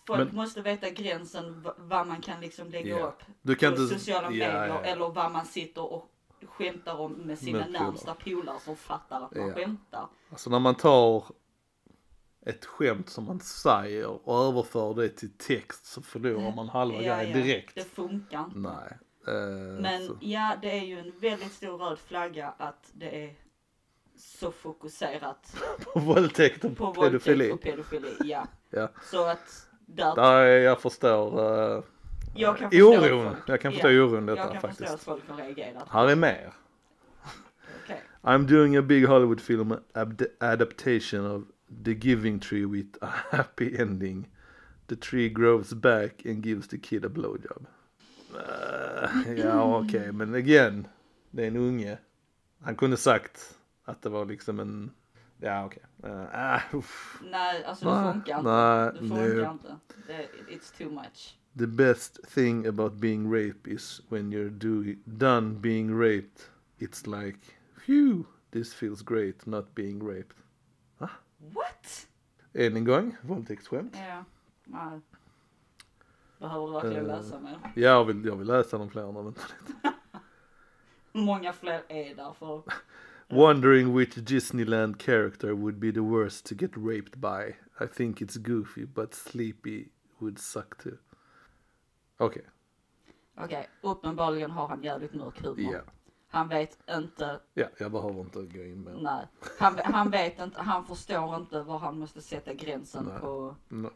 folk 0.07 0.19
Men- 0.19 0.37
måste 0.37 0.61
veta 0.63 0.91
gränsen 0.91 1.67
vad 1.79 2.07
man 2.07 2.21
kan 2.21 2.41
liksom 2.41 2.71
lägga 2.71 2.99
Ja. 2.99 3.07
upp 3.07 3.23
Du 3.43 3.55
kan 3.55 3.75
på 3.75 3.83
inte... 3.83 3.95
sociala 3.95 4.23
ja, 4.23 4.31
medier 4.31 4.67
ja, 4.67 4.67
ja. 4.67 4.81
eller 4.81 5.09
vad 5.09 5.33
man 5.33 5.47
sitter 5.47 5.93
och 5.93 6.09
skämtar 6.47 7.01
om 7.01 7.13
med 7.13 7.39
sina 7.39 7.59
Med 7.59 7.71
närmsta 7.73 8.15
polare 8.15 8.61
som 8.61 8.77
fattar 8.77 9.21
att 9.23 9.35
man 9.35 9.49
Ja. 9.49 9.55
skämtar. 9.55 10.07
Alltså 10.31 10.51
när 10.51 10.59
man 10.59 10.75
tar 10.75 11.25
ett 12.47 12.65
skämt 12.65 13.09
som 13.11 13.25
man 13.25 13.41
säger 13.41 14.29
och 14.29 14.45
överför 14.49 14.95
det 14.95 15.09
till 15.09 15.33
text 15.39 15.87
så 15.87 16.03
förlorar 16.03 16.55
man 16.57 16.69
halva 16.69 17.03
Ja, 17.03 17.17
grejen 17.17 17.39
ja, 17.39 17.45
direkt. 17.45 17.75
Det 17.75 17.85
funkar 17.85 18.45
inte. 18.45 18.59
Nej. 18.59 18.99
Eh, 19.27 19.81
Men 19.81 20.07
så. 20.07 20.17
ja, 20.21 20.57
det 20.63 20.79
är 20.79 20.85
ju 20.85 20.99
en 20.99 21.13
väldigt 21.21 21.53
stor 21.53 21.79
röd 21.79 21.99
flagga 21.99 22.55
att 22.59 22.91
det 22.93 23.25
är 23.25 23.35
så 24.17 24.51
fokuserat 24.53 25.57
På 25.95 26.01
våldtäkt 26.01 26.65
och 26.65 26.77
på 26.77 26.95
pedofili. 26.95 27.49
våldtäkt 27.51 27.79
och 27.79 27.91
pedofili. 27.91 28.31
Ja. 28.31 28.47
Ja. 28.75 28.89
Så 29.11 29.25
att 29.27 29.67
där, 29.87 30.15
Där 30.15 30.41
är, 30.41 30.61
jag 30.61 30.81
förstår 30.81 31.41
uh, 31.77 31.83
jag 32.35 32.59
kan 32.59 32.71
förstå 32.71 32.87
oron. 32.89 33.37
Jag 33.47 33.61
kan 33.61 33.73
förstå 33.73 33.91
ja, 33.91 34.03
oron 34.05 34.29
Jag 34.29 34.37
detta 34.37 34.53
kan 34.53 34.61
förstå 34.61 34.85
att 34.85 34.89
faktiskt. 34.91 35.05
folk 35.05 35.29
har 35.29 35.37
reagerat. 35.37 35.89
Här 35.89 36.09
är 36.09 36.17
mer. 36.17 36.53
Okej. 37.85 38.03
I'm 38.23 38.47
doing 38.47 38.77
a 38.77 38.83
big 38.83 39.07
Hollywood 39.09 39.41
film 39.41 39.75
adaptation 40.41 41.27
of 41.31 41.43
The 41.85 41.95
Giving 41.95 42.41
Tree 42.41 42.65
with 42.67 42.99
a 43.03 43.07
happy 43.31 43.79
ending. 43.79 44.29
The 44.87 44.97
tree 44.97 45.29
grows 45.29 45.73
back 45.75 46.25
and 46.27 46.43
gives 46.43 46.69
the 46.69 46.79
kid 46.79 47.05
a 47.05 47.09
blowjob. 47.09 47.67
Uh, 48.35 49.39
ja 49.39 49.63
okej 49.79 50.13
men 50.13 50.35
again. 50.35 50.87
Det 51.31 51.43
är 51.43 51.49
en 51.49 51.57
unge. 51.57 51.99
Han 52.61 52.77
kunde 52.77 52.97
sagt 52.97 53.59
att 53.85 54.03
det 54.03 54.09
var 54.09 54.25
liksom 54.27 54.61
en, 54.61 54.91
ja 55.41 55.65
okej. 55.65 55.83
Uh, 56.05 56.25
ah, 56.33 56.61
uff. 56.73 57.21
Nej, 57.31 57.65
alltså 57.65 57.85
det 57.85 57.91
Nej, 58.03 58.13
funkar 58.13 58.39
inte. 58.39 58.51
nej, 58.51 58.91
det 58.93 58.99
funkar 59.09 59.25
nu. 59.27 59.51
inte. 59.53 60.29
It's 60.49 60.79
too 60.79 60.91
much. 60.91 61.37
The 61.59 61.67
best 61.67 62.19
thing 62.35 62.67
about 62.67 62.93
being 63.01 63.31
raped 63.35 63.67
is 63.73 64.01
when 64.09 64.33
you're 64.33 64.51
do- 64.51 64.97
done 65.05 65.55
being 65.61 66.01
raped. 66.01 66.41
It's 66.79 67.07
like, 67.07 67.39
phew, 67.87 68.25
this 68.51 68.75
feels 68.75 69.03
great 69.03 69.47
not 69.47 69.75
being 69.75 70.03
raped. 70.09 70.37
What? 71.55 72.09
Än 72.53 72.77
en 72.77 72.85
gång, 72.85 73.17
våldtäktsskämt. 73.23 73.97
Ja, 74.09 74.25
nej. 74.65 75.01
Behöver 76.39 76.67
du 76.67 76.73
verkligen 76.73 77.11
Eh. 77.11 77.17
läsa 77.17 77.41
mer? 77.41 77.59
Jag 77.75 78.05
vill, 78.05 78.25
jag 78.25 78.37
vill 78.37 78.47
läsa 78.47 78.79
de 78.79 78.91
fler 78.91 79.13
nu, 79.13 79.23
vänta 79.23 79.41
lite. 79.61 79.93
Många 81.13 81.53
fler 81.53 81.83
är 81.89 82.15
där 82.15 82.33
för 82.33 82.63
Wondering 83.29 83.97
which 83.97 84.15
Disneyland 84.15 85.03
character 85.03 85.53
would 85.53 85.79
be 85.79 85.93
the 85.93 86.01
worst 86.01 86.47
to 86.47 86.55
get 86.55 86.71
raped 86.77 87.19
by. 87.19 87.57
I 87.85 87.89
think 87.89 88.21
it's 88.21 88.39
Goofy, 88.39 88.85
but 88.87 89.15
Sleepy 89.15 89.89
would 90.19 90.39
suck 90.39 90.79
too. 90.83 90.97
Okej, 92.17 92.47
Okej, 93.37 93.69
uppenbarligen 93.81 94.51
har 94.51 94.69
han 94.69 94.83
jävligt 94.83 95.15
mörk 95.15 95.43
humor. 95.43 95.73
ja. 95.73 95.81
Han 96.33 96.49
vet 96.49 96.79
inte, 96.91 97.41
Ja, 97.55 97.67
jag 97.79 97.93
behöver 97.93 98.21
inte 98.21 98.39
gå 98.43 98.65
in 98.65 98.85
mer. 98.85 98.99
nej. 99.03 99.27
Han, 99.59 99.79
han 99.85 100.11
vet 100.11 100.39
inte, 100.41 100.61
han 100.63 100.85
förstår 100.85 101.37
inte 101.37 101.63
var 101.63 101.79
han 101.79 101.99
måste 101.99 102.23
sätta 102.23 102.53
gränsen 102.55 103.05
Nej. 103.11 103.21
på, 103.21 103.57
Nej, 103.69 103.91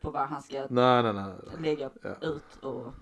på 0.00 0.10
vad 0.10 0.28
han 0.28 0.42
ska 0.42 0.66
nej, 0.70 1.02
nej. 1.02 1.12
nej. 1.12 1.32
lägga 1.58 1.90
Ja. 2.02 2.14
ut 2.28 2.56
och 2.62 2.92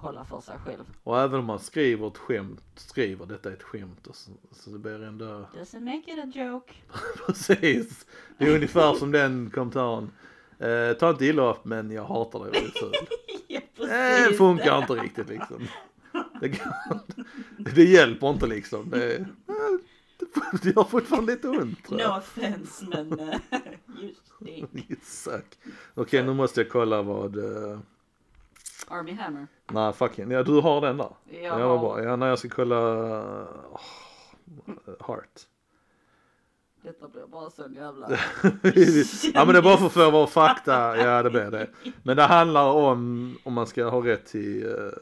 hålla 0.00 0.24
för 0.24 0.40
sig 0.40 0.58
själv. 0.66 0.84
Och 1.04 1.20
även 1.20 1.38
om 1.40 1.44
man 1.44 1.58
skriver 1.58 2.06
ett 2.08 2.18
skämt, 2.18 2.62
skriver 2.74 3.26
detta 3.26 3.48
är 3.48 3.52
ett 3.52 3.62
skämt 3.62 4.06
och 4.06 4.16
så, 4.16 4.30
så 4.52 4.70
det 4.70 4.78
blir 4.78 5.02
ändå 5.02 5.24
Doesn't 5.26 5.80
make 5.80 6.12
it 6.12 6.18
a 6.24 6.30
joke. 6.34 6.72
Precis. 7.26 8.06
Det 8.38 8.44
är 8.44 8.54
ungefär 8.54 8.94
som 8.94 9.12
den 9.12 9.50
kommentaren. 9.50 10.10
Eh, 10.58 10.92
ta 10.98 11.10
inte 11.10 11.24
illa 11.24 11.50
upp 11.50 11.64
men 11.64 11.90
jag 11.90 12.04
hatar 12.04 12.40
dig 12.44 12.50
väldigt 12.52 12.78
fult. 12.78 13.08
ja, 13.48 13.60
Eh, 13.80 14.28
Det 14.28 14.34
funkar 14.38 14.78
inte 14.78 14.92
riktigt 14.92 15.28
liksom. 15.28 15.66
Det, 16.40 16.48
kan, 16.48 17.00
det 17.74 17.84
hjälper 17.84 18.30
inte 18.30 18.46
liksom. 18.46 18.90
Det, 18.90 19.16
eh, 19.16 19.26
det, 20.62 20.76
gör 20.76 20.84
fortfarande 20.84 21.32
lite 21.32 21.48
ont. 21.48 21.90
No 21.90 21.98
jag. 21.98 22.18
offense 22.18 22.84
men 22.86 23.20
uh, 23.20 23.34
just 24.02 24.22
det. 24.40 25.04
Suck. 25.04 25.58
Okej 25.94 26.22
nu 26.22 26.34
måste 26.34 26.60
jag 26.60 26.70
kolla 26.70 27.02
vad, 27.02 27.36
uh, 27.36 27.78
Army 28.88 29.12
Hammer. 29.12 29.46
nej 29.72 29.92
fucking, 29.92 30.30
ja 30.30 30.42
du 30.42 30.60
har 30.60 30.80
den 30.80 30.96
där. 30.96 31.10
Jag 31.30 31.42
Ja 31.42 31.58
vad 31.58 31.68
har, 31.68 31.78
bra, 31.78 32.02
ja 32.04 32.16
när 32.16 32.26
jag 32.26 32.38
ska 32.38 32.48
kolla 32.48 32.76
uh, 33.36 33.46
Heart. 35.06 35.40
detta 36.82 37.08
blir 37.08 37.26
bara 37.26 37.50
sån 37.50 37.74
jävla 37.74 38.10
ja 39.34 39.44
men 39.44 39.48
det 39.48 39.58
är 39.58 39.62
bara 39.62 39.76
för 39.76 39.86
att 39.86 39.92
få 39.92 40.10
vara 40.10 40.26
fakta, 40.26 40.96
ja 40.96 41.22
det 41.22 41.30
blir 41.30 41.50
det. 41.50 41.70
Men 42.02 42.16
det 42.16 42.22
handlar 42.22 42.72
om 42.72 43.38
om 43.44 43.52
man 43.52 43.66
ska 43.66 43.88
ha 43.88 44.06
rätt 44.06 44.26
till, 44.26 44.66
uh, 44.66 44.92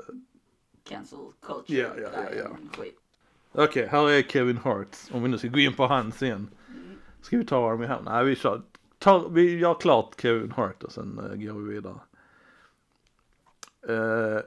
cancel 0.88 1.18
culture. 1.40 1.78
Ja, 1.78 1.88
ja, 1.96 2.08
ja, 2.36 2.56
ja. 2.78 2.84
Okej 3.52 3.86
här 3.86 4.10
är 4.10 4.22
Kevin 4.22 4.56
Hart. 4.56 4.96
Om 5.10 5.22
vi 5.22 5.28
nu 5.28 5.38
ska 5.38 5.48
gå 5.48 5.58
in 5.58 5.74
på 5.74 5.86
hans 5.86 6.22
igen. 6.22 6.50
Ska 7.22 7.38
vi 7.38 7.46
ta 7.46 7.70
Army 7.70 7.86
Hammer? 7.86 8.10
Nej 8.10 8.24
vi 8.24 8.36
kör, 8.36 8.62
tar, 8.98 9.28
vi 9.28 9.58
gör 9.58 9.74
klart 9.74 10.20
Kevin 10.20 10.50
Hart 10.50 10.82
och 10.82 10.92
sen 10.92 11.18
uh, 11.18 11.36
går 11.36 11.60
vi 11.60 11.74
vidare. 11.74 12.00
Uh, 13.88 14.40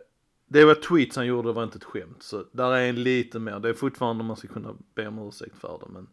det 0.47 0.65
var 0.65 0.75
tweets 0.75 1.15
han 1.15 1.25
gjorde, 1.25 1.49
det 1.49 1.53
var 1.53 1.63
inte 1.63 1.77
ett 1.77 1.83
skämt. 1.83 2.23
Så 2.23 2.45
där 2.51 2.71
är 2.71 2.89
en 2.89 3.03
lite 3.03 3.39
mer, 3.39 3.59
det 3.59 3.69
är 3.69 3.73
fortfarande 3.73 4.23
man 4.23 4.37
ska 4.37 4.47
kunna 4.47 4.75
be 4.95 5.07
om 5.07 5.27
ursäkt 5.27 5.57
för 5.57 5.79
det 5.85 5.91
men 5.93 6.07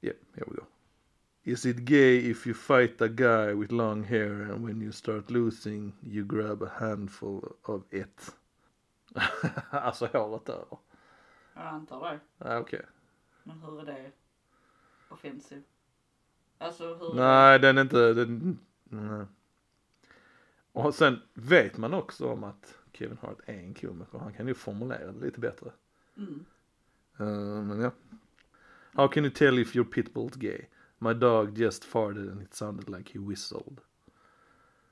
yeah, 0.00 0.16
here 0.34 0.46
we 0.50 0.56
go. 0.56 0.66
Is 1.46 1.66
it 1.66 1.76
gay 1.76 2.30
if 2.30 2.46
you 2.46 2.54
fight 2.54 3.02
a 3.02 3.08
guy 3.08 3.54
with 3.54 3.72
long 3.72 4.04
hair 4.04 4.52
and 4.52 4.66
when 4.66 4.82
you 4.82 4.92
start 4.92 5.30
losing 5.30 5.92
you 6.02 6.24
grab 6.24 6.62
a 6.62 6.70
handful 6.78 7.42
of 7.62 7.82
it? 7.90 8.34
alltså 9.70 10.06
håret 10.06 10.48
över. 10.48 10.78
Jag 11.54 11.66
antar 11.66 12.10
det. 12.10 12.20
Ah, 12.38 12.58
Okej. 12.58 12.86
Men 13.42 13.60
hur 13.60 13.80
är 13.80 13.84
det 13.86 14.12
offensiv? 15.08 15.62
Alltså 16.58 16.94
hur? 16.94 17.14
Nej 17.14 17.58
den 17.58 17.78
är 17.78 17.82
inte, 17.82 18.12
den, 18.12 18.58
nej. 18.84 19.26
Och 20.72 20.94
sen 20.94 21.20
vet 21.34 21.76
man 21.76 21.94
också 21.94 22.28
om 22.28 22.44
att 22.44 22.78
Kevin 22.92 23.18
Hart 23.22 23.38
är 23.46 23.54
en 23.54 23.74
komiker. 23.74 24.18
Han 24.18 24.32
kan 24.32 24.48
ju 24.48 24.54
formulera 24.54 25.12
det 25.12 25.24
lite 25.26 25.40
bättre. 25.40 25.70
Mm. 26.16 26.44
Uh, 27.20 27.62
men 27.64 27.80
ja. 27.80 27.90
How 28.92 29.08
can 29.08 29.24
you 29.24 29.32
tell 29.34 29.58
if 29.58 29.76
your 29.76 29.86
pitbull's 29.86 30.38
gay? 30.38 30.64
My 30.98 31.14
dog 31.14 31.58
just 31.58 31.84
farted 31.84 32.28
and 32.28 32.42
it 32.42 32.54
sounded 32.54 32.88
like 32.88 33.12
he 33.18 33.28
whistled. 33.28 33.80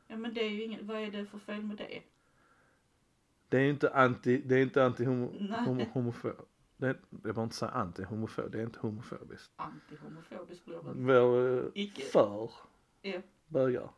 Ja 0.06 0.16
men 0.16 0.34
det 0.34 0.40
är 0.40 0.50
ju 0.50 0.62
inget, 0.62 0.82
vad 0.82 0.96
är 0.96 1.10
det 1.10 1.26
för 1.26 1.38
fel 1.38 1.62
med 1.62 1.76
det? 1.76 2.02
Det 3.52 3.60
är 3.60 3.68
inte 3.68 3.94
anti, 3.94 4.42
det 4.44 4.54
är 4.54 4.62
inte 4.62 4.84
anti 4.84 5.04
homo, 5.04 5.32
homo, 5.64 5.84
homofob. 5.92 6.32
Det 6.76 6.86
är, 6.86 6.96
jag 7.24 7.34
bara 7.34 7.42
inte 7.42 7.56
säga 7.56 7.70
anti 7.70 8.02
homofob, 8.02 8.50
det 8.52 8.58
är 8.58 8.62
inte 8.62 8.78
homofobiskt. 8.78 9.52
Antihomofobisk 9.56 10.64
blir 10.64 10.76
det. 10.84 11.70
Icke. 11.74 12.02
för 12.02 12.50
Ja. 13.02 13.20
bögar. 13.46 13.90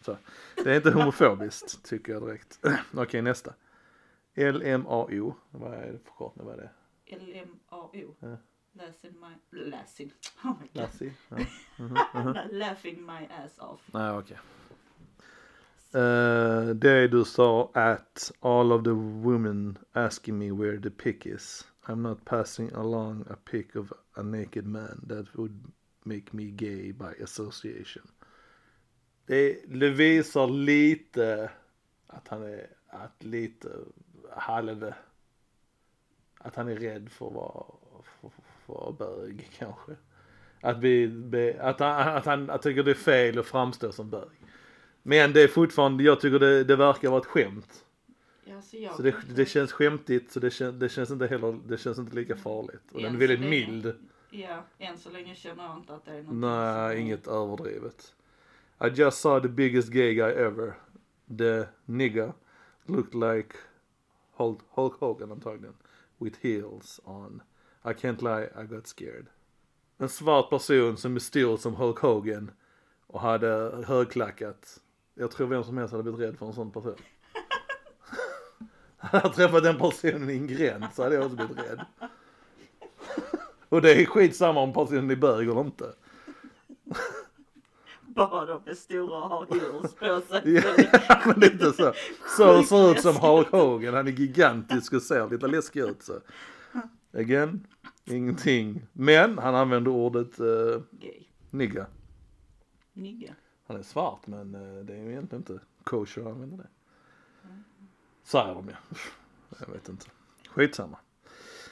Så. 0.00 0.16
Det 0.64 0.72
är 0.72 0.76
inte 0.76 0.90
homofobiskt 0.90 1.84
tycker 1.88 2.12
jag 2.12 2.22
direkt. 2.22 2.60
Okej 2.94 3.22
nästa. 3.22 3.54
LMAO, 4.34 5.34
vad 5.50 5.74
är 5.74 5.92
det 5.92 5.98
förkortning, 5.98 6.46
vad 6.46 6.54
är 6.54 6.62
det? 6.62 6.70
L-M-A-O. 7.16 8.14
Ja. 8.20 8.36
Laughing 8.72 9.20
my, 9.20 9.60
laughing. 9.70 10.12
Oh 10.44 10.52
my 10.60 10.66
god. 10.72 10.82
Lassie? 10.82 11.12
Ja. 11.28 11.36
laughing 12.50 13.06
my 13.06 13.26
ass 13.44 13.58
off. 13.58 13.80
Nej 13.92 14.10
okej. 14.10 14.38
Eh, 15.94 16.68
det 16.74 17.08
du 17.08 17.24
sa 17.24 17.70
att 17.74 18.32
all 18.40 18.72
of 18.72 18.84
the 18.84 18.92
women 19.24 19.78
asking 19.92 20.38
me 20.38 20.52
where 20.52 20.80
the 20.80 20.90
pick 20.90 21.26
is. 21.26 21.64
I'm 21.86 22.02
not 22.02 22.24
passing 22.24 22.72
along 22.72 23.26
a 23.30 23.36
pic 23.50 23.76
of 23.76 23.92
a 24.16 24.22
naked 24.22 24.66
man 24.66 25.06
that 25.08 25.26
would 25.34 25.72
make 26.04 26.32
me 26.32 26.50
gay 26.50 26.92
by 26.92 27.22
association. 27.22 28.02
Det, 29.26 29.58
det 29.68 29.90
visar 29.90 30.46
lite 30.46 31.50
att 32.06 32.28
han 32.28 32.42
är, 32.42 32.66
att 32.86 33.24
lite 33.24 33.68
halv, 34.36 34.92
att 36.38 36.56
han 36.56 36.68
är 36.68 36.76
rädd 36.76 37.08
för 37.10 37.26
att 37.26 37.32
vara, 37.32 37.64
för, 38.20 38.30
för 38.66 38.92
bög 38.92 39.50
kanske. 39.58 39.96
Att 40.60 40.78
vi, 40.78 41.08
be- 41.08 41.62
att 41.62 41.80
han, 41.80 42.16
att 42.16 42.26
han 42.26 42.50
att 42.50 42.62
tycker 42.62 42.82
det 42.82 42.90
är 42.90 42.94
fel 42.94 43.38
att 43.38 43.46
framstå 43.46 43.92
som 43.92 44.10
bög. 44.10 44.37
Men 45.08 45.32
det 45.32 45.42
är 45.42 45.48
fortfarande, 45.48 46.04
jag 46.04 46.20
tycker 46.20 46.38
det, 46.38 46.64
det 46.64 46.76
verkar 46.76 47.10
vara 47.10 47.20
ett 47.20 47.26
skämt. 47.26 47.84
Ja, 48.44 48.60
så 48.96 49.02
det, 49.02 49.14
det 49.34 49.46
känns 49.46 49.72
skämtigt 49.72 50.32
så 50.32 50.40
det, 50.40 50.50
kän, 50.50 50.78
det 50.78 50.88
känns 50.88 51.10
inte 51.10 51.26
heller, 51.26 51.58
det 51.66 51.78
känns 51.78 51.98
inte 51.98 52.14
lika 52.14 52.36
farligt. 52.36 52.82
Och 52.92 53.00
den 53.00 53.04
är 53.04 53.08
Än 53.08 53.18
väldigt 53.18 53.40
länge. 53.40 53.50
mild. 53.50 53.94
Ja, 54.30 54.64
än 54.78 54.98
så 54.98 55.10
länge 55.10 55.34
känner 55.34 55.64
jag 55.64 55.76
inte 55.76 55.94
att 55.94 56.04
det 56.04 56.10
är 56.10 56.22
något 56.22 56.34
Nej, 56.34 57.00
inget 57.00 57.28
överdrivet. 57.28 58.14
I 58.84 58.86
just 58.88 59.20
saw 59.20 59.48
the 59.48 59.54
biggest 59.54 59.88
gay 59.88 60.14
guy 60.14 60.30
ever. 60.32 60.74
The 61.38 61.66
nigga 61.84 62.32
looked 62.86 63.14
like 63.14 63.56
Hulk, 64.32 64.58
Hulk 64.70 64.92
Hogan 65.00 65.32
antagligen. 65.32 65.74
With 66.18 66.38
heels 66.40 67.00
on. 67.04 67.42
I 67.84 67.88
can't 67.88 68.22
lie, 68.22 68.62
I 68.62 68.66
got 68.66 68.86
scared. 68.86 69.26
En 69.98 70.08
svart 70.08 70.50
person 70.50 70.96
som 70.96 71.16
är 71.16 71.20
stor 71.20 71.56
som 71.56 71.74
Hulk 71.74 71.98
Hogan 71.98 72.50
och 73.06 73.20
hade 73.20 73.84
högklackat. 73.86 74.80
Jag 75.18 75.30
tror 75.30 75.46
vem 75.46 75.64
som 75.64 75.78
helst 75.78 75.92
hade 75.92 76.02
blivit 76.02 76.20
rädd 76.20 76.38
för 76.38 76.46
en 76.46 76.52
sån 76.52 76.70
person. 76.70 76.94
Hade 78.96 79.26
jag 79.26 79.34
träffat 79.34 79.62
den 79.62 79.78
personen 79.78 80.30
i 80.30 80.32
en 80.32 80.46
gränd 80.46 80.84
så 80.94 81.02
hade 81.02 81.14
jag 81.14 81.24
också 81.24 81.36
blivit 81.36 81.58
rädd. 81.58 81.84
Och 83.68 83.82
det 83.82 84.02
är 84.02 84.06
skitsamma 84.06 84.60
om 84.60 84.72
personen 84.72 85.10
är 85.10 85.16
bög 85.16 85.48
eller 85.48 85.60
inte. 85.60 85.92
Bara 88.02 88.46
de 88.46 88.62
är 88.66 88.74
stora 88.74 89.16
och 89.16 89.28
har 89.30 89.46
heels 89.46 89.94
på 89.94 90.20
sig. 90.20 90.62
Ja, 91.08 91.20
men 91.26 91.40
lite 91.40 91.72
så. 91.72 91.92
Så 92.36 92.62
ser 92.62 92.90
ut 92.90 93.00
som 93.00 93.16
Hulk 93.16 93.48
Hogan. 93.50 93.94
Han 93.94 94.06
är 94.06 94.12
gigantisk 94.12 94.92
och 94.92 95.02
ser 95.02 95.30
lite 95.30 95.46
läskig 95.46 95.80
ut 95.80 96.02
så. 96.02 96.20
Again, 97.12 97.66
ingenting. 98.04 98.86
Men 98.92 99.38
han 99.38 99.54
använder 99.54 99.90
ordet 99.90 100.36
Gay. 100.90 101.22
nigga. 101.50 101.86
Nigga. 102.92 103.34
Han 103.68 103.76
är 103.76 103.82
svart 103.82 104.26
men 104.26 104.54
eh, 104.54 104.84
det 104.84 104.92
är 104.94 104.98
ju 104.98 105.10
egentligen 105.10 105.40
inte 105.40 105.60
kosher 105.84 106.20
att 106.22 106.26
använda 106.28 106.56
det. 106.56 106.68
Säger 108.22 108.54
de 108.54 108.68
ja. 108.68 108.76
Jag 109.60 109.66
vet 109.72 109.88
inte. 109.88 110.06
Skitsamma. 110.48 110.98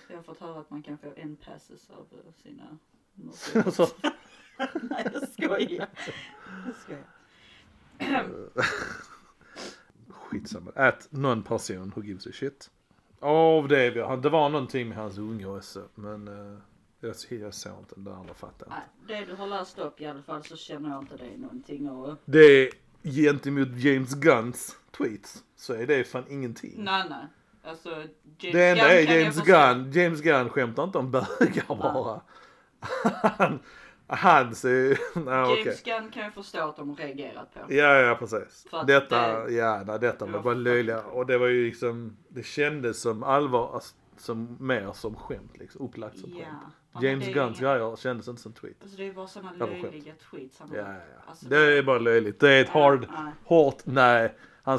Jag 0.09 0.17
har 0.17 0.23
fått 0.23 0.39
höra 0.39 0.61
att 0.61 0.71
man 0.71 0.83
kan 0.83 0.99
få 0.99 1.13
en 1.17 1.37
passes 1.37 1.91
av 1.91 2.07
eh, 2.13 2.33
sina 2.43 2.79
Så, 3.73 3.87
Nej 4.83 5.11
jag 5.15 5.29
skojar. 5.29 5.89
Jag 6.67 6.75
skojar. 6.77 7.05
skitsamma. 10.09 10.71
At 10.75 11.09
någon 11.11 11.43
person 11.43 11.93
who 11.97 12.03
gives 12.03 12.27
a 12.27 12.31
shit. 12.33 12.71
Av 13.21 13.69
det, 13.69 13.91
det 14.17 14.29
var 14.29 14.49
någonting 14.49 14.89
med 14.89 14.99
hans 14.99 15.19
unge 15.19 15.47
också. 15.47 15.89
Men 15.95 16.29
jag, 17.07 17.41
jag 17.41 17.55
såg 17.55 17.79
inte 17.79 17.95
den 17.95 18.05
där 18.05 18.13
andra 18.13 18.35
fattar 18.35 18.67
inte. 18.67 18.79
Nej, 19.09 19.19
det 19.21 19.25
du 19.31 19.37
har 19.37 19.47
läst 19.47 19.79
upp 19.79 20.01
i 20.01 20.07
alla 20.07 20.23
fall 20.23 20.45
så 20.45 20.57
känner 20.57 20.91
jag 20.91 21.03
inte 21.03 21.17
det 21.17 21.37
någonting 21.37 21.91
och 21.91 22.17
Det 22.25 22.39
är 22.63 22.71
gentemot 23.03 23.69
James 23.77 24.15
Gunns 24.15 24.77
tweets 24.99 25.45
så 25.57 25.73
är 25.75 25.87
det 25.87 26.05
fan 26.05 26.25
ingenting. 26.31 26.85
Nej 26.85 27.05
nej. 27.11 27.27
Alltså 27.65 27.89
James 27.91 28.07
det 28.53 28.69
enda 28.69 28.93
är 28.93 29.19
James. 29.21 29.43
Gunn, 29.43 29.93
James 29.93 30.21
Gunn 30.21 30.49
skämtar 30.49 30.85
inte 30.85 30.99
om 30.99 31.11
bögar 31.11 31.65
bara. 31.69 32.21
Han, 33.39 33.59
han 34.07 34.55
ser, 34.55 34.93
okej. 35.15 35.59
James 35.65 35.83
Gunn 35.83 36.11
kan 36.11 36.23
jag 36.25 36.35
förstå 36.35 36.69
att 36.69 36.77
de 36.77 36.89
har 36.89 36.97
reagerat 36.97 37.55
på. 37.55 37.61
Ja, 37.75 37.95
ja 38.01 38.15
precis. 38.15 38.67
Detta, 38.87 39.45
det- 39.45 39.53
ja, 39.53 39.83
nej, 39.87 39.99
detta 39.99 40.27
var 40.27 40.41
bara 40.43 40.55
löjliga. 40.55 41.03
Och 41.03 41.27
det 41.27 41.39
var 41.39 41.47
ju 41.47 41.65
liksom, 41.67 42.17
det 42.29 42.43
kändes 42.47 43.01
som 43.01 43.23
allvar, 43.23 43.75
alltså, 43.75 43.95
som 44.21 44.57
mer 44.61 44.93
som 44.93 45.17
skämt 45.17 45.57
liksom, 45.59 45.85
upplagt 45.85 46.19
som 46.19 46.31
Ja. 46.31 46.45
skämt. 46.45 47.05
James 47.05 47.29
Gunns 47.35 47.61
inga- 47.61 47.75
grejer 47.75 47.97
kändes 47.97 48.29
inte 48.29 48.43
som 48.43 48.53
tweet. 48.53 48.77
Alltså 48.83 48.97
det 48.97 49.05
är 49.09 49.13
bara 49.13 49.27
sådana 49.27 49.53
löjliga 49.67 50.15
tweets 50.31 50.59
han. 50.61 50.71
Ja, 50.75 50.79
ja, 50.81 50.87
ja. 50.93 51.23
Alltså, 51.27 51.49
Det 51.49 51.79
är 51.79 51.83
bara 51.83 51.99
löjligt. 51.99 52.41
Det 52.41 52.51
är 52.53 52.61
ett 52.63 52.71
Ja, 52.75 52.81
hard, 52.83 53.01
nej. 53.13 53.33
hårt, 53.45 53.83
nej. 53.87 54.35
Han, 54.63 54.79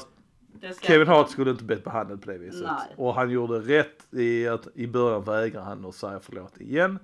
det 0.54 0.74
ska 0.74 0.88
Kevin 0.88 1.08
Hart 1.08 1.30
skulle 1.30 1.52
inte 1.52 1.64
blivit 1.64 1.84
behandlad 1.84 2.22
på 2.22 2.32
det 2.32 2.38
viset. 2.38 2.62
Nej. 2.68 2.94
Och 2.98 3.14
han 3.16 3.30
gjorde 3.30 3.60
rätt 3.60 4.14
i 4.14 4.48
att 4.48 4.68
i 4.76 4.88
början 4.88 5.24
vägrar 5.24 5.62
han 5.62 5.86
att 5.86 5.96
säga 5.96 6.20
förlåt 6.20 6.62
igen. 6.62 7.00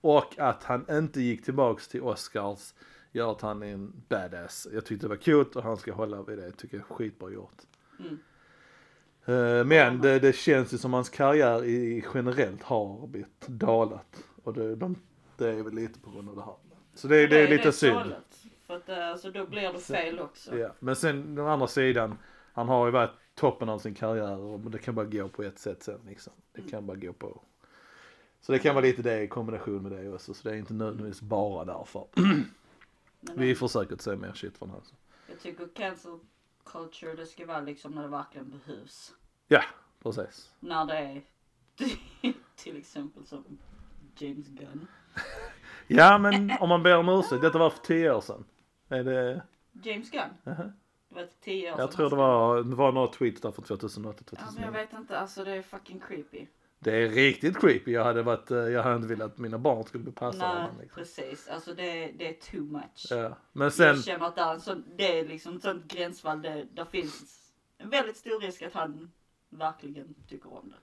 Och 0.00 0.38
att 0.38 0.64
han 0.64 0.84
inte 0.90 1.20
gick 1.20 1.44
tillbaks 1.44 1.88
till 1.88 2.02
Oscars 2.02 2.74
gör 3.12 3.30
att 3.32 3.40
han 3.40 3.62
är 3.62 3.72
en 3.72 3.92
badass. 4.08 4.66
Jag 4.72 4.84
tyckte 4.84 5.04
det 5.06 5.08
var 5.10 5.16
coolt 5.16 5.56
och 5.56 5.62
han 5.62 5.76
ska 5.76 5.92
hålla 5.92 6.22
vid 6.22 6.38
det. 6.38 6.44
Jag 6.44 6.56
tycker 6.56 6.76
det 6.78 6.84
är 6.90 6.94
skitbra 6.94 7.30
gjort. 7.30 7.62
Mm. 8.00 8.18
Eh, 9.26 9.64
Men 9.64 10.00
det, 10.00 10.18
det 10.18 10.36
känns 10.36 10.74
ju 10.74 10.78
som 10.78 10.92
hans 10.92 11.08
karriär 11.08 11.64
i, 11.64 12.04
generellt 12.14 12.62
har 12.62 13.06
blivit 13.06 13.46
dalat. 13.46 14.24
Och 14.42 14.54
det, 14.54 14.76
de, 14.76 14.96
det 15.36 15.48
är 15.48 15.62
väl 15.62 15.74
lite 15.74 16.00
på 16.00 16.10
grund 16.10 16.28
av 16.28 16.36
det 16.36 16.42
här. 16.42 16.54
Så 16.94 17.08
det, 17.08 17.26
det 17.26 17.38
är 17.38 17.48
lite 17.48 17.68
rätt 17.68 17.74
synd. 17.74 17.94
galet. 17.94 18.44
För 18.66 18.76
att 18.76 18.88
eh, 18.88 19.08
alltså, 19.08 19.30
då 19.30 19.46
blir 19.46 19.72
det 19.72 19.78
fel 19.78 20.20
också. 20.20 20.58
Ja. 20.58 20.68
Men 20.78 20.96
sen 20.96 21.34
den 21.34 21.46
andra 21.46 21.66
sidan, 21.66 22.18
han 22.52 22.68
har 22.68 22.86
ju 22.86 22.92
varit 22.92 23.10
toppen 23.34 23.68
av 23.68 23.78
sin 23.78 23.94
karriär 23.94 24.38
och 24.38 24.60
det 24.60 24.78
kan 24.78 24.94
bara 24.94 25.06
gå 25.06 25.28
på 25.28 25.42
ett 25.42 25.58
sätt 25.58 25.82
sen 25.82 26.00
liksom. 26.06 26.32
Det 26.52 26.70
kan 26.70 26.86
bara 26.86 26.96
gå 26.96 27.12
på. 27.12 27.42
Så 28.40 28.52
det 28.52 28.58
kan 28.58 28.74
vara 28.74 28.84
lite 28.84 29.02
det 29.02 29.22
i 29.22 29.28
kombination 29.28 29.82
med 29.82 29.92
det 29.92 30.08
också. 30.08 30.34
Så 30.34 30.48
det 30.48 30.54
är 30.54 30.58
inte 30.58 30.74
nödvändigtvis 30.74 31.22
bara 31.22 31.64
därför. 31.64 32.06
Men, 33.20 33.34
Vi 33.36 33.50
eh, 33.50 33.56
får 33.56 33.68
säkert 33.68 34.00
se 34.00 34.16
mer 34.16 34.32
shit 34.32 34.58
från 34.58 34.68
honom. 34.70 34.84
Jag 35.28 35.40
tycker 35.40 35.68
cancel 35.74 36.18
culture 36.64 37.14
det 37.14 37.26
ska 37.26 37.46
vara 37.46 37.60
liksom 37.60 37.92
när 37.92 38.02
det 38.02 38.08
verkligen 38.08 38.50
behövs. 38.50 39.12
Ja, 39.48 39.62
precis. 40.02 40.52
När 40.60 40.84
det 40.86 40.98
är 40.98 41.22
till 42.56 42.76
exempel 42.76 43.26
som 43.26 43.44
James 44.18 44.46
Gunn. 44.48 44.86
Ja 45.86 46.18
men 46.18 46.50
om 46.60 46.68
man 46.68 46.82
ber 46.82 46.96
om 46.96 47.08
ursäkt, 47.08 47.42
detta 47.42 47.58
var 47.58 47.70
för 47.70 47.78
tio 47.78 48.14
år 48.14 48.20
sedan. 48.20 48.44
Är 48.88 49.04
det? 49.04 49.42
James 49.82 50.10
Gunn? 50.10 50.22
Jaha. 50.44 50.72
Det 51.08 51.14
var 51.14 51.28
tio 51.40 51.72
år 51.74 51.78
Jag 51.80 51.88
sedan 51.88 51.96
tror 51.96 52.10
det 52.10 52.16
var, 52.16 52.62
det 52.62 52.76
var 52.76 52.92
några 52.92 53.06
tweets 53.08 53.40
där 53.40 53.50
från 53.52 53.64
2008, 53.64 54.24
Ja 54.30 54.36
men 54.36 54.44
jag 54.44 54.54
2009. 54.54 54.70
vet 54.86 54.92
inte, 54.92 55.18
alltså 55.18 55.44
det 55.44 55.52
är 55.52 55.62
fucking 55.62 56.00
creepy. 56.08 56.46
Det 56.84 56.96
är 56.96 57.08
riktigt 57.08 57.60
creepy. 57.60 57.92
Jag 57.92 58.04
hade 58.04 58.22
varit, 58.22 58.50
eh, 58.50 58.56
jag 58.58 58.82
hade 58.82 58.96
inte 58.96 59.08
velat 59.08 59.32
att 59.32 59.38
mina 59.38 59.58
barn 59.58 59.84
skulle 59.84 60.04
bli 60.04 60.12
passade 60.12 60.54
Nej 60.54 60.62
honom. 60.62 60.80
Liksom. 60.80 61.02
precis, 61.02 61.48
alltså 61.48 61.74
det, 61.74 62.12
det 62.12 62.28
är 62.28 62.50
too 62.50 62.60
much. 62.60 63.06
Ja. 63.10 63.36
Men 63.52 63.70
sen, 63.70 63.86
Jag 63.86 64.04
känner 64.04 64.26
att 64.26 64.34
det 64.36 64.40
är, 64.40 64.54
en 64.54 64.60
sån, 64.60 64.84
det 64.96 65.18
är 65.18 65.28
liksom 65.28 65.56
ett 65.56 65.62
sånt 65.62 65.92
gränsfall, 65.92 66.42
det, 66.42 66.66
där 66.72 66.84
finns 66.84 67.52
en 67.78 67.90
väldigt 67.90 68.16
stor 68.16 68.40
risk 68.40 68.62
att 68.62 68.72
han 68.72 69.10
verkligen 69.48 70.14
tycker 70.28 70.52
om 70.52 70.68
det. 70.68 70.76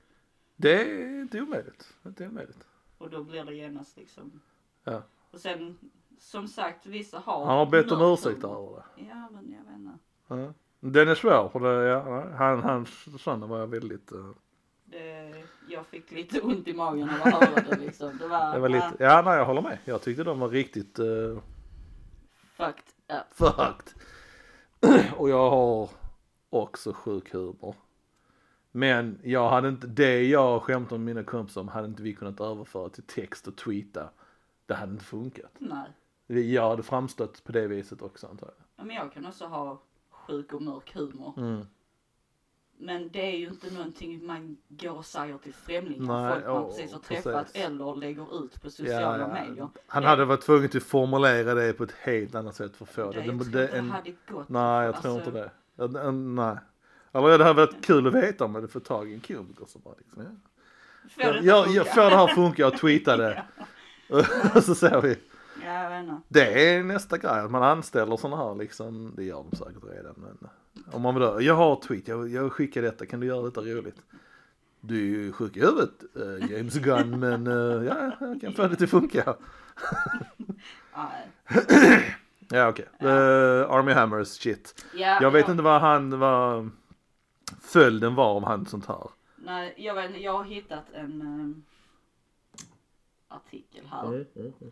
det 0.56 0.82
är 0.82 1.22
inte 1.22 1.42
omöjligt. 1.42 1.94
Det 2.02 2.08
är 2.08 2.10
inte 2.10 2.28
omöjligt. 2.28 2.68
Och 2.98 3.10
då 3.10 3.24
blir 3.24 3.44
det 3.44 3.56
genast 3.56 3.98
liksom. 3.98 4.42
Ja. 4.84 5.04
Och 5.32 5.40
sen, 5.40 5.78
som 6.20 6.48
sagt, 6.48 6.86
vissa 6.86 7.20
har. 7.20 7.46
Han 7.46 7.58
har 7.58 7.66
bett 7.66 7.92
om 7.92 8.14
ursäkt 8.14 8.44
över 8.44 8.76
det. 8.76 9.04
Ja 9.04 9.30
men 9.32 9.52
jag 9.52 9.64
vet 9.64 9.76
inte. 9.76 9.98
Ja. 10.28 10.54
Den 10.80 11.08
är 11.08 11.16
svår 11.16 11.50
för 11.50 11.60
det, 11.60 11.88
ja, 11.88 12.30
han, 12.36 12.64
han, 12.64 12.86
sådana 13.20 13.48
var 13.48 13.68
väldigt, 13.68 14.12
eh, 14.12 14.32
Det, 14.92 15.44
jag 15.68 15.86
fick 15.86 16.12
lite 16.12 16.42
ont 16.42 16.68
i 16.68 16.74
magen 16.74 17.10
av 17.10 17.28
att 17.28 17.34
höra 17.34 17.62
det 17.70 17.78
liksom. 17.78 18.18
Det 18.18 18.28
var, 18.28 18.54
det 18.54 18.60
var 18.60 18.70
lite, 18.70 18.96
ja 19.00 19.22
nej 19.26 19.38
jag 19.38 19.46
håller 19.46 19.62
med. 19.62 19.78
Jag 19.86 20.02
tyckte 20.02 20.24
de 20.24 20.40
var 20.40 20.50
riktigt 20.50 21.00
uh, 21.00 21.40
fucked 22.54 22.84
up. 23.10 23.34
fucked. 23.34 23.94
Och 25.18 25.30
jag 25.30 25.50
har 25.50 25.90
också 26.50 26.94
sjuk 26.94 27.34
humor. 27.34 27.76
Men 28.72 29.20
jag 29.24 29.50
hade 29.50 29.70
inte, 29.70 29.88
det 29.88 30.24
jag 30.24 30.62
skämtade 30.62 31.00
med 31.00 31.16
mina 31.16 31.24
kompisar 31.24 31.62
om 31.62 31.68
hade 31.68 31.88
inte 31.88 32.04
vi 32.04 32.14
kunnat 32.14 32.42
överföra 32.42 32.90
till 32.90 33.04
text 33.04 33.48
och 33.48 33.58
tweeta. 33.58 34.10
Det 34.66 34.74
hade 34.74 34.92
inte 34.92 35.06
funkat. 35.06 35.52
Nej. 35.60 36.52
Jag 36.52 36.70
hade 36.70 36.84
framstått 36.84 37.44
på 37.44 37.52
det 37.52 37.68
viset 37.68 38.02
också 38.02 38.28
antar 38.28 38.48
jag. 38.48 38.66
Ja, 38.76 38.84
Men 38.84 38.96
jag 38.96 39.14
kan 39.14 39.26
också 39.26 39.46
ha 39.46 39.82
sjuk 40.10 40.54
och 40.54 40.62
mörk 40.62 40.96
humor. 40.96 41.34
Mm. 41.38 41.66
Men 42.84 43.10
det 43.10 43.26
är 43.34 43.38
ju 43.38 43.48
inte 43.48 43.74
någonting 43.74 44.26
man 44.26 44.58
går 44.70 44.92
och 44.98 45.06
säger 45.06 45.38
till 45.38 45.54
främlingar. 45.54 46.06
Nej, 46.22 46.34
folk 46.34 46.46
man 46.46 46.56
åh, 46.58 46.68
precis 46.70 46.92
har 46.94 47.00
precis. 47.00 47.24
träffat 47.24 47.48
eller 47.54 47.96
lägger 47.96 48.44
ut 48.46 48.62
på 48.62 48.70
sociala 48.70 49.28
medier. 49.28 49.70
Han 49.88 50.04
hade 50.04 50.26
varit 50.26 50.42
tvungen 50.42 50.70
att 50.78 50.84
formulera 50.84 51.54
det 51.54 51.74
på 51.74 51.84
ett 51.84 51.92
helt 52.02 52.36
annat 52.36 52.56
sätt 52.56 52.76
för 52.76 52.86
att 52.86 52.92
få 52.92 53.12
Det, 53.12 53.20
det. 53.22 53.26
jag 53.26 53.38
det, 53.38 53.44
tror 53.44 53.52
det 53.52 53.62
inte 53.64 53.74
det 53.74 53.78
en, 53.80 53.90
hade 53.90 54.14
gått. 54.32 54.50
nej, 54.50 54.86
jag 54.86 55.02
tror 55.02 55.16
Alltså, 55.16 55.30
inte 55.30 55.40
det. 55.40 55.52
Ja, 55.76 56.02
eh, 56.08 56.12
Nej. 56.12 56.56
Eller 57.14 57.38
det 57.38 57.44
hade 57.44 57.66
varit 57.66 57.86
kul 57.86 58.08
att 58.08 58.14
veta 58.14 58.46
om 58.46 58.52
jag 58.56 58.62
hade 58.62 58.72
fått 58.74 58.86
tag 58.86 59.12
i 59.12 59.14
en 59.14 59.20
komiker 59.20 59.66
som 59.68 59.82
bara 59.82 59.96
liksom, 59.98 60.24
ja. 60.24 60.30
Får 61.10 61.34
det 61.34 61.40
Jag, 61.40 61.44
jag, 61.68 61.68
jag 61.76 61.88
får 61.96 62.02
det 62.10 62.16
här 62.18 62.28
funka 62.28 62.68
och 62.68 62.78
tweeta 62.78 63.18
det. 63.18 63.44
Och 64.56 64.64
så 64.64 64.76
ser 64.76 65.02
vi. 65.02 65.16
Ja, 65.74 65.84
jag 65.84 65.90
vet 65.90 66.10
inte. 66.10 66.22
Det 66.28 66.70
är 66.76 66.84
nästa 66.84 67.18
grej, 67.18 67.40
att 67.40 67.52
man 67.52 67.64
anställer 67.64 68.18
sådana 68.18 68.38
här 68.38 68.56
liksom, 68.56 69.14
det 69.16 69.24
gör 69.24 69.46
de 69.52 69.58
säkert 69.58 69.84
redan 69.84 70.16
men 70.18 70.50
om 70.92 71.02
man 71.02 71.16
vill 71.16 71.46
jag 71.46 71.56
har 71.56 71.76
tweet, 71.76 72.08
jag, 72.08 72.30
jag 72.30 72.52
skickar 72.52 72.82
detta, 72.82 73.06
kan 73.06 73.20
du 73.20 73.28
göra 73.28 73.42
detta 73.42 73.62
roligt? 73.62 74.02
Du 74.82 74.96
är 74.96 75.24
ju 75.24 75.32
sjuk 75.32 75.58
i 75.58 75.60
huvudet 75.60 76.04
eh, 76.16 76.52
James 76.52 76.76
Gunn 76.76 77.20
men 77.20 77.48
eh, 77.48 77.84
ja, 77.88 78.12
jag 78.20 78.42
kan 78.42 78.54
få 78.54 78.68
det 78.68 78.76
till 78.76 78.88
funka. 78.88 79.36
Ja 82.50 82.68
okej, 82.70 82.88
Eh, 83.00 83.72
Army 83.72 83.92
Hammers 83.92 84.28
shit. 84.28 84.86
Ja, 84.94 85.22
Jag 85.22 85.32
vet 85.32 85.46
ja. 85.46 85.52
inte 85.52 85.64
vad 85.64 85.82
han, 85.82 86.20
vad 86.20 86.70
följden 87.62 88.16
var 88.16 88.36
av 88.36 88.46
han 88.46 88.66
sånt 88.66 88.86
här? 88.86 89.10
Nej, 89.36 89.74
jag 89.78 89.96
vet 89.96 90.22
jag 90.22 90.34
har 90.34 90.44
hittat 90.44 90.86
en 90.94 91.22
ehm, 91.22 91.64
artikel 93.28 93.86
här. 93.86 94.08
Mm, 94.08 94.26
mm, 94.36 94.54
mm. 94.62 94.72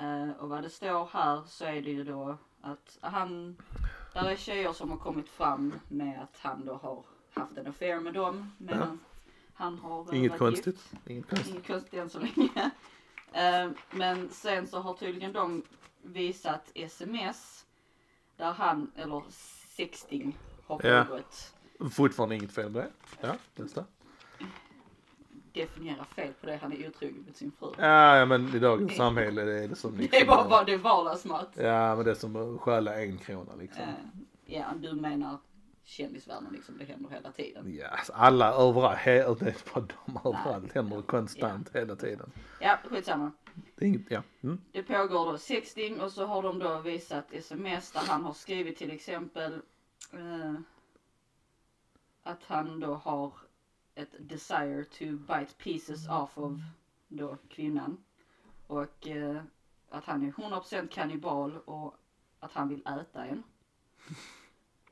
Eh, 0.00 0.30
och 0.38 0.48
vad 0.48 0.62
det 0.62 0.70
står 0.70 1.08
här 1.12 1.42
så 1.46 1.64
är 1.64 1.82
det 1.82 1.90
ju 1.90 2.04
då 2.04 2.36
att 2.60 2.98
han, 3.00 3.56
där 4.12 4.24
är 4.24 4.36
tjejer 4.36 4.72
som 4.72 4.90
har 4.90 4.96
kommit 4.98 5.28
fram 5.28 5.74
med 5.88 6.22
att 6.22 6.38
han 6.42 6.64
då 6.66 6.74
har 6.74 7.04
haft 7.34 7.56
en 7.58 7.66
affair 7.66 8.00
med 8.00 8.14
dem 8.14 8.52
medan 8.58 9.00
han 9.54 9.78
har 9.78 10.12
eh, 10.12 10.18
Inget 10.18 10.38
konstigt. 10.38 10.66
gift. 10.66 10.94
Inget 11.10 11.28
konstigt. 11.28 11.50
Inget 11.54 11.66
konstigt 11.66 11.94
än 11.94 12.10
så 12.10 12.18
länge. 12.18 12.70
Eh, 13.32 13.70
men 13.90 14.28
sen 14.28 14.66
så 14.66 14.78
har 14.80 14.94
tydligen 14.94 15.32
de 15.32 15.62
visat 16.02 16.70
sms 16.74 17.66
där 18.36 18.52
han, 18.52 18.90
eller 18.96 19.22
sexting 19.76 20.38
har 20.66 20.80
Ja. 20.86 21.04
pågått. 21.04 21.54
Fortfarande 21.92 22.34
inget 22.36 22.52
fel 22.52 22.70
med 22.70 22.82
det. 22.82 22.90
Ja, 23.20 23.34
nästa. 23.54 23.84
Definiera 25.52 26.04
fel 26.04 26.32
på 26.40 26.46
det, 26.46 26.56
han 26.62 26.72
är 26.72 26.88
otrogen 26.88 27.24
mot 27.26 27.36
sin 27.36 27.52
fru. 27.58 27.70
Ja, 27.78 28.16
ja, 28.16 28.24
men 28.24 28.54
i 28.54 28.58
dagens 28.58 28.96
samhälle 28.96 29.42
det 29.42 29.64
är 29.64 29.68
det 29.68 29.76
som 29.76 29.96
Det 29.96 30.20
är 30.20 30.26
bara, 30.26 30.48
bara 30.48 30.64
det 30.64 30.72
är 30.72 30.78
vardagsmat. 30.78 31.48
Ja, 31.54 31.96
men 31.96 32.04
det 32.04 32.10
är 32.10 32.14
som 32.14 32.36
att 32.36 32.60
stjäla 32.60 33.02
en 33.02 33.18
krona 33.18 33.54
liksom. 33.54 33.82
Eh, 33.82 33.94
ja, 34.44 34.64
du 34.80 34.92
menar 34.92 35.38
kändisvärlden 35.84 36.52
liksom, 36.52 36.78
det 36.78 36.84
händer 36.84 37.10
hela 37.10 37.32
tiden. 37.32 37.74
Ja, 37.74 37.88
alltså 37.88 38.12
alla 38.12 38.52
överallt, 38.52 39.40
det 39.40 39.46
är 39.46 39.74
bara 39.74 39.84
de 40.04 40.28
överallt, 40.28 40.72
händer 40.72 40.96
det 40.96 41.02
konstant 41.02 41.70
hela 41.74 41.96
tiden. 41.96 42.32
Ja, 42.60 42.78
skitsamma. 42.84 43.32
Det 43.76 43.84
är 43.84 43.88
inget, 43.88 44.10
ja. 44.10 44.22
Mm. 44.42 44.60
Det 44.72 44.82
pågår 44.82 45.32
då 45.32 45.38
sexting 45.38 46.00
och 46.00 46.12
så 46.12 46.26
har 46.26 46.42
de 46.42 46.58
då 46.58 46.78
visat 46.78 47.32
sms 47.32 47.92
där 47.92 48.00
han 48.00 48.24
har 48.24 48.32
skrivit 48.32 48.76
till 48.78 48.90
exempel 48.90 49.52
eh, 50.12 50.54
att 52.22 52.44
han 52.46 52.80
då 52.80 52.94
har 52.94 53.32
ett 53.94 54.14
desire 54.18 54.84
to 54.84 55.04
bite 55.04 55.54
pieces 55.58 56.08
off 56.08 56.38
of 56.38 56.52
då 57.08 57.36
kvinnan. 57.48 57.96
Och 58.66 59.06
eh, 59.08 59.42
att 59.90 60.04
han 60.04 60.28
är 60.28 60.32
100% 60.32 60.88
kannibal 60.88 61.58
och 61.64 61.94
att 62.40 62.52
han 62.52 62.68
vill 62.68 62.80
äta 62.86 63.24
en. 63.24 63.42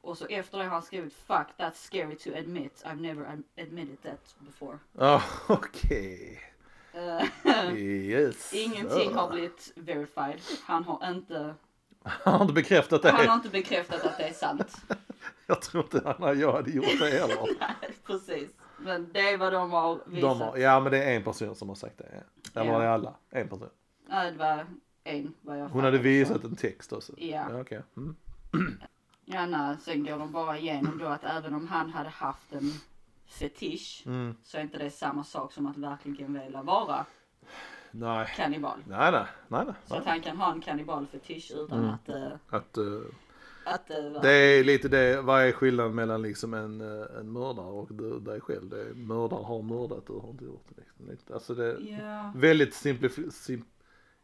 Och 0.03 0.19
så 0.19 0.27
efter 0.27 0.59
det 0.59 0.65
har 0.65 0.71
han 0.71 0.83
skrivit 0.83 1.15
fuck 1.15 1.47
that's 1.59 1.75
scary 1.75 2.17
to 2.17 2.31
admit 2.39 2.83
I've 2.87 3.01
never 3.01 3.27
ad- 3.27 3.43
admitted 3.57 4.03
that 4.03 4.35
before. 4.39 4.79
Ja, 4.93 5.23
okej. 5.49 6.41
Eh, 6.93 7.25
Yes. 7.77 8.53
Ingenting 8.53 9.15
har 9.15 9.31
blivit 9.31 9.73
verified. 9.77 10.41
Han 10.65 10.85
har 10.85 11.11
inte 11.11 11.55
Han 12.03 12.35
har 12.35 12.41
inte 12.43 12.55
bekräftat 12.55 13.03
det. 13.03 13.11
Han 13.11 13.27
har 13.29 13.35
inte 13.35 13.49
bekräftat 13.49 14.05
att 14.05 14.17
det 14.19 14.25
är 14.29 14.33
sant. 14.33 14.77
Jag 15.47 15.63
tror 15.63 15.85
inte 15.85 16.15
han, 16.19 16.41
jag 16.41 16.53
hade 16.53 16.71
gjort 16.71 16.99
det 16.99 17.11
heller. 17.11 17.47
Nej, 17.61 17.91
precis. 18.05 18.51
Men 18.81 19.13
det 19.13 19.21
är 19.31 19.39
vad 19.39 19.53
de 19.53 19.71
har 19.71 20.01
visat. 20.07 20.31
De 20.39 20.41
har, 20.41 20.57
ja 20.57 20.81
men 20.81 20.93
det 20.93 21.05
är 21.05 21.17
en 21.17 21.23
person 21.23 21.55
som 21.55 21.69
har 21.69 21.77
sagt 21.77 21.99
det. 21.99 22.09
Ja. 22.55 22.61
Eller 22.61 22.73
Ja. 22.73 22.79
var 22.79 22.85
det 22.85 22.93
alla? 22.93 23.15
En 23.31 23.49
person. 23.49 23.69
Nej, 24.09 24.33
det 24.33 24.39
var 24.39 24.67
en 25.05 25.35
vad 25.41 25.59
jag 25.59 25.69
Hon 25.69 25.85
hade 25.85 25.99
visat 25.99 26.45
en 26.45 26.57
text 26.57 26.93
också. 26.93 27.13
Ja. 27.17 27.47
ja 27.51 27.61
okej. 27.61 27.83
Mm. 27.97 28.17
Ja, 29.25 29.47
nej, 29.47 29.77
sen 29.81 30.05
går 30.05 30.19
de 30.19 30.33
bara 30.33 30.59
igenom 30.59 30.99
då 30.99 31.07
att 31.07 31.25
även 31.25 31.55
om 31.55 31.69
han 31.69 31.91
hade 31.91 32.09
haft 32.09 32.53
en 32.53 32.73
fetisch 33.27 34.03
Mm. 34.07 34.35
så 34.43 34.59
är 34.59 34.63
inte 34.63 34.79
det 34.79 34.91
samma 34.91 35.25
sak 35.25 35.53
som 35.53 35.67
att 35.67 35.77
verkligen 35.77 36.41
vilja 36.41 36.63
vara 36.63 37.05
Nej. 37.91 38.33
kannibal. 38.37 38.79
Nej, 38.87 39.13
nej, 39.13 39.25
nej, 39.49 39.65
nej. 39.65 39.75
Så 39.87 39.95
att 39.97 40.05
han 40.07 40.21
kan 40.21 40.37
ha 40.37 40.53
en 40.53 40.61
kannibalfetisch 40.61 41.53
utan 41.55 41.79
Mm. 41.79 41.91
att, 41.91 42.09
uh, 42.09 42.33
Att, 42.49 42.77
eh, 42.77 42.85
att 43.75 43.91
uh, 43.91 44.21
det 44.23 44.31
är 44.33 44.65
lite 44.65 44.89
det, 44.89 45.21
vad 45.23 45.43
är 45.43 45.53
skillnaden 45.53 45.95
mellan 45.95 46.23
liksom 46.23 46.55
en, 46.55 46.81
eh, 46.81 47.07
en 47.21 47.33
mördare 47.33 47.67
och 47.67 47.89
du, 47.95 48.21
dig 48.21 48.41
själv? 48.41 48.69
Det 48.69 48.81
är, 48.81 48.95
mördare 48.95 49.43
har 49.43 49.63
mördat, 49.63 50.07
du 50.07 50.13
har 50.13 50.31
inte 50.31 50.45
gjort 50.45 50.67
det. 50.69 50.83
Liksom. 51.11 51.35
Alltså 51.35 51.55
det 51.55 51.67
är 51.67 51.99
Ja, 52.05 52.33
väldigt 52.37 52.73
simplif- 52.75 53.31
sim, 53.31 53.65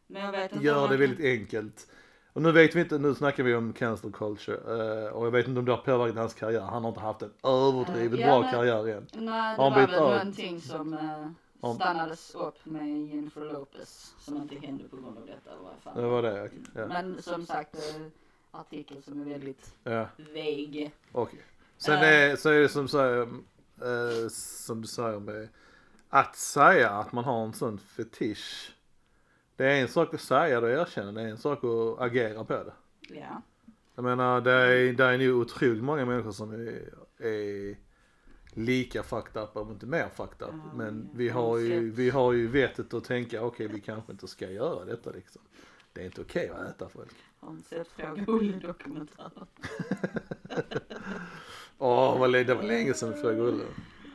gör 0.09 0.33
det 0.33 0.49
kan- 0.89 0.99
väldigt 0.99 1.21
enkelt. 1.41 1.87
Och 2.33 2.43
nu 2.43 2.53
vet 2.53 2.75
vi 2.77 2.81
inte, 2.81 2.99
nu 2.99 3.15
snackar 3.15 3.43
vi 3.45 3.55
om 3.55 3.73
cancel 3.73 4.13
culture 4.13 4.57
eh, 4.57 5.13
och 5.13 5.27
jag 5.27 5.31
vet 5.31 5.49
inte 5.49 5.59
om 5.59 5.65
det 5.65 5.73
har 5.73 5.79
påverkat 5.83 6.17
hans 6.17 6.35
karriär. 6.35 6.61
Han 6.61 6.83
har 6.83 6.89
inte 6.89 7.01
haft 7.01 7.23
en 7.23 7.33
överdrivet 7.45 8.21
Ja, 8.21 8.27
bra 8.27 8.41
men- 8.41 8.51
karriär 8.51 8.89
än. 8.89 9.07
Nej, 9.13 9.57
det 9.57 9.59
var 9.63 9.71
han 9.71 9.81
bytt 9.87 9.95
väl 9.95 10.03
av? 10.03 10.11
någonting 10.11 10.61
som 10.61 10.93
uh, 11.63 11.73
stannades 11.75 12.35
upp 12.35 12.67
med 12.67 13.07
Jennifer 13.07 13.41
Lopez 13.41 14.15
som 14.19 14.37
inte 14.37 14.55
hände 14.67 14.85
på 14.89 14.97
grund 14.97 15.19
av 15.19 15.27
detta 15.27 15.51
varje 15.63 15.81
fall. 15.81 16.03
Det 16.03 16.09
var 16.09 16.23
det, 16.23 16.43
okej. 16.45 16.59
ja. 16.75 16.87
Men 16.87 17.23
som 17.23 17.47
sagt, 17.47 17.77
artikel 18.51 19.03
som 19.03 19.21
är 19.21 19.25
väldigt 19.25 19.75
ja. 19.85 20.09
vague. 20.19 20.91
Okej. 21.13 21.41
Sen 21.79 21.95
Eh. 21.95 22.03
är, 22.09 22.37
så 22.37 22.49
är 22.49 22.61
det 22.61 22.69
som, 22.69 22.89
säger, 22.89 23.23
eh, 23.23 24.29
som 24.31 24.83
du 24.83 24.89
säger 24.89 25.21
med 25.21 25.49
att 26.09 26.37
säga 26.37 26.91
att 26.91 27.13
man 27.13 27.25
har 27.25 27.45
en 27.45 27.53
sån 27.53 27.79
fetisch. 27.79 28.73
Det 29.57 29.65
är 29.67 29.81
en 29.83 29.89
sak 29.89 30.15
att 30.15 30.21
säga 30.21 30.61
det 30.61 30.67
och 30.77 30.83
erkänna, 30.83 31.13
det 31.13 31.23
är 31.23 31.29
en 31.29 31.39
sak 31.39 31.65
att 31.65 32.01
agera 32.01 32.45
på 32.45 32.53
det. 32.53 32.73
Ja. 33.15 33.43
Jag 33.95 34.03
menar 34.05 34.41
det 34.41 34.53
är, 34.53 34.93
det 34.93 35.05
är 35.05 35.19
nog 35.19 35.41
otroligt 35.41 35.85
många 35.85 36.05
människor 36.05 36.33
som 36.33 36.51
är, 36.53 36.93
är 37.27 37.77
lika 38.53 39.03
fucked 39.03 39.43
up 39.43 39.57
om 39.57 39.71
inte 39.71 39.87
mer 39.87 40.09
fucked 40.09 40.49
up. 40.49 40.55
Ja, 40.55 40.73
Men 40.75 41.09
vi 41.15 41.29
har 41.29 41.59
ju, 41.59 41.91
vi 41.91 42.11
har 42.11 42.33
ju 42.33 42.49
vettet 42.49 42.95
att 42.95 43.05
tänka 43.05 43.43
okej 43.43 43.69
vi 43.69 43.81
kanske 43.81 44.13
inte 44.13 44.29
ska 44.29 44.51
göra 44.51 44.85
detta 44.85 45.11
liksom. 45.11 45.43
Det 45.97 46.03
är 46.03 46.05
inte 46.07 46.21
okej 46.21 46.49
att 46.51 46.69
äta 46.69 46.89
folk. 46.89 47.11
Har 47.41 47.51
inte 47.51 47.69
sett 47.69 47.89
Fråga 47.89 48.25
Olle-dokumentären. 48.33 49.47
Åh 51.79 52.29
det 52.31 52.55
var 52.55 52.63
länge 52.63 52.95
sedan 52.95 53.13
vi 53.13 53.21
flög 53.21 53.41
Olle. 53.41 53.65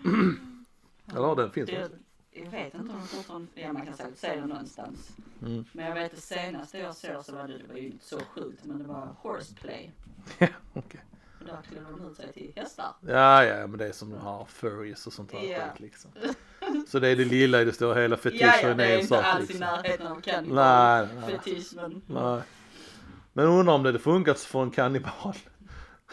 Eller 1.16 1.36
den 1.36 1.52
finns 1.52 1.70
Det- 1.70 1.84
också. 1.86 1.96
Jag 2.32 2.52
vet 2.52 2.66
inte 2.74 2.78
om 2.80 2.88
den 2.88 3.02
fortfarande, 3.02 3.48
ja 3.54 3.74
man 3.74 3.86
kan 3.86 3.94
säkert 3.98 4.18
se 4.18 4.36
den 4.36 4.50
någonstans. 4.50 5.10
Mm. 5.42 5.66
Men 5.72 5.86
jag 5.86 5.96
vet 5.96 6.12
det 6.16 6.22
senaste 6.22 6.78
jag 6.78 6.96
såg 6.96 7.26
så 7.26 7.36
var 7.36 7.48
det, 7.48 7.58
det 7.58 7.68
var 7.68 7.76
ju 7.76 7.86
inte 7.86 8.06
så 8.06 8.20
sjukt 8.20 8.66
men 8.66 8.78
det 8.80 8.84
var 8.84 9.16
horseplay. 9.20 9.92
Ja, 10.40 10.48
okej. 10.74 11.02
Och 11.40 11.46
där 11.46 11.62
klädde 11.70 11.86
de 11.92 12.06
ut 12.12 12.18
sig 12.18 12.34
till 12.34 12.52
hästar. 12.56 12.94
Ja, 13.08 13.44
ja, 13.46 13.68
men 13.68 13.78
det 13.80 13.88
är 13.88 13.92
som 13.92 14.10
de 14.10 14.18
har 14.20 14.46
furries 14.46 15.08
och 15.08 15.14
sånt 15.14 15.32
där 15.32 15.44
Ja. 15.44 15.70
skit 15.70 15.80
liksom. 15.80 16.12
Så 16.88 17.00
det 17.00 17.08
är 17.08 17.16
det 17.16 17.26
lilla 17.26 17.62
i 17.62 17.66
det 17.66 17.74
stora 17.74 18.02
hela 18.02 18.16
Ja, 18.16 18.22
fetischen 18.22 18.70
ja, 18.70 18.74
det 18.74 18.84
är 18.84 18.90
är 18.90 18.94
en 18.94 19.00
inte 19.00 19.08
sak 19.08 19.26
alls 19.26 19.50
i 19.50 19.54
liksom. 19.54 19.60
närheten 19.60 20.08
av 20.08 20.22
kannibal. 20.22 20.56
Nej, 20.56 21.08
Fetisch 21.32 21.74
men. 21.76 22.02
nej. 22.08 22.42
Men 23.34 23.46
undrar 23.46 23.74
om 23.74 23.84
det 23.84 23.90
hade 23.90 24.00
funkat 24.00 24.40
för 24.40 24.64
en 24.64 24.72
kannibal. 24.72 25.36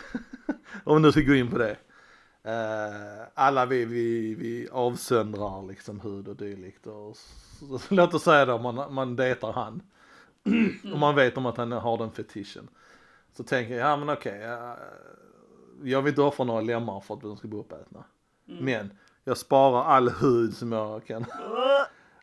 om 0.84 1.02
du 1.02 1.12
ska 1.12 1.20
gå 1.20 1.34
in 1.34 1.50
på 1.50 1.58
det. 1.58 1.76
Eh, 2.42 3.28
alla 3.34 3.66
vi, 3.66 3.84
vi, 3.84 4.34
vi 4.34 4.68
avsöndrar 4.72 5.66
liksom 5.66 6.00
hud 6.00 6.28
och 6.28 6.36
dylikt 6.36 6.86
och 6.86 7.16
så, 7.16 7.78
så, 7.78 7.94
låt 7.94 8.14
oss 8.14 8.22
säga 8.22 8.46
då 8.46 8.58
man, 8.58 8.94
man 8.94 9.16
dejtar 9.16 9.52
han. 9.52 9.82
och 10.92 10.98
man 10.98 11.14
vet 11.14 11.36
om 11.36 11.46
att 11.46 11.56
han 11.56 11.72
har 11.72 11.98
den 11.98 12.10
fetischen. 12.10 12.68
Så 13.36 13.44
tänker 13.44 13.76
jag, 13.76 13.88
ja 13.90 13.96
men 13.96 14.08
okej, 14.10 14.42
eh, 14.42 14.72
jag 15.82 16.02
vill 16.02 16.10
inte 16.12 16.22
offra 16.22 16.44
några 16.44 16.60
lemmar 16.60 17.00
för 17.00 17.14
att 17.14 17.20
de 17.20 17.36
ska 17.36 17.48
bli 17.48 17.58
uppätna. 17.58 18.04
Men 18.44 18.90
jag 19.28 19.36
sparar 19.38 19.84
all 19.84 20.08
hud 20.08 20.56
som 20.56 20.72
jag 20.72 21.06
kan. 21.06 21.24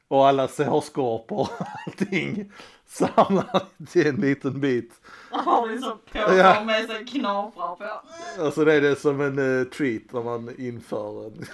Och 0.07 0.27
alla 0.27 0.47
sårskorpor 0.47 1.39
och 1.39 1.49
allting. 1.87 2.51
Samlar 2.85 3.63
till 3.91 4.07
en 4.07 4.15
liten 4.15 4.61
bit. 4.61 5.01
Har 5.31 5.67
ni 5.67 5.77
så 5.81 5.97
Ja. 6.13 6.63
med 6.65 6.85
sig 6.85 7.05
knaprar 7.05 7.75
på? 7.75 8.01
Alltså 8.43 8.65
det 8.65 8.73
är 8.73 8.81
det 8.81 8.95
som 8.95 9.21
en 9.21 9.39
uh, 9.39 9.67
treat 9.67 10.01
när 10.11 10.23
man 10.23 10.55
inför 10.57 11.25
en. 11.25 11.45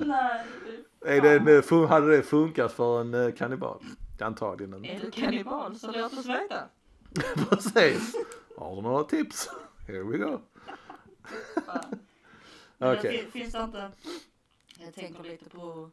Nej. 0.08 0.44
Är 1.06 1.20
det 1.20 1.32
en, 1.32 1.80
eh, 1.82 1.88
hade 1.88 2.16
det 2.16 2.22
funkat 2.22 2.72
för 2.72 3.00
en 3.00 3.14
uh, 3.14 3.34
kannibal? 3.34 3.78
Antagligen 4.20 4.74
inte. 4.74 4.88
Är 4.88 5.00
du 5.00 5.10
kannibal 5.10 5.78
så 5.78 5.92
låt 5.92 6.12
oss 6.18 6.26
veta. 6.26 6.64
Precis. 7.48 8.14
Har 8.58 8.76
du 8.76 8.82
några 8.82 9.04
tips? 9.04 9.48
Here 9.86 10.02
we 10.02 10.18
go. 10.18 10.40
Men 12.82 12.98
Okej. 12.98 13.12
det 13.12 13.18
fin- 13.18 13.30
finns 13.30 13.52
det 13.52 13.62
inte, 13.62 13.92
jag 14.78 14.94
tänker 14.94 15.22
lite 15.22 15.50
på, 15.50 15.90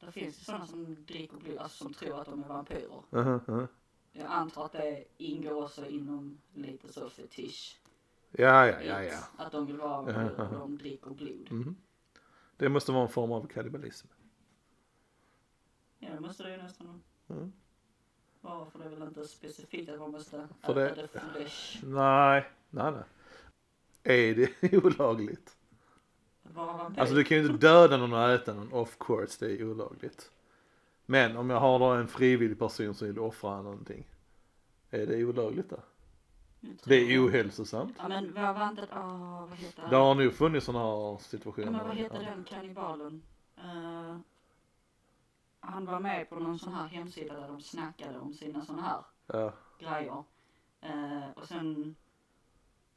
det 0.00 0.12
finns 0.12 0.40
ju 0.40 0.44
sådana 0.44 0.66
som 0.66 1.04
dricker 1.04 1.36
blod, 1.36 1.58
alltså 1.58 1.84
som 1.84 1.94
tror 1.94 2.20
att 2.20 2.26
de 2.26 2.42
är 2.44 2.48
vampyrer. 2.48 3.02
Uh-huh, 3.10 3.44
uh-huh. 3.44 3.68
Jag 4.12 4.26
antar 4.26 4.64
att 4.64 4.72
det 4.72 5.04
ingår 5.16 5.62
också 5.64 5.86
inom 5.86 6.38
lite 6.54 6.92
så 6.92 7.10
fetisch. 7.10 7.80
Ja, 8.32 8.66
ja, 8.66 8.80
ja, 8.82 9.02
ja. 9.02 9.18
Att 9.36 9.52
de 9.52 9.66
vill 9.66 9.76
vara 9.76 10.02
vampyrer 10.02 10.40
och 10.52 10.58
de 10.58 10.78
dricker 10.78 11.10
blod. 11.10 11.48
Mhm. 11.52 11.76
Det 12.56 12.68
måste 12.68 12.92
vara 12.92 13.02
en 13.02 13.08
form 13.08 13.32
av 13.32 13.46
kannibalism. 13.46 14.06
Ja 15.98 16.08
det 16.14 16.20
måste 16.20 16.42
det 16.42 16.50
ju 16.50 16.56
nästan 16.62 17.02
Mm. 17.28 17.52
vara. 18.40 18.70
För 18.70 18.78
det 18.78 18.84
är 18.84 18.88
väl 18.88 19.02
inte 19.08 19.24
specifikt 19.28 19.90
att 19.90 19.98
man 20.00 20.10
måste 20.10 20.48
För 20.62 20.78
äta 20.86 20.94
det- 20.94 21.08
det 21.12 21.20
flesh. 21.32 21.84
Nej, 21.86 22.44
nej, 22.70 22.92
nej. 22.92 23.02
Är 24.02 24.34
det 24.34 24.72
olagligt? 24.84 25.55
Att 26.60 26.66
vara 26.66 26.76
vampyr. 26.76 27.00
Alltså 27.00 27.14
du 27.14 27.24
kan 27.24 27.36
ju 27.38 27.42
inte 27.46 27.66
döda 27.66 27.96
någon 27.96 28.12
och 28.12 28.30
äta 28.30 28.54
någon 28.54 28.72
off 28.72 28.96
course, 28.98 29.46
det 29.46 29.52
är 29.52 29.70
olagligt. 29.70 30.30
Men 31.06 31.36
om 31.36 31.50
jag 31.50 31.60
har 31.60 31.78
då 31.78 31.84
en 31.84 32.08
frivillig 32.08 32.58
person 32.58 32.94
som 32.94 33.06
vill 33.08 33.18
offra 33.18 33.62
någonting. 33.62 34.06
Är 34.90 35.06
det 35.06 35.24
olagligt 35.24 35.70
då? 35.70 35.76
Det 36.84 36.94
är 36.94 37.26
ohälsosamt. 37.26 37.94
Ja 37.98 38.08
men 38.08 38.34
vad 38.34 38.54
var 38.54 38.68
inte, 38.68 38.88
åh 38.92 39.46
vad 39.48 39.58
heter 39.58 39.88
Det 39.90 39.96
har 39.96 40.14
nog 40.14 40.34
funnits 40.34 40.66
sådana 40.66 40.84
här 40.84 40.90
Ja, 41.12 41.18
situationer. 41.18 41.70
men 41.70 41.86
vad 41.88 41.96
heter 41.96 42.18
den 42.24 42.44
kannibalen? 42.44 43.22
Eh, 43.56 44.16
han 45.60 45.86
var 45.86 46.00
med 46.00 46.28
på 46.30 46.34
någon 46.38 46.58
sån 46.58 46.72
här 46.74 46.86
hemsida 46.86 47.40
där 47.40 47.48
de 47.48 47.60
snackade 47.60 48.18
om 48.18 48.34
sina 48.34 48.64
såna 48.64 48.82
här 48.82 49.02
Ja, 49.26 49.52
grejer. 49.78 50.24
Eh, 50.80 51.30
och 51.36 51.44
sen 51.48 51.96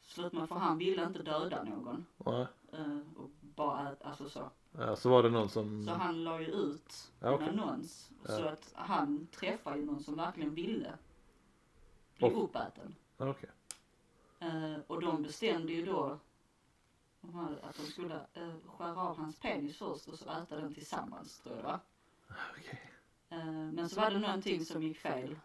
slutade 0.01 0.35
man 0.37 0.47
för 0.47 0.55
han 0.55 0.77
ville 0.77 1.03
inte 1.05 1.23
döda 1.23 1.63
någon. 1.63 2.05
nej. 2.17 2.47
Eh, 2.73 2.97
och 3.17 3.29
bara 3.59 3.89
ät, 3.91 4.01
alltså 4.03 4.29
så. 4.29 4.49
Ja, 4.77 4.95
så 4.95 5.09
var 5.09 5.23
det 5.23 5.29
någon 5.29 5.49
som... 5.49 5.85
Så 5.85 5.91
han 5.91 6.23
la 6.23 6.41
ju 6.41 6.47
ut 6.47 7.11
Ja, 7.19 7.27
en 7.27 7.33
okej. 7.33 7.47
annons. 7.49 8.11
Ja. 8.27 8.29
Så 8.37 8.43
att 8.47 8.71
han 8.75 9.27
träffade 9.27 9.77
ju 9.79 9.85
någon 9.85 10.03
som 10.03 10.15
verkligen 10.15 10.53
ville 10.55 10.93
bli 12.17 12.27
Och- 12.27 12.43
uppäten. 12.43 12.95
Okej. 13.17 13.49
Eh, 14.39 14.75
och 14.87 15.01
de 15.01 15.21
bestämde 15.23 15.71
ju 15.73 15.85
då 15.85 16.19
de 17.21 17.35
här, 17.35 17.59
att 17.63 17.75
de 17.77 17.81
skulle 17.85 18.15
eh, 18.33 18.53
skära 18.77 19.01
av 19.01 19.17
hans 19.17 19.39
penis 19.39 19.77
först 19.77 20.07
och 20.07 20.19
så 20.19 20.29
äta 20.31 20.55
den 20.55 20.73
tillsammans 20.73 21.39
tror 21.39 21.55
jag 21.55 21.63
va? 21.63 21.79
Okej. 22.57 22.81
Eh, 23.29 23.45
men 23.53 23.89
så 23.89 24.01
var 24.01 24.11
det 24.11 24.19
någonting 24.19 24.65
som 24.65 24.83
gick 24.83 24.97
fel. 24.97 25.39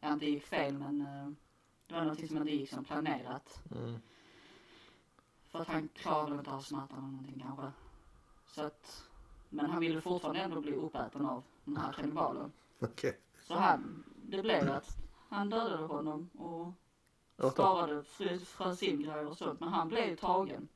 Ja 0.00 0.12
inte 0.12 0.26
gick 0.26 0.44
fel 0.46 0.78
men 0.78 1.00
eh, 1.00 1.28
det 1.86 1.94
var 1.94 2.00
någonting 2.00 2.28
som 2.28 2.36
inte 2.36 2.50
gick 2.54 2.70
som 2.70 2.84
planerat. 2.84 3.62
Mm. 3.76 4.00
För 5.54 5.60
att 5.60 5.68
han 5.68 5.88
klarade 5.88 6.34
inte 6.34 6.50
av 6.50 6.60
smärtan 6.60 6.98
eller 6.98 7.08
någonting 7.08 7.42
kanske. 7.46 7.72
Så 8.46 8.62
att, 8.62 9.04
men 9.48 9.70
han 9.70 9.80
ville 9.80 10.00
fortfarande 10.00 10.40
ändå 10.40 10.60
bli 10.60 10.74
uppäten 10.74 11.26
av 11.26 11.42
den 11.64 11.76
här 11.76 11.92
kannibalen. 11.92 12.52
Okej. 12.80 13.20
Så 13.42 13.54
han, 13.54 14.04
det 14.22 14.42
blev 14.42 14.70
att 14.70 14.96
han 15.28 15.50
dödade 15.50 15.86
honom 15.86 16.30
och 16.38 16.72
sparade, 17.52 18.02
frö- 18.02 18.44
frös 18.44 18.82
in 18.82 19.02
grejer 19.02 19.26
och 19.26 19.36
sånt. 19.36 19.60
Men 19.60 19.68
han 19.68 19.88
blev 19.88 20.08
ju 20.08 20.16
tagen. 20.16 20.68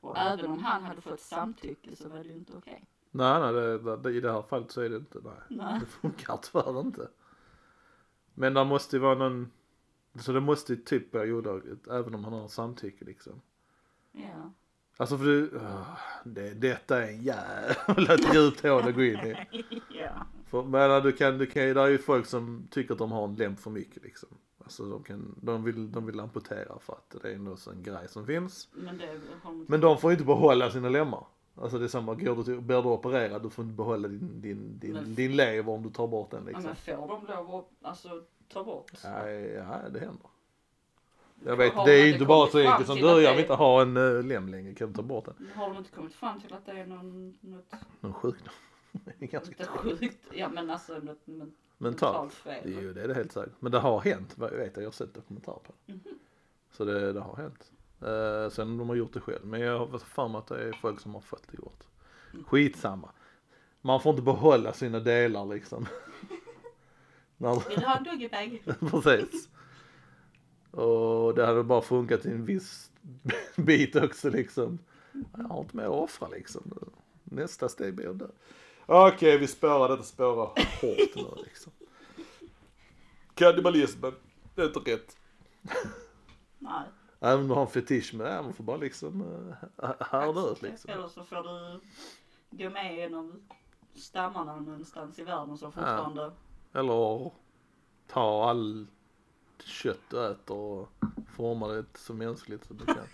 Och 0.00 0.18
även 0.18 0.50
om 0.50 0.58
han 0.58 0.84
hade 0.84 1.00
fått 1.00 1.20
samtycke 1.20 1.96
så 1.96 2.08
var 2.08 2.18
det 2.18 2.28
ju 2.28 2.34
inte 2.34 2.56
okej. 2.56 2.84
Nej, 3.10 3.40
nej, 3.40 3.52
det, 3.52 3.96
det, 3.96 4.10
i 4.10 4.20
det 4.20 4.32
här 4.32 4.42
fallet 4.42 4.70
så 4.70 4.80
är 4.80 4.88
det 4.90 4.96
inte, 4.96 5.18
nej. 5.24 5.32
Nej. 5.48 5.80
Det 5.80 5.86
funkar 5.86 6.36
tyvärr 6.36 6.80
inte. 6.80 7.08
Men 8.34 8.54
det 8.54 8.64
måste 8.64 8.96
ju 8.96 9.00
vara 9.00 9.14
någon, 9.14 9.50
så 10.20 10.32
det 10.32 10.40
måste 10.40 10.72
ju 10.74 10.82
typ 10.82 11.14
vara 11.14 11.24
olagligt, 11.24 11.86
även 11.88 12.14
om 12.14 12.24
han 12.24 12.32
har 12.32 12.48
samtycke 12.48 13.04
liksom. 13.04 13.40
Ja. 14.14 14.52
Alltså 14.96 15.18
för 15.18 15.24
du, 15.24 15.50
åh, 15.56 15.98
det, 16.24 16.54
detta 16.54 17.02
är 17.02 17.08
en 17.08 17.22
jävla 17.22 18.16
djupt 18.34 18.62
hål 18.62 18.88
att 18.88 18.94
gå 18.94 19.04
in 19.04 19.18
i. 19.18 19.36
ja. 20.00 20.26
För, 20.46 20.62
men 20.62 21.02
du 21.02 21.12
kan, 21.12 21.38
du 21.38 21.46
kan, 21.46 21.62
det 21.62 21.80
är 21.80 21.86
ju 21.86 21.98
folk 21.98 22.26
som 22.26 22.68
tycker 22.70 22.92
att 22.92 22.98
de 22.98 23.12
har 23.12 23.24
en 23.24 23.34
lem 23.34 23.56
för 23.56 23.70
mycket 23.70 24.02
liksom. 24.02 24.28
Alltså 24.64 24.84
de 24.84 25.02
kan, 25.02 25.38
de 25.42 25.64
vill, 25.64 25.92
de 25.92 26.06
vill 26.06 26.20
amputera 26.20 26.78
för 26.78 26.92
att 26.92 27.16
det 27.22 27.28
är 27.28 27.70
en 27.72 27.82
grej 27.82 28.08
som 28.08 28.26
finns. 28.26 28.68
Men 28.72 28.98
det 28.98 29.20
de. 29.42 29.66
Men 29.68 29.80
de 29.80 29.98
får 29.98 30.10
ju 30.10 30.14
inte 30.14 30.26
behålla 30.26 30.70
sina 30.70 30.88
lemmar. 30.88 31.26
Alltså 31.56 31.78
det 31.78 31.84
är 31.84 31.88
samma, 31.88 32.14
går 32.14 32.36
du 32.36 32.44
till, 32.44 32.60
blir 32.60 32.82
du 32.82 32.88
opererad, 32.88 33.42
du 33.42 33.50
får 33.50 33.64
inte 33.64 33.74
behålla 33.76 34.08
din, 34.08 34.40
din, 34.40 34.78
din, 34.78 34.92
Men- 34.92 35.14
din 35.14 35.36
lever 35.36 35.72
om 35.72 35.82
du 35.82 35.90
tar 35.90 36.06
bort 36.06 36.30
den 36.30 36.44
liksom. 36.44 36.64
men 36.64 36.76
får 36.76 37.08
de 37.08 37.26
lov 37.26 37.54
att 37.54 37.68
alltså, 37.82 38.22
ta 38.52 38.64
bort? 38.64 38.90
Ja, 39.04 39.30
ja 39.30 39.80
det 39.90 40.00
händer. 40.00 40.26
Jag 41.46 41.56
vet, 41.56 41.74
det 41.74 41.84
de 41.84 41.90
är 41.90 42.06
inte 42.06 42.08
inte 42.08 42.24
bara 42.24 42.50
så 42.50 42.58
enkelt 42.58 42.86
som 42.86 42.96
du, 42.96 43.22
jag 43.22 43.32
vill 43.32 43.40
inte 43.40 43.54
ha 43.54 43.82
en 43.82 43.96
uh, 43.96 44.22
lem 44.22 44.48
längre, 44.48 44.74
kan 44.74 44.88
du 44.88 44.94
ta 44.94 45.02
bort 45.02 45.24
den? 45.24 45.48
Har 45.54 45.68
de 45.68 45.78
inte 45.78 45.90
kommit 45.90 46.14
fram 46.14 46.40
till 46.40 46.54
att 46.54 46.66
det 46.66 46.72
är 46.72 46.86
någon, 46.86 47.38
något, 47.40 47.74
Någon 48.00 48.14
sjukdom. 48.14 48.54
Det 48.92 49.24
är 49.24 49.26
ganska 49.26 49.50
inte 49.50 49.66
sjukt, 49.66 50.18
ja 50.32 50.48
men 50.48 50.70
alltså 50.70 50.98
något 50.98 51.20
men, 51.24 51.52
mentalt. 51.78 52.34
fel? 52.34 52.62
Jo, 52.64 52.92
det 52.92 53.02
är 53.02 53.08
det 53.08 53.14
helt 53.14 53.32
säkert. 53.32 53.52
Men 53.58 53.72
det 53.72 53.78
har 53.78 54.00
hänt, 54.00 54.36
jag 54.38 54.50
vet, 54.50 54.76
jag 54.76 54.84
har 54.84 54.90
sett 54.90 55.14
dokumentär 55.14 55.52
på 55.52 55.72
det. 55.86 55.92
Mhm. 55.92 56.18
Så 56.72 56.84
det, 56.84 57.12
det 57.12 57.20
har 57.20 57.36
hänt. 57.36 57.72
Uh, 58.02 58.50
sen 58.50 58.70
om 58.70 58.78
de 58.78 58.88
har 58.88 58.96
gjort 58.96 59.12
det 59.12 59.20
själv. 59.20 59.46
Men 59.46 59.60
jag 59.60 59.78
har 59.78 59.98
för 59.98 60.28
mig 60.28 60.38
att 60.38 60.46
det 60.46 60.68
är 60.68 60.72
folk 60.72 61.00
som 61.00 61.14
har 61.14 61.20
fått 61.20 61.48
det 61.50 61.58
gjort. 61.58 61.84
Mm. 62.32 62.44
Skitsamma. 62.44 63.10
Man 63.80 64.00
får 64.00 64.10
inte 64.10 64.22
behålla 64.22 64.72
sina 64.72 65.00
delar 65.00 65.44
liksom. 65.46 65.86
Vill 67.36 67.80
du 67.80 67.86
ha 67.86 67.96
en 67.96 68.04
doggy-bag? 68.04 68.62
precis. 68.90 69.48
Och 70.74 71.34
det 71.34 71.46
hade 71.46 71.62
bara 71.62 71.82
funkat 71.82 72.26
i 72.26 72.30
en 72.30 72.44
viss 72.44 72.90
bit 73.56 73.96
också 73.96 74.30
liksom. 74.30 74.78
Jag 75.36 75.44
har 75.44 75.60
inte 75.60 75.76
mer 75.76 75.84
att 75.84 75.90
offra 75.90 76.28
liksom. 76.28 76.62
Nästa 77.24 77.68
steg 77.68 77.94
blir 77.94 78.12
det. 78.12 78.30
Okej, 78.86 79.38
vi 79.38 79.46
spårar 79.46 79.88
detta 79.88 80.02
spårar 80.02 80.46
hårt 80.46 81.16
nu 81.16 81.44
liksom. 81.44 81.72
Kannibalismen, 83.34 84.12
det 84.54 84.62
är 84.62 84.66
inte 84.66 84.92
rätt. 84.92 85.16
Nej. 86.58 86.84
Även 87.20 87.40
om 87.40 87.48
du 87.48 87.54
har 87.54 87.62
en 87.62 87.68
fetisch 87.68 88.14
med 88.14 88.26
det, 88.26 88.42
man 88.42 88.54
får 88.54 88.64
bara 88.64 88.76
liksom 88.76 89.22
uh, 89.22 89.54
härda 90.00 90.40
ut 90.52 90.62
liksom. 90.62 90.90
Eller 90.90 91.08
så 91.08 91.24
får 91.24 91.42
du 91.42 91.80
gå 92.50 92.70
med 92.70 92.98
i 92.98 93.00
en 93.00 93.14
av 93.14 93.40
stammarna 93.94 94.60
någonstans 94.60 95.18
i 95.18 95.24
världen 95.24 95.58
som 95.58 95.72
fortfarande 95.72 96.32
Eller 96.72 97.32
ta 98.06 98.50
all 98.50 98.86
kött 99.62 100.00
du 100.10 100.26
äter 100.26 100.56
och 100.56 100.88
forma 101.36 101.68
det 101.68 101.84
så 101.94 102.14
mänskligt 102.14 102.64
som 102.64 102.76
du 102.76 102.84
kan. 102.86 103.06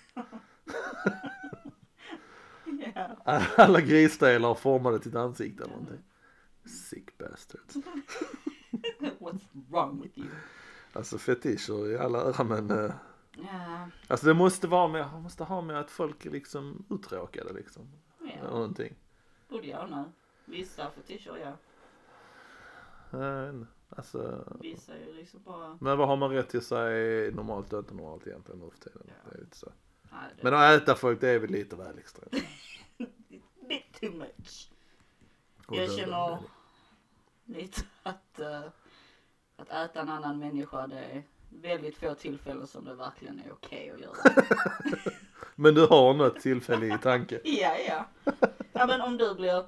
Alla 3.56 3.80
grisdelar 3.80 4.48
och 4.48 4.58
forma 4.58 4.90
det 4.90 4.98
till 4.98 5.10
ett 5.10 5.16
ansikte 5.16 5.62
eller 5.64 5.72
någonting. 5.74 6.02
Sick 6.64 7.18
bastards. 7.18 7.76
What's 9.18 9.46
wrong 9.70 10.02
with 10.02 10.18
you? 10.18 10.28
Alltså 10.92 11.18
fetischer 11.18 11.90
i 11.92 11.98
alla 11.98 12.22
ära 12.22 12.44
men 12.44 12.70
uh, 12.70 12.92
Ja. 13.36 13.88
Alltså 14.08 14.26
det 14.26 14.34
måste 14.34 14.68
vara 14.68 14.88
med, 14.88 15.22
måste 15.22 15.44
ha 15.44 15.60
med 15.60 15.80
att 15.80 15.90
folk 15.90 16.26
är 16.26 16.30
liksom 16.30 16.84
uttråkade 16.90 17.52
liksom. 17.52 17.88
Eller 18.20 18.36
Ja. 18.44 18.50
någonting. 18.50 18.94
Både 19.48 19.66
ja 19.66 19.82
och 19.82 19.90
nej. 19.90 20.04
Vissa 20.44 20.90
fetischer 20.90 21.36
ja. 21.36 21.56
Uh, 23.18 23.64
alltså, 23.90 24.44
Vissa 24.60 24.94
är 24.94 25.06
ju 25.06 25.12
liksom 25.12 25.42
bara. 25.44 25.78
men 25.80 25.98
vad 25.98 26.08
har 26.08 26.16
man 26.16 26.30
rätt 26.30 26.48
till 26.48 26.58
är 26.72 27.32
normalt 27.32 27.72
och 27.72 27.78
inte 27.78 27.94
normalt 27.94 28.26
egentligen 28.26 28.60
nu 28.60 28.70
för 28.70 28.78
tiden? 28.78 29.02
Ja. 29.06 29.30
Det 29.30 29.36
är 29.36 29.40
lite 29.40 29.56
så. 29.56 29.72
Nej, 30.02 30.20
det 30.36 30.42
Men 30.42 30.54
att 30.54 30.82
äta 30.82 30.94
folk 30.94 31.20
det 31.20 31.28
är 31.28 31.38
väl 31.38 31.50
lite 31.50 31.76
väl 31.76 31.98
extremt. 31.98 32.32
bit 33.68 34.00
too 34.00 34.10
much. 34.10 34.70
Och 35.66 35.76
Jag 35.76 35.92
känner 35.92 36.38
lite 37.44 37.80
att, 38.02 38.40
eh, 38.40 38.62
att 39.56 39.70
äta 39.70 40.00
en 40.00 40.08
annan 40.08 40.38
människa 40.38 40.86
det 40.86 40.98
är 40.98 41.22
väldigt 41.50 41.96
få 41.96 42.14
tillfällen 42.14 42.66
som 42.66 42.84
det 42.84 42.94
verkligen 42.94 43.38
är 43.38 43.52
okej 43.52 43.90
att 43.90 44.00
göra. 44.00 44.44
Men 45.54 45.74
du 45.74 45.86
har 45.86 46.14
något 46.14 46.40
tillfälle 46.40 46.94
i 46.94 46.98
tanke? 46.98 47.40
ja, 47.44 47.76
ja. 47.88 48.06
Ja 48.72 48.86
men 48.86 49.00
om 49.00 49.16
du 49.16 49.34
blir, 49.34 49.64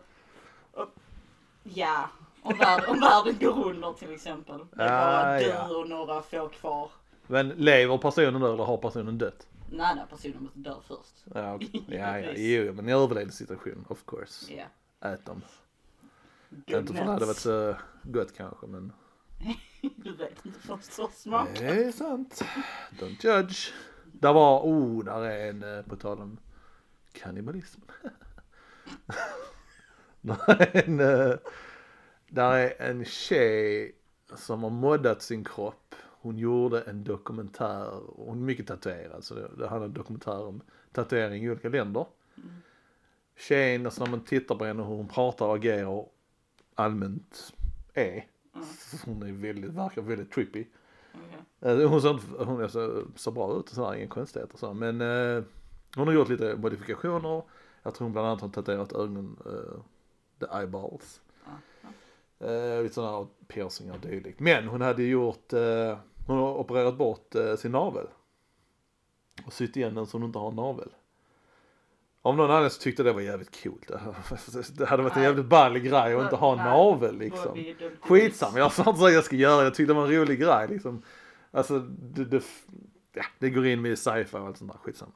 ja. 1.63 2.11
Om 2.43 2.59
världen, 2.59 2.91
om 2.91 3.01
världen 3.01 3.39
går 3.41 3.71
under 3.71 3.93
till 3.93 4.15
exempel. 4.15 4.59
Det 4.73 4.83
är 4.83 4.89
bara 4.89 5.35
Ah, 5.35 5.39
du 5.39 5.45
ja. 5.47 5.77
och 5.77 5.89
några 5.89 6.23
få 6.23 6.49
kvar. 6.49 6.91
Men 7.27 7.49
lever 7.49 7.99
personen 7.99 8.41
då 8.41 8.53
eller 8.53 8.65
har 8.65 8.77
personen 8.77 9.19
dött? 9.19 9.47
Nej, 9.71 9.95
nej, 9.95 10.05
personen 10.11 10.43
måste 10.43 10.59
dö 10.59 10.75
först. 10.89 11.25
Ja, 11.35 11.55
okej. 11.55 11.71
ja, 11.89 12.19
ja, 12.19 12.23
Precis. 12.29 12.67
jo, 12.67 12.73
men 12.73 12.89
i 12.89 12.93
överlevnadssituation, 12.93 13.85
of 13.89 14.05
course. 14.07 14.53
Ja. 14.55 14.65
Ät 15.09 15.27
dem. 15.27 15.43
Inte 16.67 16.95
för 16.95 17.05
det 17.05 17.11
hade 17.11 17.27
varit 17.27 17.37
så 17.37 17.75
gott 18.03 18.37
kanske, 18.37 18.67
men 18.67 18.93
Du 19.97 20.17
vet 20.17 20.47
inte 20.47 20.61
först 20.61 20.93
så 20.93 21.09
smak. 21.15 21.49
det 21.59 21.67
är 21.85 21.93
sant. 21.93 22.45
Don't 23.01 23.27
judge. 23.27 23.73
Där 24.05 24.33
var, 24.33 24.61
oh, 24.61 25.05
där 25.05 25.21
är 25.23 25.51
en, 25.51 25.77
eh, 25.79 25.83
på 25.83 25.97
tal 25.97 26.19
om 26.21 26.39
kannibalism. 27.13 27.81
där 30.21 30.37
är 30.49 30.85
en, 30.89 31.01
eh, 31.01 31.35
där 32.35 32.55
är 32.59 32.91
en 32.91 33.05
tjej 33.05 33.95
som 34.35 34.63
har 34.63 34.71
moddat 34.71 35.23
sin 35.23 35.45
kropp. 35.45 35.95
Hon 36.01 36.39
gjorde 36.39 36.81
en 36.81 37.05
dokumentär, 37.05 37.91
hon 38.17 38.39
är 38.39 38.43
mycket 38.43 38.67
tatuerad 38.67 39.25
så 39.25 39.35
det, 39.35 39.69
handlar 39.69 39.87
om 39.87 39.93
dokumentär 39.95 40.47
om 40.47 40.61
tatuering 40.93 41.45
i 41.45 41.51
olika 41.51 41.69
länder. 41.69 42.07
Tjejen, 43.37 43.87
alltså 43.87 44.05
när 44.05 44.11
man 44.11 44.25
tittar 44.25 44.55
på 44.55 44.65
henne 44.65 44.83
hur 44.83 44.95
hon 44.95 45.09
pratar 45.09 45.47
och 45.47 45.57
agerar 45.57 46.07
allmänt 46.75 47.53
är. 47.95 48.27
Hon 49.05 49.23
är 49.23 49.33
väldigt, 49.33 49.71
verkar 49.71 50.03
väldigt 50.03 50.33
trippy. 50.33 50.67
Okej. 51.15 51.83
Eh, 51.83 51.89
Hon 51.91 52.03
ser, 52.03 52.45
hon 52.45 52.71
så, 52.71 53.03
så 53.17 53.31
bra 53.31 53.59
ut 53.59 53.69
och 53.69 53.75
sådär, 53.75 53.95
inga 53.95 54.09
konstigheter 54.09 54.59
så. 54.59 54.75
Men 54.75 55.01
eh, 55.01 55.43
hon 55.97 56.07
har 56.07 56.15
gjort 56.15 56.29
lite 56.29 56.57
modifikationer. 56.57 57.43
Jag 57.83 57.95
tror 57.95 58.05
hon 58.05 58.13
bland 58.13 58.29
annat 58.29 58.41
har 58.41 58.49
tatuerat 58.49 58.93
ögonen, 58.93 59.37
eh, 59.47 59.81
the 60.39 60.47
eyeballs. 60.59 61.21
Eh, 62.43 62.83
lite 62.83 62.95
sådana 62.95 63.27
piercingar 63.49 63.95
och 63.95 64.01
dylikt. 64.01 64.41
Men 64.41 64.69
hon 64.69 64.81
hade 64.81 65.03
gjort, 65.03 65.53
eh, 65.53 65.99
hon 66.27 66.39
har 66.39 66.55
opererat 66.55 66.97
bort 66.97 67.35
eh, 67.35 67.57
sin 67.57 67.73
navel. 67.73 68.07
Och 69.47 69.53
sytt 69.53 69.77
igen 69.77 69.95
den 69.95 70.07
så 70.07 70.19
hon 70.19 70.27
inte 70.27 70.39
har 70.39 70.53
navel. 70.53 70.89
Av 72.23 72.37
någon 72.37 72.51
anledning 72.51 72.71
så 72.71 72.81
tyckte 72.81 73.03
jag 73.03 73.07
det 73.07 73.13
var 73.13 73.21
jävligt 73.21 73.63
coolt. 73.63 73.91
Det 74.79 74.85
hade 74.87 75.03
varit 75.03 75.17
en 75.17 75.23
jävligt 75.23 75.47
ball 75.47 75.79
grej 75.79 76.15
att 76.15 76.23
inte 76.23 76.37
ha 76.37 76.55
navel 76.55 77.19
liksom. 77.19 77.65
Skitsamma, 78.01 78.59
jag 78.59 78.73
sa 78.73 78.83
inte 78.89 79.01
så 79.01 79.11
jag 79.11 79.25
ska 79.25 79.37
göra 79.37 79.57
det. 79.57 79.65
Jag 79.65 79.75
tyckte 79.75 79.93
det 79.93 79.97
var 79.97 80.07
en 80.07 80.13
rolig 80.13 80.41
grej 80.41 80.69
liksom. 80.69 81.03
Alltså 81.51 81.79
det, 81.79 82.25
det, 82.25 82.43
ja, 83.13 83.25
det 83.39 83.51
går 83.51 83.67
in 83.67 83.83
med 83.83 83.99
sci-fi 83.99 84.37
och 84.37 84.47
allt 84.47 84.57
sånt 84.57 84.73
där, 84.73 84.79
skitsamma. 84.79 85.13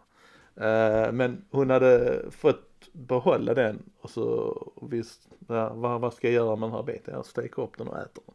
Eh, 0.57 1.12
men 1.12 1.45
hon 1.51 1.70
hade 1.70 2.22
fått 2.31 2.76
behålla 2.93 3.55
den 3.55 3.82
och 4.01 4.11
så 4.11 4.57
visst, 4.82 5.28
ja, 5.49 5.74
vad, 5.74 6.01
vad 6.01 6.14
ska 6.14 6.26
jag 6.26 6.34
göra 6.34 6.57
med 6.57 6.68
den 6.68 6.76
här 6.76 6.82
biten? 6.82 7.14
Jag 7.14 7.26
steker 7.26 7.62
upp 7.62 7.78
den 7.78 7.89
och 7.89 7.99
äter 7.99 8.22
den. 8.26 8.34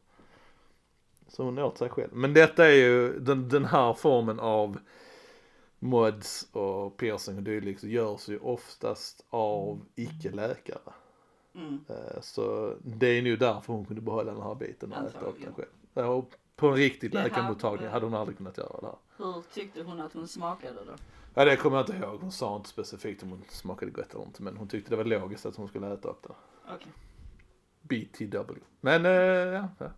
Så 1.27 1.43
hon 1.43 1.59
åt 1.59 1.77
sig 1.77 1.89
själv. 1.89 2.09
Men 2.13 2.33
detta 2.33 2.65
är 2.65 2.75
ju 2.75 3.19
den, 3.19 3.49
den 3.49 3.65
här 3.65 3.93
formen 3.93 4.39
av 4.39 4.77
mods 5.79 6.47
och 6.51 6.97
piercing 6.97 7.37
och 7.37 7.43
dylikt 7.43 7.83
görs 7.83 8.29
ju 8.29 8.39
oftast 8.39 9.25
av 9.29 9.85
icke-läkare. 9.95 10.93
Mm. 11.55 11.79
Eh, 11.89 12.21
Så 12.21 12.75
det 12.83 13.07
är 13.07 13.21
nog 13.21 13.39
därför 13.39 13.73
hon 13.73 13.85
kunde 13.85 14.01
behålla 14.01 14.33
den 14.33 14.41
här 14.41 14.55
biten 14.55 14.93
och 14.93 15.07
äta 15.07 15.25
upp 15.25 15.41
den 15.43 15.53
själv. 15.53 15.69
Ja, 15.93 16.05
och 16.07 16.33
på 16.61 16.67
en 16.67 16.75
riktig 16.75 17.13
läkarmottagning 17.13 17.87
hade 17.89 18.05
hon 18.05 18.13
aldrig 18.13 18.37
kunnat 18.37 18.57
göra 18.57 18.81
det 18.81 18.87
här. 18.87 18.95
Hur 19.17 19.43
tyckte 19.53 19.83
hon 19.83 20.01
att 20.01 20.13
hon 20.13 20.27
smakade 20.27 20.85
då? 20.85 20.93
Ja 21.33 21.45
det 21.45 21.55
kommer 21.55 21.77
jag 21.77 21.89
inte 21.89 22.05
ihåg, 22.05 22.21
hon 22.21 22.31
sa 22.31 22.55
inte 22.55 22.69
specifikt 22.69 23.23
om 23.23 23.29
hon 23.29 23.43
smakade 23.49 23.91
gott 23.91 24.13
eller 24.13 24.25
inte 24.25 24.43
men 24.43 24.57
hon 24.57 24.67
tyckte 24.67 24.89
det 24.89 24.95
var 24.95 25.03
logiskt 25.03 25.45
att 25.45 25.55
hon 25.55 25.67
skulle 25.67 25.93
äta 25.93 26.09
upp 26.09 26.23
det. 26.23 26.33
Okej. 26.73 26.91
BTW. 27.81 28.59
Men 28.81 29.05
eh, 29.05 29.11
ja, 29.11 29.67
ja. 29.77 29.89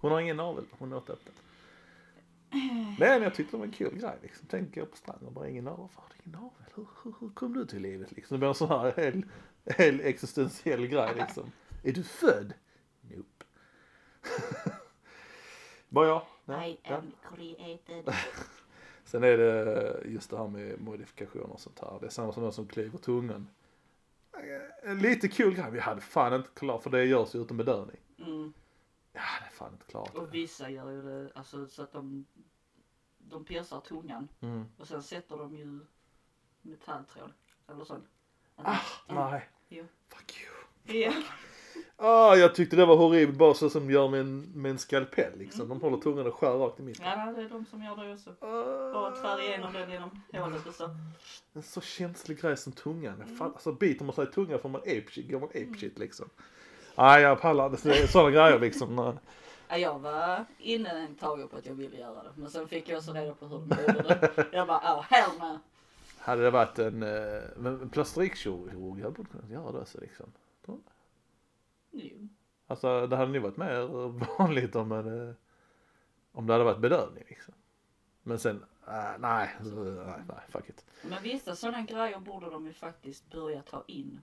Hon 0.00 0.12
har 0.12 0.20
ingen 0.20 0.36
navel, 0.36 0.64
hon 0.70 0.92
åt 0.92 1.10
upp 1.10 1.24
det. 1.24 1.32
Men 2.98 3.22
jag 3.22 3.34
tyckte 3.34 3.56
det 3.56 3.58
var 3.58 3.66
en 3.66 3.72
kul 3.72 3.98
grej 3.98 4.18
liksom. 4.22 4.46
Tänk 4.50 4.76
jag 4.76 4.90
på 4.90 4.96
stranden 4.96 5.26
och 5.26 5.32
bara 5.32 5.48
ingen 5.48 5.64
navel. 5.64 5.80
Varför 5.80 6.00
har 6.00 6.08
du 6.08 6.14
ingen 6.24 6.40
navel? 6.40 6.72
Hur, 6.74 6.86
hur, 7.02 7.14
hur 7.20 7.28
kom 7.28 7.52
du 7.52 7.66
till 7.66 7.82
livet 7.82 8.12
liksom? 8.12 8.34
Det 8.34 8.38
blir 8.38 8.48
en 8.48 8.54
sån 8.54 8.68
här 8.68 8.92
hel, 8.96 9.24
hel 9.64 10.00
existentiell 10.00 10.86
grej 10.86 11.14
liksom. 11.16 11.52
Är 11.82 11.92
du 11.92 12.02
född? 12.02 12.54
Nope. 13.00 13.44
bara 15.88 16.06
jag? 16.08 16.22
Nej, 16.44 16.72
I 16.72 16.78
ja. 16.82 16.96
am 16.96 17.12
created. 17.34 18.14
Sen 19.04 19.24
är 19.24 19.36
det 19.38 20.02
just 20.04 20.30
det 20.30 20.36
här 20.38 20.48
med 20.48 20.80
modifikationer 20.80 21.52
och 21.52 21.60
sånt 21.60 21.80
här. 21.80 21.98
Det 22.00 22.06
är 22.06 22.10
samma 22.10 22.32
som 22.32 22.42
de 22.42 22.52
som 22.52 22.66
klyver 22.66 22.98
tungan. 22.98 23.48
En 24.82 24.98
lite 24.98 25.28
kul 25.28 25.54
grej. 25.54 25.70
Vi 25.70 25.80
hade 25.80 26.00
fan 26.00 26.34
inte 26.34 26.48
klart 26.54 26.82
för 26.82 26.90
det 26.90 27.04
görs 27.04 27.34
ju 27.34 27.42
utan 27.42 27.56
bedövning. 27.56 27.96
Mm. 28.18 28.52
Ja, 29.12 29.20
det 29.40 29.46
är 29.46 29.50
fan 29.50 29.72
inte 29.72 29.84
klart. 29.86 30.14
Och 30.14 30.34
vissa 30.34 30.70
gör 30.70 30.90
ju 30.90 31.02
det 31.02 31.32
alltså, 31.34 31.66
så 31.66 31.82
att 31.82 31.92
de, 31.92 32.26
de 33.18 33.44
piercar 33.44 33.80
tungan 33.80 34.28
Mm. 34.40 34.64
och 34.78 34.88
sen 34.88 35.02
sätter 35.02 35.36
de 35.36 35.56
ju 35.56 35.80
metalltråd 36.62 37.32
eller 37.68 37.84
så. 37.84 38.00
Ah, 38.56 38.78
nej. 39.08 39.48
Jo. 39.68 39.84
Fuck 40.08 40.40
you. 40.86 41.00
Ja. 41.02 41.12
Ah, 41.98 42.34
jag 42.34 42.54
tyckte 42.54 42.76
det 42.76 42.86
var 42.86 42.96
horribelt 42.96 43.38
bara 43.38 43.54
så 43.54 43.70
som 43.70 43.90
gör 43.90 44.08
med 44.08 44.20
en, 44.20 44.40
med 44.54 44.70
en 44.70 44.78
skalpell 44.78 45.38
liksom. 45.38 45.68
De 45.68 45.80
håller 45.80 45.96
tungan 45.96 46.26
och 46.26 46.34
skär 46.34 46.50
rakt 46.50 46.80
i 46.80 46.82
mitten. 46.82 47.06
ja, 47.06 47.32
det 47.36 47.42
är 47.42 47.48
de 47.48 47.66
som 47.66 47.82
gör 47.82 47.96
det 47.96 48.12
också. 48.12 48.30
Ah, 48.40 49.08
Och 49.08 49.16
skär 49.16 49.42
igenom 49.42 49.72
den 49.72 49.90
genom 49.90 50.10
hålet 50.32 50.66
och 50.66 50.74
så. 50.74 50.90
en 51.52 51.62
så 51.62 51.80
känslig 51.80 52.40
grej 52.40 52.56
som 52.56 52.72
tungan. 52.72 53.36
Fan, 53.38 53.50
alltså 53.52 53.72
biter 53.72 54.04
man 54.04 54.14
sig 54.14 54.24
i 54.24 54.26
tungan 54.26 54.58
får 54.58 54.68
man 54.68 54.80
apeshit, 54.80 55.30
går 55.30 55.40
man 55.40 55.48
apeshit 55.48 55.98
liksom. 55.98 56.28
Nej, 56.96 57.22
jag 57.22 57.40
pallar 57.40 57.66
inte. 57.66 58.08
Sådana 58.08 58.30
grejer 58.30 58.58
liksom. 58.58 59.16
Ja, 59.68 59.76
jag 59.78 59.98
var 59.98 60.44
inne 60.58 60.90
en 60.90 61.14
tag 61.14 61.50
på 61.50 61.56
att 61.56 61.66
jag 61.66 61.74
ville 61.74 61.96
göra 61.96 62.22
det. 62.22 62.30
Men 62.36 62.50
sen 62.50 62.68
fick 62.68 62.88
jag 62.88 63.02
så 63.02 63.12
reda 63.12 63.34
på 63.34 63.46
hur 63.46 63.58
de 63.58 63.68
gjorde 63.68 64.02
det. 64.02 64.46
Jag 64.52 64.66
bara, 64.66 64.94
oh 64.96 65.02
hell 65.02 65.30
no. 65.38 65.58
Hade 66.18 66.42
det 66.42 66.50
varit 66.50 66.78
en, 66.78 67.02
eh, 67.02 67.66
en 67.66 67.88
plastikkirurg 67.88 69.02
hade 69.02 69.14
borde 69.14 69.28
kunnat 69.28 69.50
göra 69.50 69.72
det 69.72 69.86
så 69.86 70.00
liksom. 70.00 70.26
Jo. 71.96 72.28
Alltså 72.66 73.06
det 73.06 73.16
hade 73.16 73.32
nog 73.32 73.42
varit 73.42 73.56
mer 73.56 73.86
vanligt 74.38 74.76
om, 74.76 74.92
en, 74.92 75.28
eh, 75.28 75.34
om 76.32 76.46
det 76.46 76.52
hade 76.52 76.64
varit 76.64 76.78
bedövning 76.78 77.24
liksom. 77.28 77.54
Men 78.22 78.38
sen, 78.38 78.64
äh, 78.88 79.18
nej, 79.18 79.48
så, 79.62 79.74
nej, 79.76 80.20
nej, 80.28 80.38
fuck 80.48 80.68
it. 80.68 80.84
Men 81.02 81.22
vissa 81.22 81.56
sådana 81.56 81.82
grejer 81.82 82.18
borde 82.18 82.50
de 82.50 82.66
ju 82.66 82.72
faktiskt 82.72 83.30
börja 83.30 83.62
ta 83.62 83.84
in. 83.86 84.20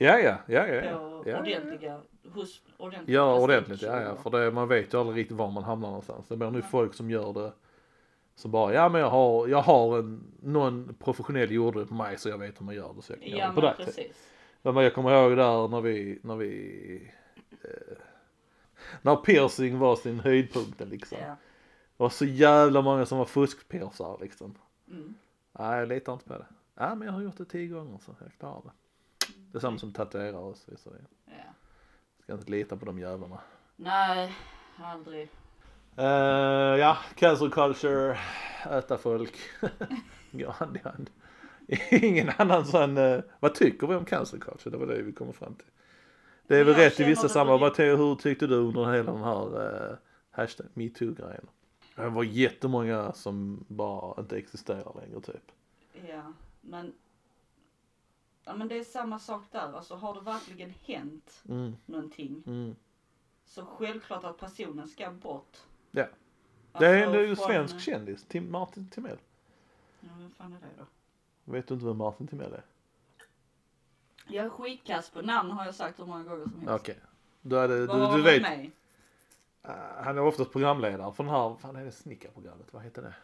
Ja, 0.00 0.18
ja, 0.18 0.36
ja, 0.46 0.66
ja. 0.66 0.74
ja. 0.84 0.98
På 0.98 1.30
ja. 1.30 1.40
ordentliga, 1.40 2.00
hos 2.32 2.62
ordentliga 2.76 3.16
Ja, 3.16 3.40
ordentligt, 3.40 3.82
ja, 3.82 4.00
ja. 4.00 4.16
För 4.16 4.30
det, 4.30 4.50
man 4.50 4.68
vet 4.68 4.94
ju 4.94 5.00
aldrig 5.00 5.16
riktigt 5.18 5.36
var 5.36 5.50
man 5.50 5.64
hamnar 5.64 5.88
någonstans. 5.88 6.28
Det 6.28 6.36
blir 6.36 6.50
nu 6.50 6.62
folk 6.62 6.94
som 6.94 7.10
gör 7.10 7.32
det 7.32 7.52
som 8.34 8.50
bara, 8.50 8.72
ja 8.74 8.88
men 8.88 9.00
jag 9.00 9.10
har, 9.10 9.48
jag 9.48 9.62
har 9.62 9.98
en, 9.98 10.24
någon 10.42 10.94
professionell 10.98 11.50
gjorde 11.52 11.80
det 11.80 11.86
på 11.86 11.94
mig 11.94 12.18
så 12.18 12.28
jag 12.28 12.38
vet 12.38 12.60
hur 12.60 12.66
man 12.66 12.74
gör 12.74 12.92
det 12.96 13.02
så 13.02 13.12
jag 13.12 13.20
kan 13.20 13.30
göra 13.30 13.40
Ja 13.40 13.48
det 13.48 13.54
på 13.54 13.60
dig. 13.60 13.74
precis. 13.76 14.28
Men 14.62 14.76
jag 14.76 14.94
kommer 14.94 15.10
ihåg 15.10 15.36
där 15.36 15.68
när 15.68 15.80
vi, 15.80 16.18
när 16.22 16.36
vi, 16.36 17.12
eh, 17.50 17.98
när 19.02 19.16
piercing 19.16 19.78
var 19.78 19.96
sin 19.96 20.20
höjdpunkt 20.20 20.80
liksom. 20.80 21.18
Ja. 21.20 21.36
Det 21.96 22.02
var 22.02 22.10
så 22.10 22.24
jävla 22.24 22.82
många 22.82 23.06
som 23.06 23.18
var 23.18 23.24
fuskpiercare 23.24 24.16
liksom. 24.20 24.54
Mm. 24.90 25.14
Nej, 25.52 25.78
jag 25.78 25.88
litar 25.88 26.12
inte 26.12 26.24
på 26.24 26.38
det. 26.38 26.46
Ja, 26.74 26.94
men 26.94 27.06
jag 27.06 27.12
har 27.12 27.22
gjort 27.22 27.36
det 27.36 27.44
tio 27.44 27.68
gånger 27.68 27.98
så 27.98 28.14
jag 28.20 28.32
klarar 28.38 28.62
det. 28.64 28.70
Det 29.52 29.58
är 29.58 29.60
samma 29.60 29.78
som 29.78 29.92
tatuerare 29.92 30.44
också. 30.44 30.76
Så 30.76 30.90
jag 30.90 31.34
ja. 31.36 31.52
ska 32.22 32.32
inte 32.32 32.50
lita 32.50 32.76
på 32.76 32.86
de 32.86 32.98
jävlarna. 32.98 33.40
Nej, 33.76 34.34
aldrig. 34.78 35.30
Uh, 35.98 36.78
ja, 36.78 36.98
cancel 37.14 37.50
culture, 37.50 38.18
äta 38.70 38.98
folk, 38.98 39.36
gå 40.30 40.50
hand 40.50 40.76
i 40.76 40.80
hand. 40.84 41.10
Ingen 41.90 42.30
annan 42.38 42.66
sån, 42.66 42.98
uh, 42.98 43.22
vad 43.40 43.54
tycker 43.54 43.86
vi 43.86 43.94
om 43.94 44.04
cancel 44.04 44.40
culture? 44.40 44.70
Det 44.70 44.76
var 44.76 44.86
det 44.86 45.02
vi 45.02 45.12
kom 45.12 45.32
fram 45.32 45.54
till. 45.54 45.66
Det 46.46 46.56
är 46.56 46.64
väl 46.64 46.74
Jag 46.74 46.86
rätt 46.86 47.00
i 47.00 47.04
vissa 47.04 47.28
sammanhang. 47.28 47.60
Vad 47.60 47.78
Hur 47.78 48.14
tyckte 48.14 48.46
du 48.46 48.54
under 48.54 48.92
hela 48.92 49.12
den 49.12 49.22
här 49.22 49.90
uh, 49.90 49.96
hashtag 50.30 50.66
metoo-grejen? 50.74 51.48
Det 51.94 52.08
var 52.08 52.24
jättemånga 52.24 53.12
som 53.12 53.64
bara 53.68 54.20
inte 54.20 54.36
existerar 54.36 55.00
längre 55.00 55.20
typ. 55.20 55.52
Ja, 56.08 56.32
men. 56.60 56.92
Ja 58.44 58.56
men 58.56 58.68
det 58.68 58.78
är 58.78 58.84
samma 58.84 59.18
sak 59.18 59.42
där. 59.52 59.72
Alltså 59.76 59.94
har 59.94 60.14
det 60.14 60.20
verkligen 60.20 60.74
hänt 60.84 61.42
Mm, 61.48 61.76
någonting 61.86 62.42
mm. 62.46 62.76
så 63.44 63.64
självklart 63.64 64.24
att 64.24 64.38
personen 64.38 64.88
ska 64.88 65.10
bort. 65.10 65.56
Ja. 65.90 66.06
Det 66.78 66.86
är, 66.86 67.06
Alltså, 67.06 67.12
det 67.12 67.18
är 67.18 67.26
ju 67.26 67.36
från- 67.36 67.46
svensk 67.46 67.80
kändis, 67.80 68.24
Tim, 68.24 68.52
Martin 68.52 68.90
Timell. 68.90 69.18
Ja, 70.00 70.08
vem 70.18 70.30
fan 70.30 70.52
är 70.52 70.60
det 70.60 70.66
då? 70.78 70.84
Vet 71.50 71.68
du 71.68 71.74
inte 71.74 71.86
vem 71.86 71.96
Martin 71.96 72.26
Timell 72.26 72.52
är? 72.52 72.64
Jag 74.26 74.44
är 74.44 74.50
skitkast 74.50 75.14
på 75.14 75.22
namn 75.22 75.50
har 75.50 75.64
jag 75.64 75.74
sagt 75.74 75.98
hur 75.98 76.06
många 76.06 76.24
gånger 76.24 76.44
som 76.44 76.60
helst. 76.60 76.74
Okej. 76.82 76.98
Du, 77.42 77.56
hade, 77.56 77.86
Vad 77.86 78.00
har 78.00 78.16
du, 78.16 78.22
du 78.22 78.38
vet, 78.40 78.58
i? 78.58 78.70
Uh, 79.68 79.72
han 80.04 80.18
är 80.18 80.22
oftast 80.22 80.52
programledare 80.52 81.12
för 81.12 81.24
den 81.24 81.32
här, 81.32 81.38
vad 81.38 81.60
fan 81.60 81.76
är 81.76 81.84
det 81.84 81.92
snickarprogrammet, 81.92 82.72
vad 82.72 82.82
heter 82.82 83.02
det? 83.02 83.14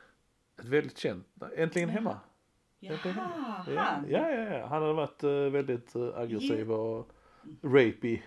Ett 0.63 0.69
väldigt 0.69 0.99
känt, 0.99 1.27
Äntligen 1.57 1.89
Hemma. 1.89 2.21
Äntligen 2.81 3.17
Jaha, 3.17 3.27
Hemma. 3.27 3.65
Ja, 3.69 3.81
han. 3.81 4.11
ja, 4.11 4.31
ja, 4.31 4.59
ja. 4.59 4.67
Han 4.67 4.83
hade 4.83 4.95
varit 4.95 5.23
eh, 5.23 5.31
väldigt 5.31 5.97
uh, 5.97 6.17
aggressiv 6.19 6.73
och 6.73 7.09
rapey 7.63 8.23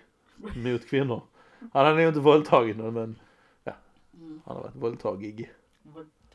mot 0.55 0.87
kvinnor. 0.87 1.21
Han 1.59 1.85
hade 1.85 1.97
nog 1.97 2.07
inte 2.07 2.19
våldtagit 2.19 2.77
någon 2.77 2.93
men 2.93 3.19
Mm, 4.19 4.41
han 4.45 4.55
har 4.55 4.63
varit 4.63 4.75
våldtagig, 4.75 5.51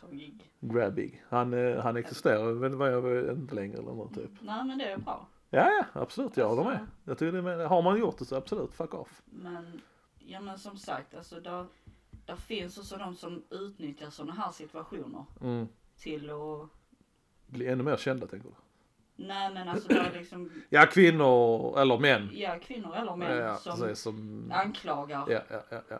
våldtagig. 0.02 0.52
grabbig. 0.60 1.22
Han, 1.28 1.54
uh, 1.54 1.80
han 1.80 1.96
existerar 1.96 2.52
väl 2.52 2.74
vad 2.74 2.92
jag 2.92 3.30
inte 3.30 3.54
längre 3.54 3.78
eller 3.78 3.92
något 3.92 4.14
typ. 4.14 4.30
Nej 4.40 4.64
men 4.64 4.78
det 4.78 4.84
är 4.92 4.98
bra. 4.98 5.26
Ja, 5.50 5.70
ja, 5.70 6.00
absolut, 6.02 6.36
jag 6.36 6.48
håller 6.48 6.64
med. 6.64 6.86
Jag 7.04 7.18
tycker 7.18 7.32
det 7.32 7.38
är, 7.38 7.42
med- 7.42 7.68
har 7.68 7.82
man 7.82 7.98
gjort 7.98 8.18
det 8.18 8.24
så 8.24 8.36
absolut, 8.36 8.72
fuck 8.74 8.94
off. 8.94 9.22
Men, 9.24 9.80
ja 10.18 10.40
men 10.40 10.58
som 10.58 10.76
sagt 10.76 11.14
alltså 11.14 11.40
där, 11.40 11.66
där 12.26 12.36
finns 12.36 12.78
också 12.78 12.96
de 12.96 13.14
som 13.14 13.42
utnyttjar 13.50 14.10
sådana 14.10 14.32
här 14.32 14.50
situationer 14.50 15.24
Mm. 15.40 15.68
till 15.96 16.30
att, 16.30 16.68
Bli 17.46 17.66
ännu 17.66 17.82
mer 17.82 17.96
kända 17.96 18.26
tänker 18.26 18.48
du? 18.48 18.54
nej 19.24 19.54
men 19.54 19.68
alltså 19.68 19.88
där 19.88 20.10
liksom, 20.14 20.50
Ja, 20.70 20.86
kvinnor 20.86 21.78
eller 21.78 21.98
män. 21.98 22.28
ja 22.32 22.58
kvinnor 22.62 22.94
eller 22.96 23.16
män 23.16 23.36
ja, 23.36 23.56
som 23.56 23.80
precis, 23.80 24.02
som... 24.02 24.50
anklagar 24.54 25.24
Ja, 25.28 25.40
ja, 25.50 25.60
ja, 25.70 25.80
ja. 25.88 25.98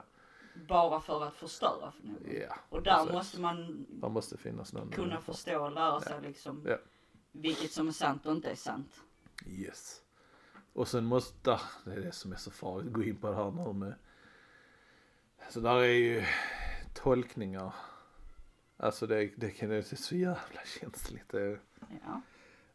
Bara 0.69 1.01
för 1.01 1.25
att 1.25 1.35
förstöra 1.35 1.93
för 1.93 2.07
någon. 2.07 2.19
Ja, 2.41 2.55
Och 2.69 2.83
där 2.83 2.97
precis. 2.97 3.13
måste 3.13 3.41
man 3.41 3.87
Det 3.89 4.09
måste 4.09 4.37
finnas 4.37 4.73
någon. 4.73 4.91
kunna 4.91 5.21
förstå 5.21 5.65
och 5.65 5.73
lära 5.73 6.01
sig 6.01 6.23
liksom 6.23 6.63
Ja. 6.69 6.77
vilket 7.33 7.71
som 7.73 7.89
är 7.89 7.93
sant 7.93 8.27
och 8.27 8.33
inte 8.33 8.51
är 8.51 8.55
sant. 8.55 9.01
Yes. 9.47 10.03
Och 10.73 10.89
sen 10.89 11.05
måste, 11.05 11.53
ah, 11.53 11.61
det 11.85 11.93
är 11.93 12.01
det 12.01 12.13
som 12.13 12.33
är 12.33 12.37
så 12.37 12.51
farligt, 12.51 12.93
gå 12.93 13.03
in 13.03 13.17
på 13.17 13.31
det 13.31 13.37
här 13.37 13.51
nu 13.51 13.73
med. 13.73 13.95
Så 15.51 15.61
där 15.61 15.77
är 15.77 15.85
ju 15.85 16.25
tolkningar. 16.95 17.75
Alltså 18.77 19.07
det, 19.07 19.31
det 19.37 19.51
kan 19.51 19.69
det 19.69 19.77
är 19.93 19.97
så 19.97 20.17
jävla 20.17 20.61
känsligt. 20.81 21.29
Det, 21.29 21.59
Ja. 22.05 22.21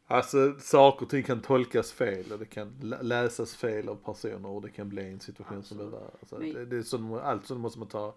Alltså 0.08 0.56
saker 0.60 1.06
och 1.06 1.10
ting 1.10 1.24
kan 1.24 1.42
tolkas 1.42 1.92
fel 1.92 2.32
och 2.32 2.40
det 2.40 2.46
kan 2.46 2.74
lä- 2.82 3.02
läsas 3.02 3.56
fel 3.56 3.90
av 3.90 3.96
personer 3.96 4.50
och 4.50 4.62
det 4.62 4.70
kan 4.70 4.90
bli 4.90 5.10
en 5.12 5.20
situation 5.20 5.64
som 5.64 5.80
är 5.80 5.84
Absolut. 5.84 6.02
värre. 6.02 6.12
Alltså, 6.20 6.38
Men- 6.40 6.54
det, 6.54 6.66
det 6.66 6.78
är 6.78 6.84
så, 6.84 7.20
allt 7.20 7.46
sånt 7.48 7.60
måste 7.60 7.80
man 7.80 7.88
ta 7.88 8.16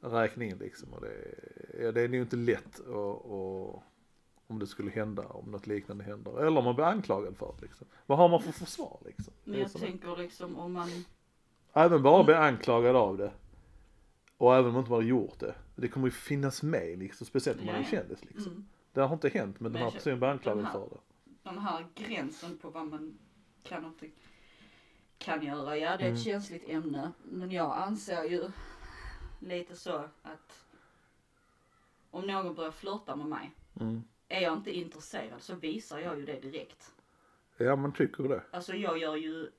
räkningen 0.00 0.58
liksom. 0.58 0.92
Och 0.92 1.00
det, 1.00 1.34
ja, 1.84 1.92
det 1.92 2.00
är 2.00 2.08
nog 2.08 2.20
inte 2.20 2.36
lätt 2.36 2.80
att, 2.80 2.86
att 3.26 3.82
om 4.46 4.58
det 4.58 4.66
skulle 4.66 4.90
hända, 4.90 5.22
om 5.26 5.50
något 5.50 5.66
liknande 5.66 6.04
händer. 6.04 6.38
Eller 6.46 6.58
om 6.58 6.64
man 6.64 6.74
blir 6.74 6.84
anklagad 6.84 7.36
för 7.36 7.54
det 7.60 7.62
liksom. 7.66 7.86
Vad 8.06 8.18
har 8.18 8.28
man 8.28 8.42
för 8.42 8.52
försvar 8.52 8.98
liksom? 9.04 9.32
Det 9.44 9.50
Men 9.50 9.60
jag 9.60 9.70
som- 9.70 9.80
tänker 9.80 10.16
liksom 10.16 10.56
om 10.58 10.72
man, 10.72 10.88
Även 11.72 12.02
bara 12.02 12.24
bli 12.24 12.34
anklagad 12.34 12.96
av 12.96 13.16
det. 13.18 13.30
Och 14.36 14.54
även 14.56 14.66
om 14.66 14.72
man 14.72 14.82
inte 14.82 14.92
hade 14.94 15.06
gjort 15.06 15.38
det, 15.38 15.54
det 15.76 15.88
kommer 15.88 16.06
ju 16.06 16.10
finnas 16.10 16.62
med 16.62 16.98
liksom, 16.98 17.26
speciellt 17.26 17.60
om 17.60 17.66
man 17.66 17.74
är 17.74 17.84
kändis 17.84 18.24
liksom. 18.24 18.52
Mm. 18.52 18.66
Det 18.92 19.00
har 19.00 19.14
inte 19.14 19.28
hänt 19.28 19.60
men 19.60 19.72
Men 19.72 19.80
den 19.82 19.82
här 19.82 19.90
personen 19.98 20.18
blir 20.18 20.28
anklagad 20.28 20.72
för 20.72 20.88
det. 20.90 20.96
Den 21.42 21.58
här 21.58 21.86
gränsen 21.94 22.58
på 22.58 22.70
vad 22.70 22.86
man 22.86 23.18
kan 23.62 23.84
och 23.84 23.90
inte 24.02 24.10
kan 25.18 25.42
göra. 25.46 25.76
Ja, 25.78 25.96
det 25.96 26.02
är 26.04 26.08
Mm. 26.08 26.14
ett 26.14 26.22
känsligt 26.24 26.68
ämne. 26.68 27.12
Men 27.22 27.50
jag 27.50 27.76
anser 27.78 28.24
ju 28.24 28.50
lite 29.40 29.76
så 29.76 30.08
att 30.22 30.66
om 32.10 32.26
någon 32.26 32.54
börjar 32.54 32.70
flirta 32.70 33.16
med 33.16 33.26
mig, 33.26 33.50
Mm. 33.80 34.02
är 34.28 34.40
jag 34.40 34.52
inte 34.56 34.70
intresserad 34.76 35.42
så 35.42 35.54
visar 35.54 35.98
jag 35.98 36.18
ju 36.18 36.24
det 36.26 36.40
direkt. 36.40 36.92
Ja 37.56 37.76
man 37.76 37.92
tycker 37.92 38.22
det. 38.28 38.42
Alltså 38.50 38.74
jag 38.74 38.98
gör 38.98 39.16
ju, 39.16 39.50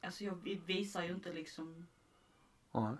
alltså 0.00 0.24
jag 0.24 0.34
vi- 0.42 0.60
visar 0.66 1.02
ju 1.04 1.12
inte 1.14 1.32
liksom 1.32 1.86
Nej. 2.72 2.94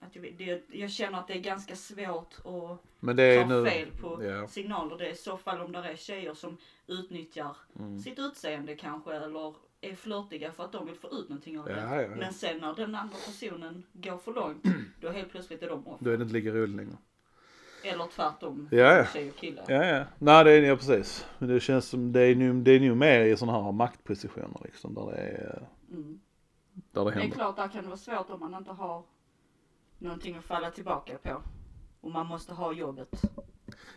Att 0.00 0.16
jag, 0.16 0.34
det, 0.38 0.62
jag 0.70 0.90
känner 0.90 1.18
att 1.18 1.26
det 1.28 1.34
är 1.34 1.40
ganska 1.40 1.76
svårt 1.76 2.34
att 2.44 2.78
Men 3.00 3.16
det 3.16 3.22
är 3.22 3.42
ta 3.42 3.48
nu, 3.48 3.64
fel 3.66 3.88
på 4.00 4.24
ja. 4.24 4.46
signaler. 4.48 4.98
Det 4.98 5.06
är 5.06 5.10
i 5.12 5.14
så 5.16 5.36
fall 5.36 5.60
om 5.60 5.72
det 5.72 5.78
är 5.78 5.96
tjejer 5.96 6.34
som 6.34 6.56
utnyttjar 6.86 7.56
Mm. 7.78 7.98
sitt 7.98 8.18
utseende 8.18 8.76
kanske 8.76 9.14
eller 9.14 9.54
är 9.80 9.94
flörtiga 9.94 10.52
för 10.52 10.64
att 10.64 10.72
de 10.72 10.86
vill 10.86 10.94
få 10.96 11.08
ut 11.08 11.28
någonting 11.28 11.58
av 11.58 11.64
det. 11.66 11.72
Ja, 11.80 11.94
ja, 11.96 12.02
ja. 12.02 12.08
Men 12.16 12.32
sen 12.32 12.58
när 12.58 12.74
den 12.74 12.94
andra 12.94 13.16
personen 13.26 13.82
går 13.92 14.18
för 14.18 14.32
långt, 14.32 14.64
då 15.00 15.08
helt 15.10 15.30
plötsligt 15.30 15.62
är 15.62 15.68
de 15.68 15.86
off. 15.86 16.00
Då 16.00 16.10
är 16.10 16.16
det 16.16 16.22
inte 16.22 16.34
lika 16.34 16.50
roligt 16.50 16.76
längre. 16.76 16.96
Eller 17.84 18.06
tvärtom, 18.06 18.68
Ja, 18.70 18.78
ja. 18.78 19.06
tjej 19.06 19.28
och 19.30 19.36
kille. 19.36 19.64
Ja, 19.68 19.84
ja. 19.84 20.04
Nej, 20.18 20.44
det 20.44 20.50
är 20.52 20.62
ja, 20.62 20.76
precis. 20.76 21.26
Men 21.38 21.48
det 21.48 21.60
känns 21.60 21.88
som, 21.88 22.12
det 22.12 22.20
är 22.22 22.34
nu, 22.34 22.52
det 22.52 22.70
är 22.72 22.80
nu 22.80 22.94
mer 22.94 23.20
i 23.24 23.36
sådana 23.36 23.62
här 23.62 23.72
maktpositioner 23.72 24.60
liksom, 24.64 24.94
där 24.94 25.06
det 25.06 25.16
är, 25.16 25.68
Mm. 25.90 26.20
där 26.72 27.04
det 27.04 27.10
Det 27.10 27.16
är 27.16 27.20
händer. 27.20 27.36
klart, 27.36 27.56
där 27.56 27.68
kan 27.68 27.82
det 27.82 27.88
vara 27.88 27.96
svårt 27.98 28.30
om 28.30 28.40
man 28.40 28.54
inte 28.54 28.70
har 28.70 29.02
någonting 30.00 30.36
att 30.36 30.44
falla 30.44 30.70
tillbaka 30.70 31.18
på. 31.22 31.42
Och 32.00 32.10
man 32.10 32.26
måste 32.26 32.52
ha 32.54 32.72
jobbet. 32.72 33.22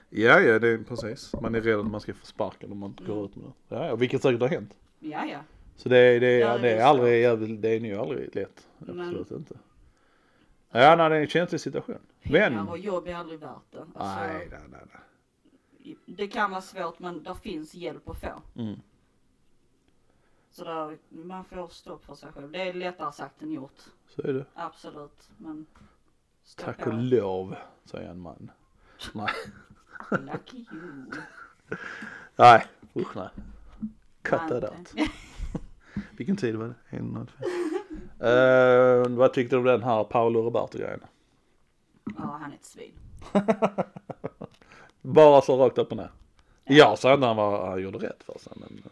Ja, 0.09 0.39
ja, 0.39 0.59
det 0.59 0.67
är 0.67 0.77
precis. 0.77 1.33
Man 1.41 1.55
är 1.55 1.61
rädd 1.61 1.79
att 1.79 1.85
man 1.91 2.01
ska 2.01 2.13
få 2.13 2.25
sparken 2.25 2.71
om 2.71 2.77
man 2.77 2.89
inte 2.89 3.03
går 3.03 3.13
Mm. 3.13 3.25
ut 3.25 3.35
med 3.35 3.45
det. 3.45 3.75
Ja, 3.75 3.87
ja, 3.87 3.95
vilket 3.95 4.21
säkert 4.21 4.41
har 4.41 4.47
hänt. 4.47 4.75
Ja, 4.99 5.25
ja. 5.25 5.39
Så 5.75 5.89
det 5.89 5.97
är, 5.97 6.19
det 6.19 6.31
Ja, 6.37 6.53
det 6.53 6.61
det 6.61 6.71
är 6.71 6.79
så. 6.81 6.87
aldrig, 6.87 7.21
jävligt- 7.21 7.61
det 7.61 7.69
är 7.69 7.79
nog 7.79 7.93
aldrig 7.93 8.35
lätt. 8.35 8.67
Men- 8.77 8.99
Absolut 9.01 9.31
inte. 9.31 9.55
Ja, 10.71 10.95
nej, 10.95 11.09
det 11.09 11.15
är 11.15 11.21
en 11.21 11.27
känslig 11.27 11.61
situation. 11.61 11.97
Pengar 12.21 12.49
Men, 12.49 12.67
och 12.67 12.77
jobb 12.77 13.07
är 13.07 13.15
aldrig 13.15 13.39
värt 13.39 13.71
det. 13.71 13.79
Alltså, 13.79 14.19
nej, 14.19 14.47
nej, 14.51 14.59
nej, 14.71 14.81
nej. 14.93 15.97
Det 16.05 16.27
kan 16.27 16.51
vara 16.51 16.61
svårt 16.61 16.99
men 16.99 17.23
där 17.23 17.33
finns 17.33 17.73
hjälp 17.75 18.09
att 18.09 18.19
få. 18.21 18.41
Mm. 18.55 18.79
Så 20.51 20.63
där, 20.63 20.97
man 21.09 21.45
får 21.45 21.67
stopp 21.67 22.05
för 22.05 22.15
sig 22.15 22.31
själv. 22.31 22.51
Det 22.51 22.61
är 22.61 22.73
lättare 22.73 23.11
sagt 23.11 23.41
än 23.41 23.51
gjort. 23.51 23.79
Så 24.07 24.21
är 24.21 24.33
det. 24.33 24.45
Absolut. 24.53 25.29
Men 25.37 25.65
Tack 26.57 26.77
på. 26.77 26.89
och 26.89 26.93
lov, 26.93 27.55
säger 27.85 28.09
en 28.09 28.19
man. 28.19 28.51
Nej, 29.13 29.29
Lucky 30.11 30.57
you. 30.57 31.11
nej, 32.35 32.65
usch 32.95 33.15
nej. 33.15 33.29
Cut 34.21 34.39
that 34.49 34.63
out. 34.63 34.93
Vilken 36.17 36.37
tid 36.37 36.55
var 36.55 36.67
det? 36.67 36.97
En, 36.97 37.05
noll, 37.05 37.31
fem. 37.39 38.27
Eh, 38.27 39.17
vad 39.17 39.33
tyckte 39.33 39.55
du 39.55 39.59
om 39.59 39.65
den 39.65 39.83
här 39.83 40.03
Paolo 40.03 40.41
Roberto-grejen? 40.41 40.99
Ja, 42.17 42.37
han 42.41 42.51
är 42.51 42.55
ett 42.55 42.65
svin. 42.65 42.93
Bara 45.01 45.41
så 45.41 45.57
rakt 45.57 45.77
upp 45.77 45.91
och 45.91 45.97
ner. 45.97 46.11
Jag 46.63 46.99
sa 46.99 47.13
inte 47.13 47.27
han, 47.27 47.35
var, 47.35 47.69
han 47.69 47.81
gjorde 47.81 47.97
rätt 47.97 48.23
för 48.23 48.39
sig 48.39 48.53
men 48.55 48.83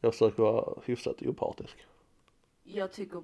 jag 0.00 0.12
försöker 0.12 0.42
vara 0.42 0.74
hyfsat 0.84 1.22
opartisk. 1.22 1.86
Jag 2.62 2.92
tycker, 2.92 3.22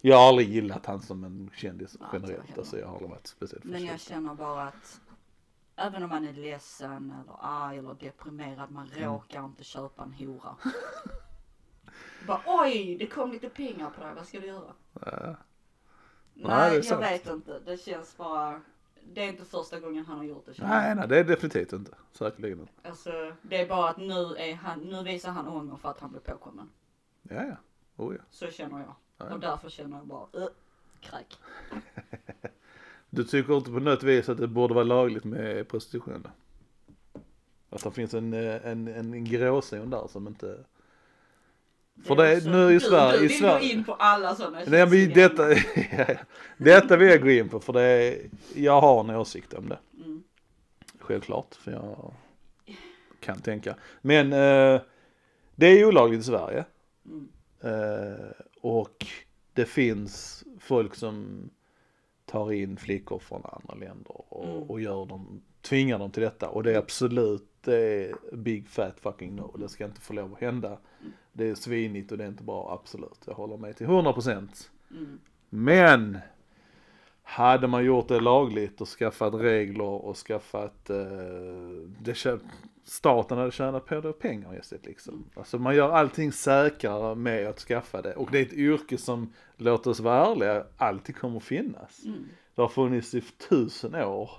Jag 0.00 0.16
har 0.16 0.28
aldrig 0.28 0.48
gillat 0.48 0.86
han 0.86 1.02
som 1.02 1.24
en 1.24 1.50
kändis 1.54 1.96
Ja, 2.00 2.06
generellt. 2.12 2.58
Alltså 2.58 2.78
jag 2.78 2.86
har 2.86 2.92
aldrig 2.94 3.10
varit 3.10 3.26
speciellt 3.26 3.64
men 3.64 3.72
jag 3.80 3.90
förtjust. 3.90 4.08
känner 4.08 4.34
bara 4.34 4.62
att 4.62 5.00
även 5.76 6.02
om 6.02 6.08
man 6.08 6.26
är 6.28 6.32
ledsen 6.32 7.14
eller 7.24 7.36
arg 7.40 7.78
eller 7.78 7.94
deprimerad, 7.94 8.70
man 8.70 8.90
Mm. 8.96 9.12
råkar 9.12 9.44
inte 9.44 9.64
köpa 9.64 10.02
en 10.02 10.12
hora. 10.12 10.56
bara 12.26 12.40
oj, 12.46 12.96
det 12.98 13.06
kom 13.06 13.32
lite 13.32 13.48
pengar 13.48 13.90
på 13.90 14.04
det, 14.04 14.14
vad 14.14 14.26
ska 14.26 14.40
du 14.40 14.46
göra? 14.46 14.72
Ja. 15.00 15.36
Nej, 16.34 16.74
jag 16.74 16.84
sant. 16.84 17.02
vet 17.02 17.26
inte. 17.28 17.58
Det 17.58 17.76
känns 17.76 18.16
bara, 18.16 18.60
det 19.04 19.24
är 19.24 19.28
inte 19.28 19.44
första 19.44 19.80
gången 19.80 20.06
han 20.06 20.16
har 20.18 20.24
gjort 20.24 20.46
det. 20.46 20.54
Nej, 20.62 20.94
nej 20.94 21.08
det 21.08 21.18
är 21.18 21.24
definitivt 21.24 21.72
inte. 21.72 21.94
Säkerligen 22.12 22.60
inte. 22.60 22.72
Alltså, 22.88 23.34
det 23.42 23.56
är 23.56 23.68
bara 23.68 23.90
att 23.90 23.96
nu 23.96 24.34
är 24.38 24.54
han, 24.54 24.80
nu 24.80 25.02
visar 25.02 25.30
han 25.32 25.48
ånger 25.48 25.76
för 25.76 25.88
att 25.90 26.00
han 26.00 26.10
blev 26.10 26.20
påkommen. 26.20 26.70
Ja, 27.22 27.42
ja. 27.44 27.56
Oh, 27.96 28.14
ja. 28.14 28.20
Så 28.30 28.46
känner 28.50 28.78
jag. 28.78 28.94
Ja. 29.20 29.34
Och 29.34 29.40
därför 29.40 29.70
känner 29.70 29.96
jag 29.96 30.06
bara, 30.06 30.26
uh, 30.36 30.48
kräk. 31.00 31.38
Du 33.12 33.24
tycker 33.24 33.56
inte 33.56 33.70
på 33.70 33.80
något 33.80 34.02
vis 34.02 34.28
att 34.28 34.38
det 34.38 34.46
borde 34.46 34.74
vara 34.74 34.84
lagligt 34.84 35.24
med 35.24 35.68
prostitution 35.68 36.22
då? 36.22 36.30
Att 37.76 37.84
det 37.84 37.90
finns 37.90 38.14
en, 38.14 38.32
eh, 38.32 38.66
en, 38.66 38.88
en 38.88 39.24
gråzon 39.24 39.90
där 39.90 40.06
som 40.08 40.28
inte... 40.28 40.64
För 42.04 42.16
det, 42.16 42.36
också- 42.36 42.50
nu 42.50 42.70
i 42.70 42.72
du, 42.74 42.80
Sverige, 42.80 43.18
Du 43.18 43.24
i 43.24 43.28
vill 43.28 43.38
Sverige. 43.38 43.58
gå 43.58 43.64
in 43.78 43.84
på 43.84 43.94
alla 43.94 44.34
sådana 44.34 44.58
Nej, 44.66 44.86
men 44.86 45.12
detta, 45.14 45.44
detta 46.56 46.96
vill 46.96 47.08
jag 47.08 47.22
gå 47.22 47.30
in 47.30 47.48
på 47.48 47.60
för 47.60 47.72
det 47.72 47.82
är, 47.82 48.30
jag 48.54 48.80
har 48.80 49.00
en 49.00 49.10
åsikt 49.10 49.54
om 49.54 49.68
det. 49.68 49.78
Mm. 50.04 50.22
Självklart, 50.98 51.54
för 51.54 51.70
jag 51.72 52.14
kan 53.20 53.40
tänka. 53.40 53.74
Men 54.02 54.32
eh, 54.32 54.80
det 55.54 55.66
är 55.66 55.84
olagligt 55.84 56.20
i 56.20 56.24
Sverige. 56.24 56.64
Mm. 57.06 57.28
Eh, 57.60 58.30
och 58.60 59.06
det 59.52 59.64
finns 59.64 60.44
folk 60.58 60.94
som 60.94 61.50
tar 62.26 62.52
in 62.52 62.76
flickor 62.76 63.18
från 63.18 63.42
andra 63.44 63.74
länder 63.86 64.32
och, 64.32 64.44
Mm. 64.44 64.62
och 64.62 64.80
gör 64.80 65.06
dem, 65.06 65.42
tvingar 65.62 65.98
dem 65.98 66.10
till 66.10 66.22
detta. 66.22 66.48
Och 66.48 66.62
det 66.62 66.72
är 66.74 66.78
absolut, 66.78 67.48
det 67.60 67.76
är 67.76 68.14
big 68.36 68.68
fat 68.68 69.00
fucking 69.00 69.36
no. 69.36 69.56
Det 69.58 69.68
ska 69.68 69.84
inte 69.84 70.00
få 70.00 70.12
lov 70.12 70.32
att 70.34 70.40
hända. 70.40 70.78
Det 71.32 71.48
är 71.48 71.54
svinigt 71.54 72.12
och 72.12 72.18
det 72.18 72.24
är 72.24 72.28
inte 72.28 72.42
bra, 72.44 72.78
absolut. 72.80 73.18
Jag 73.26 73.34
håller 73.34 73.56
med 73.56 73.76
till 73.76 73.86
100 73.86 74.12
procent. 74.12 74.70
Mm. 74.90 75.20
Men 75.48 76.18
hade 77.30 77.66
man 77.66 77.84
gjort 77.84 78.08
det 78.08 78.20
lagligt 78.20 78.80
och 78.80 78.88
skaffat 78.88 79.34
regler 79.34 79.84
och 79.84 80.16
skaffat, 80.16 80.90
eh, 80.90 80.96
det, 82.00 82.14
staten 82.84 83.38
hade 83.38 83.50
tjänat 83.50 83.86
på 83.86 84.00
det 84.00 84.12
pengar 84.12 84.58
istället 84.60 84.86
liksom. 84.86 85.24
Alltså 85.34 85.58
man 85.58 85.76
gör 85.76 85.90
allting 85.90 86.32
säkrare 86.32 87.14
med 87.14 87.46
att 87.48 87.58
skaffa 87.60 88.02
det 88.02 88.14
och 88.14 88.28
det 88.32 88.38
är 88.38 88.42
ett 88.42 88.52
yrke 88.52 88.98
som, 88.98 89.32
låt 89.56 89.86
oss 89.86 90.00
vara 90.00 90.26
ärliga, 90.32 90.64
alltid 90.76 91.16
kommer 91.16 91.36
att 91.36 91.42
finnas. 91.44 92.04
Mm. 92.04 92.24
Det 92.54 92.62
har 92.62 92.68
funnits 92.68 93.14
i 93.14 93.20
tusen 93.20 93.94
år. 93.94 94.30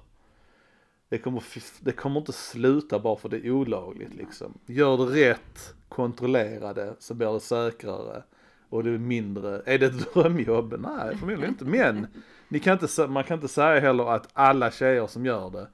Det 1.09 1.17
kommer, 1.17 1.39
f- 1.39 1.79
det 1.81 1.91
kommer 1.91 2.19
inte 2.19 2.33
sluta 2.33 2.99
bara 2.99 3.15
för 3.15 3.29
det 3.29 3.37
är 3.37 3.51
olagligt 3.51 4.13
liksom. 4.13 4.53
Gör 4.65 4.97
det 4.97 5.29
rätt, 5.29 5.73
kontrollera 5.89 6.73
det, 6.73 6.95
så 6.99 7.13
blir 7.13 7.33
det 7.33 7.39
säkrare. 7.39 8.23
Och 8.69 8.83
det 8.83 8.89
är 8.89 8.97
mindre, 8.97 9.61
är 9.65 9.79
det 9.79 9.85
ett 9.85 10.13
drömjobb? 10.13 10.75
Nej, 10.79 11.17
förmodligen 11.17 11.49
inte. 11.49 11.65
Men 11.65 12.07
ni 12.51 12.59
kan 12.59 12.73
inte, 12.73 13.07
man 13.07 13.23
kan 13.23 13.37
inte 13.37 13.47
säga 13.47 13.79
heller 13.79 14.15
att 14.15 14.29
alla 14.33 14.71
tjejer 14.71 15.07
som 15.07 15.25
gör 15.25 15.49
det 15.49 15.67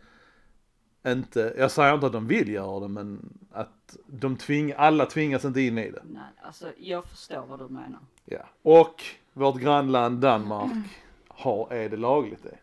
inte, 1.12 1.54
jag 1.58 1.72
säger 1.72 1.94
inte 1.94 2.06
att 2.06 2.14
de 2.14 2.28
vill 2.28 2.50
göra 2.50 2.80
det 2.80 2.88
men 2.88 3.38
att 3.52 3.98
de 4.08 4.38
tving, 4.38 4.74
alla 4.78 5.06
tvingas 5.06 5.46
inte 5.46 5.62
in 5.62 5.78
i 5.78 5.92
det. 5.92 6.04
Nej, 6.06 6.22
alltså 6.42 6.72
jag 6.78 7.06
förstår 7.06 7.46
vad 7.46 7.60
du 7.60 7.68
menar. 7.70 8.00
Ja. 8.26 8.46
Och 8.62 9.04
vårt 9.34 9.58
grannland 9.62 10.20
Danmark 10.20 10.88
har, 11.28 11.74
är 11.74 11.90
det 11.90 11.98
lagligt 11.98 12.44
det. 12.44 12.58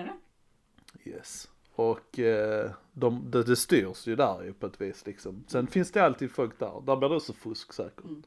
Är 0.00 0.04
det? 0.04 1.10
Yes. 1.10 1.48
Och 1.74 2.18
eh, 2.18 2.70
de, 2.92 3.30
det, 3.30 3.42
det 3.42 3.56
styrs 3.56 4.06
ju 4.06 4.16
där 4.16 4.42
ju 4.44 4.52
på 4.52 4.66
ett 4.66 4.80
vis 4.80 5.06
liksom. 5.06 5.44
Sen 5.46 5.66
finns 5.66 5.92
det 5.92 6.04
alltid 6.04 6.30
folk 6.30 6.58
där, 6.58 6.82
där 6.86 6.96
blir 6.96 7.08
det 7.08 7.16
också 7.16 7.32
fusk 7.32 7.72
säkert. 7.72 8.04
Mm. 8.04 8.22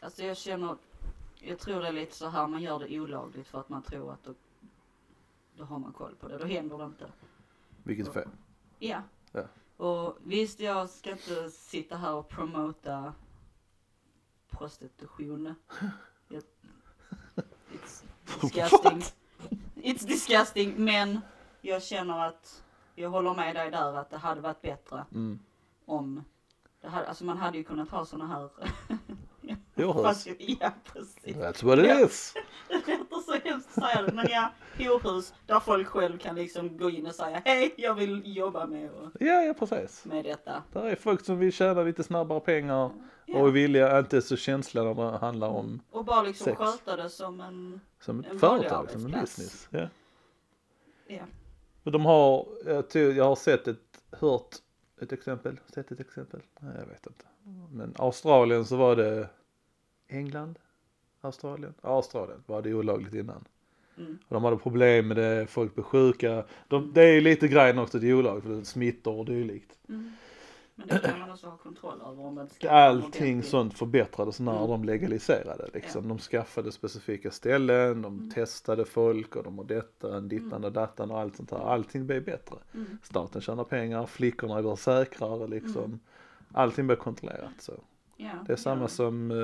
Alltså 0.00 0.24
jag 0.24 0.36
känner, 0.36 0.76
jag 1.40 1.58
tror 1.58 1.82
det 1.82 1.88
är 1.88 1.92
lite 1.92 2.16
så 2.16 2.28
här 2.28 2.46
man 2.46 2.62
gör 2.62 2.78
det 2.78 3.00
olagligt 3.00 3.48
för 3.48 3.60
att 3.60 3.68
man 3.68 3.82
tror 3.82 4.12
att 4.12 4.24
då, 4.24 4.34
då 5.60 5.66
har 5.66 5.78
man 5.78 5.92
koll 5.92 6.14
på 6.16 6.28
det. 6.28 6.38
Då 6.38 6.46
händer 6.46 6.78
det 6.78 6.84
inte. 6.84 7.06
Vilket 7.82 8.08
är 8.08 8.12
fel. 8.12 8.28
Ja. 8.78 9.02
Ja. 9.32 9.42
Och 9.76 10.16
visst, 10.24 10.60
jag 10.60 10.90
ska 10.90 11.10
inte 11.10 11.50
sitta 11.50 11.96
här 11.96 12.14
och 12.14 12.28
promota 12.28 13.14
prostitution. 14.50 15.54
Jag, 16.28 16.42
it's 17.72 18.04
disgusting. 18.40 19.02
It's 19.74 20.06
disgusting, 20.06 20.84
men 20.84 21.20
jag 21.60 21.82
känner 21.82 22.26
att 22.26 22.64
jag 22.94 23.10
håller 23.10 23.34
med 23.34 23.56
dig 23.56 23.70
där 23.70 23.94
att 23.94 24.10
det 24.10 24.16
hade 24.16 24.40
varit 24.40 24.62
bättre 24.62 25.04
Mm. 25.12 25.38
om 25.84 26.24
det 26.80 26.88
hade, 26.88 27.06
alltså 27.08 27.24
man 27.24 27.38
hade 27.38 27.58
ju 27.58 27.64
kunnat 27.64 27.88
ha 27.88 28.04
såna 28.04 28.26
här 28.26 28.50
Fast, 30.02 30.26
ja 30.38 30.72
precis. 30.92 31.36
That's 31.36 31.64
what 31.64 31.78
it 31.78 31.86
Ja. 31.86 32.00
is. 32.06 32.34
Det 32.86 32.96
låter 32.98 33.16
så 33.16 33.48
hemskt 33.48 33.68
att 33.78 33.84
säga 33.84 34.02
det 34.02 34.12
men 34.12 34.26
ja, 34.30 34.50
horhus 34.78 35.34
där 35.46 35.60
folk 35.60 35.86
själv 35.88 36.18
kan 36.18 36.34
liksom 36.36 36.76
gå 36.78 36.90
in 36.90 37.06
och 37.06 37.14
säga 37.14 37.42
hej 37.44 37.74
jag 37.76 37.94
vill 37.94 38.36
jobba 38.36 38.66
med, 38.66 38.90
och, 38.90 39.10
Ja, 39.20 39.42
ja 39.42 39.54
precis. 39.54 40.04
med 40.04 40.24
detta. 40.24 40.62
Där 40.72 40.82
är 40.82 40.96
folk 40.96 41.24
som 41.24 41.38
vill 41.38 41.52
tjäna 41.52 41.82
lite 41.82 42.02
snabbare 42.02 42.40
pengar 42.40 42.90
Ja. 43.26 43.38
och 43.40 43.48
är 43.48 43.52
villiga, 43.52 43.98
inte 43.98 44.22
så 44.22 44.36
känsliga 44.36 44.84
när 44.84 45.12
det 45.12 45.18
handlar 45.18 45.48
om 45.48 45.82
Och 45.90 46.04
bara 46.04 46.22
liksom 46.22 46.44
Sex. 46.44 46.58
sköta 46.58 46.96
det 46.96 47.10
som 47.10 47.40
en, 47.40 47.80
som 48.00 48.18
En 48.18 48.24
ett 48.24 48.42
vanlig 48.42 48.68
företag, 48.68 48.90
som 48.90 49.00
en 49.06 49.14
arbetsplats. 49.14 49.36
business. 49.36 49.68
Ja. 49.70 49.88
ja. 51.16 51.22
Och 51.84 51.92
de 51.92 52.04
har, 52.06 52.46
jag, 52.66 52.88
tror, 52.90 53.12
jag 53.12 53.24
har 53.24 53.36
sett 53.36 53.68
ett, 53.68 54.02
hört 54.12 54.56
ett 55.00 55.12
exempel, 55.12 55.60
sett 55.74 55.90
ett 55.92 56.00
exempel, 56.00 56.40
nej 56.60 56.72
jag 56.78 56.86
vet 56.86 57.06
inte. 57.06 57.24
Men 57.72 57.94
Australien 57.98 58.64
så 58.64 58.76
var 58.76 58.96
det 58.96 59.28
England, 60.10 60.58
Australien, 61.20 61.74
Australien 61.80 62.42
var 62.46 62.62
det 62.62 62.74
olagligt 62.74 63.14
innan. 63.14 63.44
Mm. 63.98 64.18
Och 64.28 64.34
de 64.34 64.44
hade 64.44 64.56
problem 64.56 65.08
med 65.08 65.16
det, 65.16 65.46
folk 65.46 65.74
blev 65.74 65.84
sjuka. 65.84 66.44
De, 66.68 66.92
det 66.94 67.02
är 67.02 67.20
lite 67.20 67.48
grejen 67.48 67.78
också, 67.78 67.98
det 67.98 68.08
är 68.08 68.14
olagligt 68.14 68.44
för 68.44 68.50
det 68.50 68.64
smittor 68.64 69.18
och 69.18 69.24
dylikt. 69.24 69.78
Mm. 69.88 70.12
Men 70.74 70.88
det 70.88 70.98
kan 70.98 71.18
man 71.20 71.30
också 71.30 71.46
ha 71.46 71.56
kontroll 71.56 72.00
över 72.00 72.26
om 72.26 72.48
Allting 72.68 73.42
sånt 73.42 73.78
förbättrades 73.78 74.40
när 74.40 74.56
Mm. 74.56 74.68
de 74.70 74.84
legaliserade 74.84 75.68
liksom. 75.74 76.08
De 76.08 76.18
skaffade 76.18 76.72
specifika 76.72 77.30
ställen, 77.30 78.02
de 78.02 78.14
Mm. 78.18 78.30
testade 78.30 78.84
folk 78.84 79.36
och 79.36 79.44
de 79.44 79.58
har 79.58 79.64
detta, 79.64 80.20
dittan 80.20 80.64
och 80.64 80.72
dattan 80.72 81.10
och 81.10 81.18
allt 81.20 81.36
sånt 81.36 81.50
här. 81.50 81.58
Allting 81.58 82.06
blev 82.06 82.24
bättre. 82.24 82.56
Mm. 82.74 82.98
Staten 83.02 83.40
tjänar 83.40 83.64
pengar, 83.64 84.06
flickorna 84.06 84.62
blir 84.62 84.76
säkrare 84.76 85.46
liksom. 85.46 86.00
Allting 86.52 86.86
blir 86.86 86.96
kontrollerat 86.96 87.52
så. 87.58 87.72
Ja, 88.22 88.44
Det 88.46 88.52
är 88.52 88.56
samma 88.56 88.80
ja. 88.82 88.88
som 88.88 89.30
eh, 89.30 89.36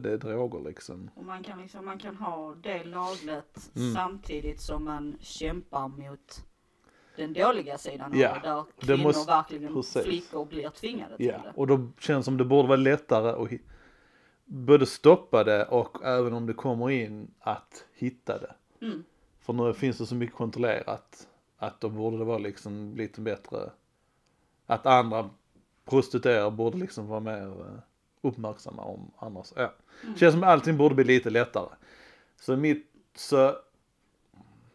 det 0.00 0.12
är 0.12 0.16
droger 0.18 0.60
liksom. 0.68 1.10
Och 1.14 1.24
man 1.24 1.42
kan 1.42 1.62
liksom, 1.62 1.84
man 1.84 1.98
kan 1.98 2.16
ha 2.16 2.54
det 2.62 2.84
lagligt 2.84 3.70
Mm. 3.76 3.94
samtidigt 3.94 4.60
som 4.60 4.84
man 4.84 5.16
kämpar 5.20 5.88
mot 5.88 6.44
den 7.16 7.32
dåliga 7.32 7.78
sidan 7.78 8.12
Ja, 8.14 8.28
av 8.30 8.42
det, 8.42 8.48
där 8.48 8.64
det 8.80 8.86
kvinnor 8.86 9.02
måste- 9.04 9.32
verkligen, 9.32 9.74
precis. 9.74 10.02
flickor 10.04 10.44
blir 10.44 10.70
tvingade 10.70 11.14
Ja, 11.18 11.32
till 11.32 11.42
det. 11.44 11.52
och 11.56 11.66
då 11.66 11.88
känns 11.98 12.18
det 12.18 12.24
som 12.24 12.36
det 12.36 12.44
borde 12.44 12.68
vara 12.68 12.76
lättare 12.76 13.28
att 13.30 13.60
både 14.44 14.86
stoppa 14.86 15.44
det 15.44 15.64
och 15.64 16.04
även 16.04 16.32
om 16.32 16.46
det 16.46 16.52
kommer 16.54 16.90
in 16.90 17.30
att 17.40 17.84
hitta 17.94 18.38
det. 18.38 18.54
Mm. 18.86 19.04
För 19.40 19.52
nu 19.52 19.72
finns 19.74 19.98
det 19.98 20.06
så 20.06 20.14
mycket 20.14 20.36
kontrollerat 20.36 21.28
att 21.58 21.80
då 21.80 21.88
borde 21.88 22.18
det 22.18 22.24
vara 22.24 22.38
liksom 22.38 22.94
lite 22.96 23.20
bättre. 23.20 23.70
Att 24.66 24.86
andra 24.86 25.30
prostituerade 25.84 26.50
borde 26.50 26.78
liksom 26.78 27.06
vara 27.08 27.20
mer 27.20 27.46
eh, 27.60 27.78
uppmärksamma 28.20 28.82
om 28.82 29.10
annars. 29.18 29.52
Ja. 29.56 29.72
Mm. 30.04 30.16
Känns 30.16 30.34
som 30.34 30.44
allting 30.44 30.76
borde 30.76 30.94
bli 30.94 31.04
lite 31.04 31.30
lättare. 31.30 31.68
Så 32.40 32.56
mitt, 32.56 32.86
så 33.14 33.56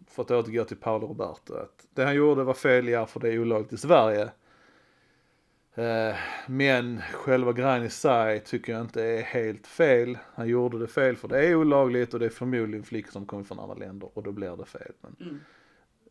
för 0.08 0.22
att 0.24 0.32
återgå 0.32 0.64
till 0.66 0.78
Paolo 0.78 1.08
Roberto, 1.08 1.54
att 1.54 1.88
det 1.94 2.04
han 2.06 2.16
gjorde 2.16 2.44
var 2.44 2.54
fel, 2.54 2.88
ja 2.88 3.06
för 3.06 3.20
det 3.20 3.30
är 3.34 3.40
olagligt 3.40 3.74
i 3.74 3.78
Sverige. 3.78 4.30
Eh, 5.76 6.16
men 6.48 7.02
själva 7.14 7.52
grejen 7.54 7.84
i 7.84 7.90
sig 7.90 8.40
tycker 8.40 8.74
jag 8.74 8.82
inte 8.82 9.04
är 9.04 9.22
helt 9.22 9.68
fel. 9.68 10.18
Han 10.36 10.48
gjorde 10.48 10.80
det 10.80 10.88
fel 10.88 11.16
för 11.16 11.28
det 11.28 11.46
är 11.48 11.56
olagligt 11.56 12.14
och 12.14 12.20
det 12.20 12.26
är 12.26 12.30
förmodligen 12.30 12.84
flickor 12.84 13.12
som 13.12 13.26
kommer 13.26 13.44
från 13.44 13.60
andra 13.60 13.76
länder 13.76 14.10
och 14.14 14.24
då 14.24 14.32
blir 14.32 14.56
det 14.58 14.66
fel. 14.66 14.92
Men 15.02 15.16
Mm. 15.20 15.40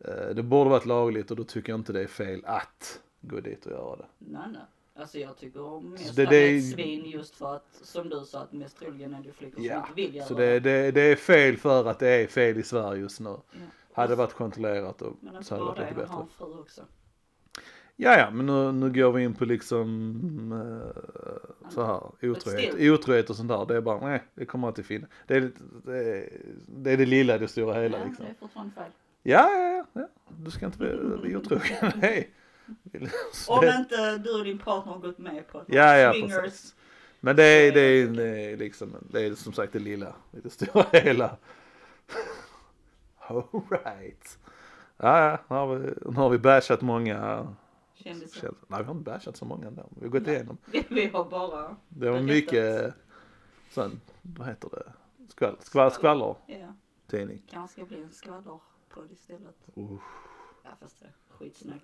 eh, 0.01 0.35
det 0.35 0.43
borde 0.43 0.71
varit 0.71 0.87
lagligt 0.87 1.31
och 1.31 1.37
då 1.37 1.45
tycker 1.45 1.73
jag 1.73 1.81
inte 1.81 1.93
det 1.93 2.03
är 2.03 2.07
fel 2.07 2.43
att 2.45 3.01
gå 3.21 3.41
dit 3.41 3.67
och 3.67 3.73
göra 3.73 3.97
det. 3.97 4.07
Nej, 4.19 4.43
nej. 4.53 4.63
Alltså 4.95 5.19
jag 5.19 5.37
tycker 5.37 5.81
mest 5.81 6.07
Så 6.07 6.13
det, 6.13 6.27
det- 6.27 6.37
är 6.37 6.57
ett 6.59 6.71
svin 6.73 7.05
just 7.05 7.35
för 7.37 7.57
att, 7.57 7.67
som 7.83 8.09
du 8.09 8.25
sa, 8.25 8.41
att 8.43 8.53
mest 8.53 8.79
troligen 8.79 9.15
är 9.15 9.23
det 9.23 9.33
flickor 9.33 9.57
som 9.57 9.65
Ja, 9.65 9.77
inte 9.77 9.93
vill 9.97 10.15
göra 10.15 10.27
så 10.27 10.35
det, 10.35 10.61
det, 10.61 10.91
det 10.91 11.01
är 11.01 11.17
fel 11.17 11.57
för 11.57 11.85
att 11.91 11.99
det 11.99 12.09
är 12.09 12.27
fel 12.27 12.59
i 12.59 12.63
Sverige 12.63 13.01
just 13.01 13.21
nu. 13.21 13.29
Ja. 13.31 13.59
Hade 13.93 14.13
det 14.13 14.17
varit 14.17 14.33
kontrollerat 14.35 15.03
och 15.03 15.17
Men 15.21 15.45
så 15.45 15.55
hade 15.55 15.65
det 15.65 15.69
varit 15.69 15.79
lite 15.81 15.95
bättre. 15.95 16.15
en 16.23 16.29
fru 16.39 16.59
också. 16.61 16.83
Ja, 17.97 18.19
ja, 18.19 18.31
men 18.31 18.47
nu, 18.47 18.73
nu 18.73 18.91
går 18.93 19.13
vi 19.13 19.23
in 19.25 19.35
på 19.35 19.45
liksom 19.45 20.53
eh, 20.53 21.71
så 21.71 21.85
här 21.85 22.31
otrohet, 22.31 22.75
otrohet 22.81 23.31
och 23.31 23.37
sånt 23.37 23.49
där. 23.49 23.67
Det 23.67 23.77
är 23.77 23.81
bara, 23.81 24.01
nej, 24.09 24.23
det 24.35 24.45
kommer 24.47 24.67
alltid 24.69 24.85
finnas. 24.87 25.11
Det 25.27 25.35
är, 25.37 25.51
det 25.85 25.99
är 25.99 26.29
det, 26.67 26.91
är 26.91 26.97
det 26.97 27.07
lilla 27.07 27.35
i 27.35 27.39
det 27.39 27.49
stora 27.49 27.83
hela 27.83 27.99
ja, 27.99 28.05
liksom. 28.05 28.25
det 28.25 28.31
är 28.31 28.35
fortfarande 28.41 28.75
fel. 28.75 28.91
Ja, 29.23 29.51
ja, 29.51 29.69
ja, 29.77 29.85
ja. 29.93 30.09
Du 30.39 30.51
ska 30.51 30.67
inte 30.67 30.79
bli 30.79 30.89
bli 31.23 31.37
otrogen. 31.37 31.93
Nej. 32.01 32.31
Om 33.49 33.65
inte 33.65 34.19
du 34.19 34.39
och 34.39 34.45
din 34.45 34.59
partner 34.59 34.93
har 34.93 35.01
gått 35.01 35.19
med 35.19 35.49
på 35.49 35.59
det. 35.67 35.77
Ja, 35.77 35.97
ja, 35.97 36.13
Swingers. 36.13 36.41
precis. 36.43 36.75
Men 37.21 37.37
det 37.37 37.43
är, 37.45 37.73
det 37.73 37.81
är, 37.81 38.07
det 38.07 38.29
är 38.53 38.57
liksom, 38.57 38.95
det 39.11 39.21
är 39.27 39.35
som 39.35 39.53
sagt 39.53 39.73
det 39.73 39.79
lilla 39.79 40.15
det 40.31 40.51
stora 40.51 40.87
hela. 40.93 41.37
Alright. 43.19 44.39
Ja, 44.97 45.21
ja, 45.31 45.39
nu 45.49 45.57
har 45.57 45.77
vi, 45.77 45.93
nu 46.07 46.17
har 46.17 46.31
vi 46.31 46.39
bashat 46.39 46.81
många 46.81 47.17
Kändisar. 47.95 48.41
kändisar. 48.41 48.55
Nej, 48.69 48.79
vi 48.81 48.85
har 48.87 48.95
inte 48.95 49.11
bashat 49.11 49.37
så 49.37 49.45
många 49.45 49.67
ändå. 49.67 49.89
Vi 49.91 50.01
har 50.05 50.09
gått 50.11 50.27
igenom. 50.29 50.59
Vi, 50.89 51.07
har 51.07 51.25
bara, 51.25 51.77
Det 51.89 52.11
var 52.11 52.21
mycket, 52.21 52.95
sån, 53.71 54.01
vad 54.23 54.49
heter 54.49 54.69
det, 54.73 54.93
skvall, 55.29 55.57
skvall, 55.61 55.91
skvaller 55.93 56.35
ja, 56.47 56.75
tidning. 57.07 57.43
kanske 57.51 57.85
bli 57.85 58.03
en 58.03 58.13
skvallerpodd 58.13 59.13
istället. 59.13 59.57
Uh. 59.79 59.99
Ja 60.63 60.71
fast 60.81 61.01
det 61.01 61.07
är 61.07 61.13
skitsnack. 61.29 61.83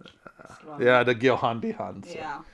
Ja, 0.80 1.04
det 1.04 1.14
går 1.14 1.36
hand 1.36 1.64
i 1.64 1.72
hand. 1.72 2.06
Så. 2.06 2.18
ja. 2.18 2.44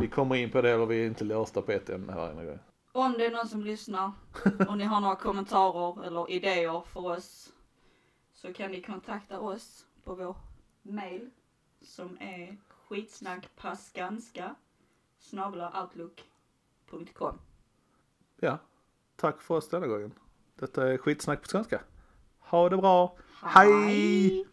Vi 0.00 0.08
kommer 0.08 0.34
in 0.36 0.50
på 0.50 0.62
det 0.62 0.70
eller 0.70 0.86
vi 0.86 1.02
är 1.02 1.06
inte 1.06 1.24
låsta 1.24 1.62
på 1.62 1.72
ett 1.72 1.90
ämne 1.90 2.12
här 2.12 2.32
inne. 2.32 2.58
Om 2.92 3.12
det 3.12 3.26
är 3.26 3.30
någon 3.30 3.48
som 3.48 3.62
lyssnar 3.62 4.12
och 4.68 4.78
ni 4.78 4.84
har 4.84 5.00
några 5.00 5.16
kommentarer 5.16 6.06
eller 6.06 6.30
idéer 6.30 6.80
för 6.80 7.06
oss 7.06 7.52
så 8.32 8.52
kan 8.52 8.70
ni 8.70 8.82
kontakta 8.82 9.40
oss 9.40 9.86
på 10.04 10.14
vår 10.14 10.36
mail 10.82 11.30
som 11.82 12.18
är 12.20 12.56
skitsnackpassganska 12.68 14.54
outlook.com. 15.82 17.38
Ja, 18.36 18.58
tack 19.16 19.42
för 19.42 19.54
oss 19.54 19.68
denna 19.68 19.86
gången. 19.86 20.12
Detta 20.54 20.88
är 20.88 20.98
skitsnack 20.98 21.42
på 21.42 21.48
svenska. 21.48 21.80
Ha 22.38 22.68
det 22.68 22.76
bra. 22.76 23.16
Hej! 23.42 24.46